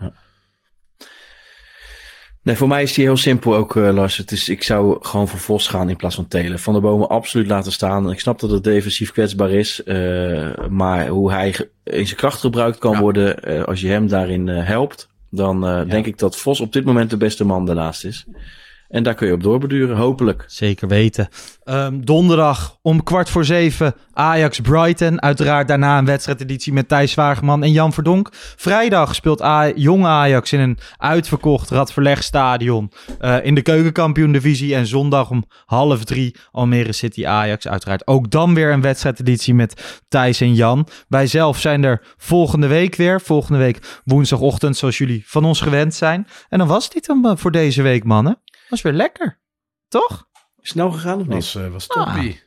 Nee, 2.45 2.55
voor 2.55 2.67
mij 2.67 2.83
is 2.83 2.93
die 2.93 3.03
heel 3.05 3.17
simpel 3.17 3.55
ook, 3.55 3.75
eh, 3.75 3.93
Lars. 3.93 4.17
Het 4.17 4.31
is, 4.31 4.49
ik 4.49 4.63
zou 4.63 4.97
gewoon 5.01 5.27
voor 5.27 5.39
Vos 5.39 5.67
gaan 5.67 5.89
in 5.89 5.95
plaats 5.95 6.15
van 6.15 6.27
Telen. 6.27 6.59
Van 6.59 6.73
de 6.73 6.79
Bomen 6.79 7.09
absoluut 7.09 7.47
laten 7.47 7.71
staan. 7.71 8.11
Ik 8.11 8.19
snap 8.19 8.39
dat 8.39 8.49
het 8.49 8.63
defensief 8.63 9.11
kwetsbaar 9.11 9.49
is. 9.49 9.83
eh, 9.83 10.67
maar 10.69 11.07
hoe 11.07 11.31
hij 11.31 11.55
in 11.83 12.05
zijn 12.05 12.19
kracht 12.19 12.39
gebruikt 12.39 12.77
kan 12.77 12.99
worden, 12.99 13.43
eh, 13.43 13.63
als 13.63 13.81
je 13.81 13.87
hem 13.87 14.07
daarin 14.07 14.47
helpt, 14.47 15.09
dan 15.29 15.85
denk 15.87 16.05
ik 16.05 16.17
dat 16.17 16.37
Vos 16.37 16.59
op 16.59 16.73
dit 16.73 16.85
moment 16.85 17.09
de 17.09 17.17
beste 17.17 17.45
man 17.45 17.65
daarnaast 17.65 18.05
is. 18.05 18.25
En 18.95 19.03
daar 19.03 19.13
kun 19.13 19.27
je 19.27 19.33
op 19.33 19.43
doorbeduren, 19.43 19.97
hopelijk. 19.97 20.43
Zeker 20.47 20.87
weten. 20.87 21.27
Ehm, 21.63 21.99
donderdag 22.01 22.77
om 22.81 23.03
kwart 23.03 23.29
voor 23.29 23.45
zeven 23.45 23.95
Ajax-Brighton. 24.13 25.21
Uiteraard 25.21 25.67
daarna 25.67 25.97
een 25.97 26.05
wedstrijdeditie 26.05 26.73
met 26.73 26.87
Thijs 26.87 27.11
Zwageman 27.11 27.63
en 27.63 27.71
Jan 27.71 27.93
Verdonk. 27.93 28.29
Vrijdag 28.55 29.15
speelt 29.15 29.41
A 29.41 29.67
Jong 29.67 30.05
Ajax 30.05 30.53
in 30.53 30.59
een 30.59 30.77
uitverkocht 30.97 31.69
Radverlegstadion 31.69 32.91
uh, 33.21 33.45
in 33.45 33.55
de 33.55 33.61
keukenkampioen-divisie. 33.61 34.75
En 34.75 34.87
zondag 34.87 35.29
om 35.29 35.45
half 35.65 36.03
drie 36.03 36.35
Almere 36.51 36.91
City 36.91 37.25
Ajax. 37.25 37.67
Uiteraard 37.67 38.07
ook 38.07 38.31
dan 38.31 38.53
weer 38.53 38.71
een 38.71 38.81
wedstrijdeditie 38.81 39.53
met 39.53 40.01
Thijs 40.07 40.41
en 40.41 40.53
Jan. 40.53 40.87
Wij 41.07 41.27
zelf 41.27 41.59
zijn 41.59 41.83
er 41.83 42.01
volgende 42.17 42.67
week 42.67 42.95
weer. 42.95 43.21
Volgende 43.21 43.59
week 43.59 44.01
woensdagochtend 44.03 44.77
zoals 44.77 44.97
jullie 44.97 45.23
van 45.25 45.45
ons 45.45 45.61
gewend 45.61 45.93
zijn. 45.93 46.27
En 46.49 46.57
dan 46.57 46.67
was 46.67 46.89
dit 46.89 47.05
dan 47.05 47.37
voor 47.37 47.51
deze 47.51 47.81
week, 47.81 48.03
mannen. 48.03 48.39
Was 48.69 48.81
weer 48.81 48.93
lekker. 48.93 49.39
Toch? 49.87 50.27
Snel 50.61 50.91
gegaan 50.91 51.19
of 51.19 51.25
niet? 51.25 51.33
Was, 51.33 51.55
uh, 51.55 51.67
was 51.67 51.87
toppie. 51.87 52.31
Ah. 52.31 52.43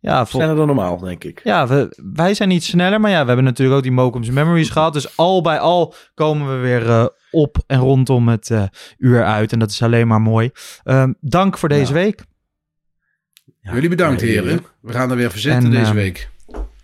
Ja, 0.00 0.24
Sneller 0.24 0.56
dan 0.56 0.66
normaal, 0.66 0.98
denk 0.98 1.24
ik. 1.24 1.40
Ja, 1.44 1.66
we, 1.66 2.00
wij 2.14 2.34
zijn 2.34 2.50
iets 2.50 2.66
sneller. 2.66 3.00
Maar 3.00 3.10
ja, 3.10 3.20
we 3.20 3.26
hebben 3.26 3.44
natuurlijk 3.44 3.76
ook 3.76 3.82
die 3.82 3.92
Mokum's 3.92 4.30
Memories 4.30 4.70
gehad. 4.70 4.92
Dus 4.92 5.16
al 5.16 5.40
bij 5.40 5.58
al 5.58 5.94
komen 6.14 6.54
we 6.54 6.56
weer 6.56 6.86
uh, 6.86 7.06
op 7.30 7.62
en 7.66 7.78
rondom 7.78 8.28
het 8.28 8.50
uh, 8.50 8.62
uur 8.98 9.24
uit. 9.24 9.52
En 9.52 9.58
dat 9.58 9.70
is 9.70 9.82
alleen 9.82 10.06
maar 10.06 10.20
mooi. 10.20 10.50
Uh, 10.84 11.06
dank 11.20 11.58
voor 11.58 11.68
deze 11.68 11.92
ja. 11.92 11.92
week. 11.92 12.24
Ja, 13.60 13.74
Jullie 13.74 13.88
bedankt, 13.88 14.20
heren. 14.20 14.64
We 14.80 14.92
gaan 14.92 15.10
er 15.10 15.16
weer 15.16 15.30
verzitten 15.30 15.70
deze 15.70 15.84
ehm, 15.84 15.94
week. 15.94 16.30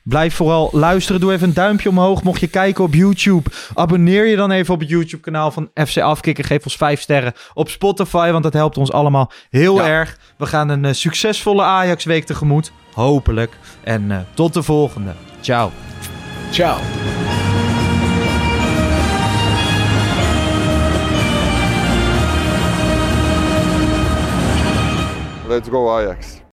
Blijf 0.03 0.35
vooral 0.35 0.69
luisteren. 0.73 1.21
Doe 1.21 1.33
even 1.33 1.49
een 1.49 1.55
duimpje 1.55 1.89
omhoog. 1.89 2.23
Mocht 2.23 2.41
je 2.41 2.47
kijken 2.47 2.85
op 2.85 2.95
YouTube, 2.95 3.51
abonneer 3.75 4.27
je 4.27 4.37
dan 4.37 4.51
even 4.51 4.75
op 4.75 4.81
het 4.81 4.89
YouTube-kanaal 4.89 5.51
van 5.51 5.71
FC 5.75 5.99
Afkikken. 5.99 6.45
Geef 6.45 6.65
ons 6.65 6.77
5 6.77 7.01
sterren 7.01 7.33
op 7.55 7.69
Spotify, 7.69 8.31
want 8.31 8.43
dat 8.43 8.53
helpt 8.53 8.77
ons 8.77 8.93
allemaal 8.93 9.33
heel 9.51 9.77
ja. 9.77 9.87
erg. 9.87 10.19
We 10.39 10.47
gaan 10.47 10.69
een 10.69 10.85
uh, 10.85 10.93
succesvolle 10.93 11.63
Ajax-week 11.63 12.25
tegemoet. 12.25 12.73
Hopelijk. 12.95 13.57
En 13.85 14.03
uh, 14.11 14.19
tot 14.35 14.55
de 14.55 14.63
volgende. 14.63 15.13
Ciao. 15.41 15.71
Ciao. 16.51 16.79
Let's 25.49 25.69
go 25.69 25.91
Ajax. 25.91 26.41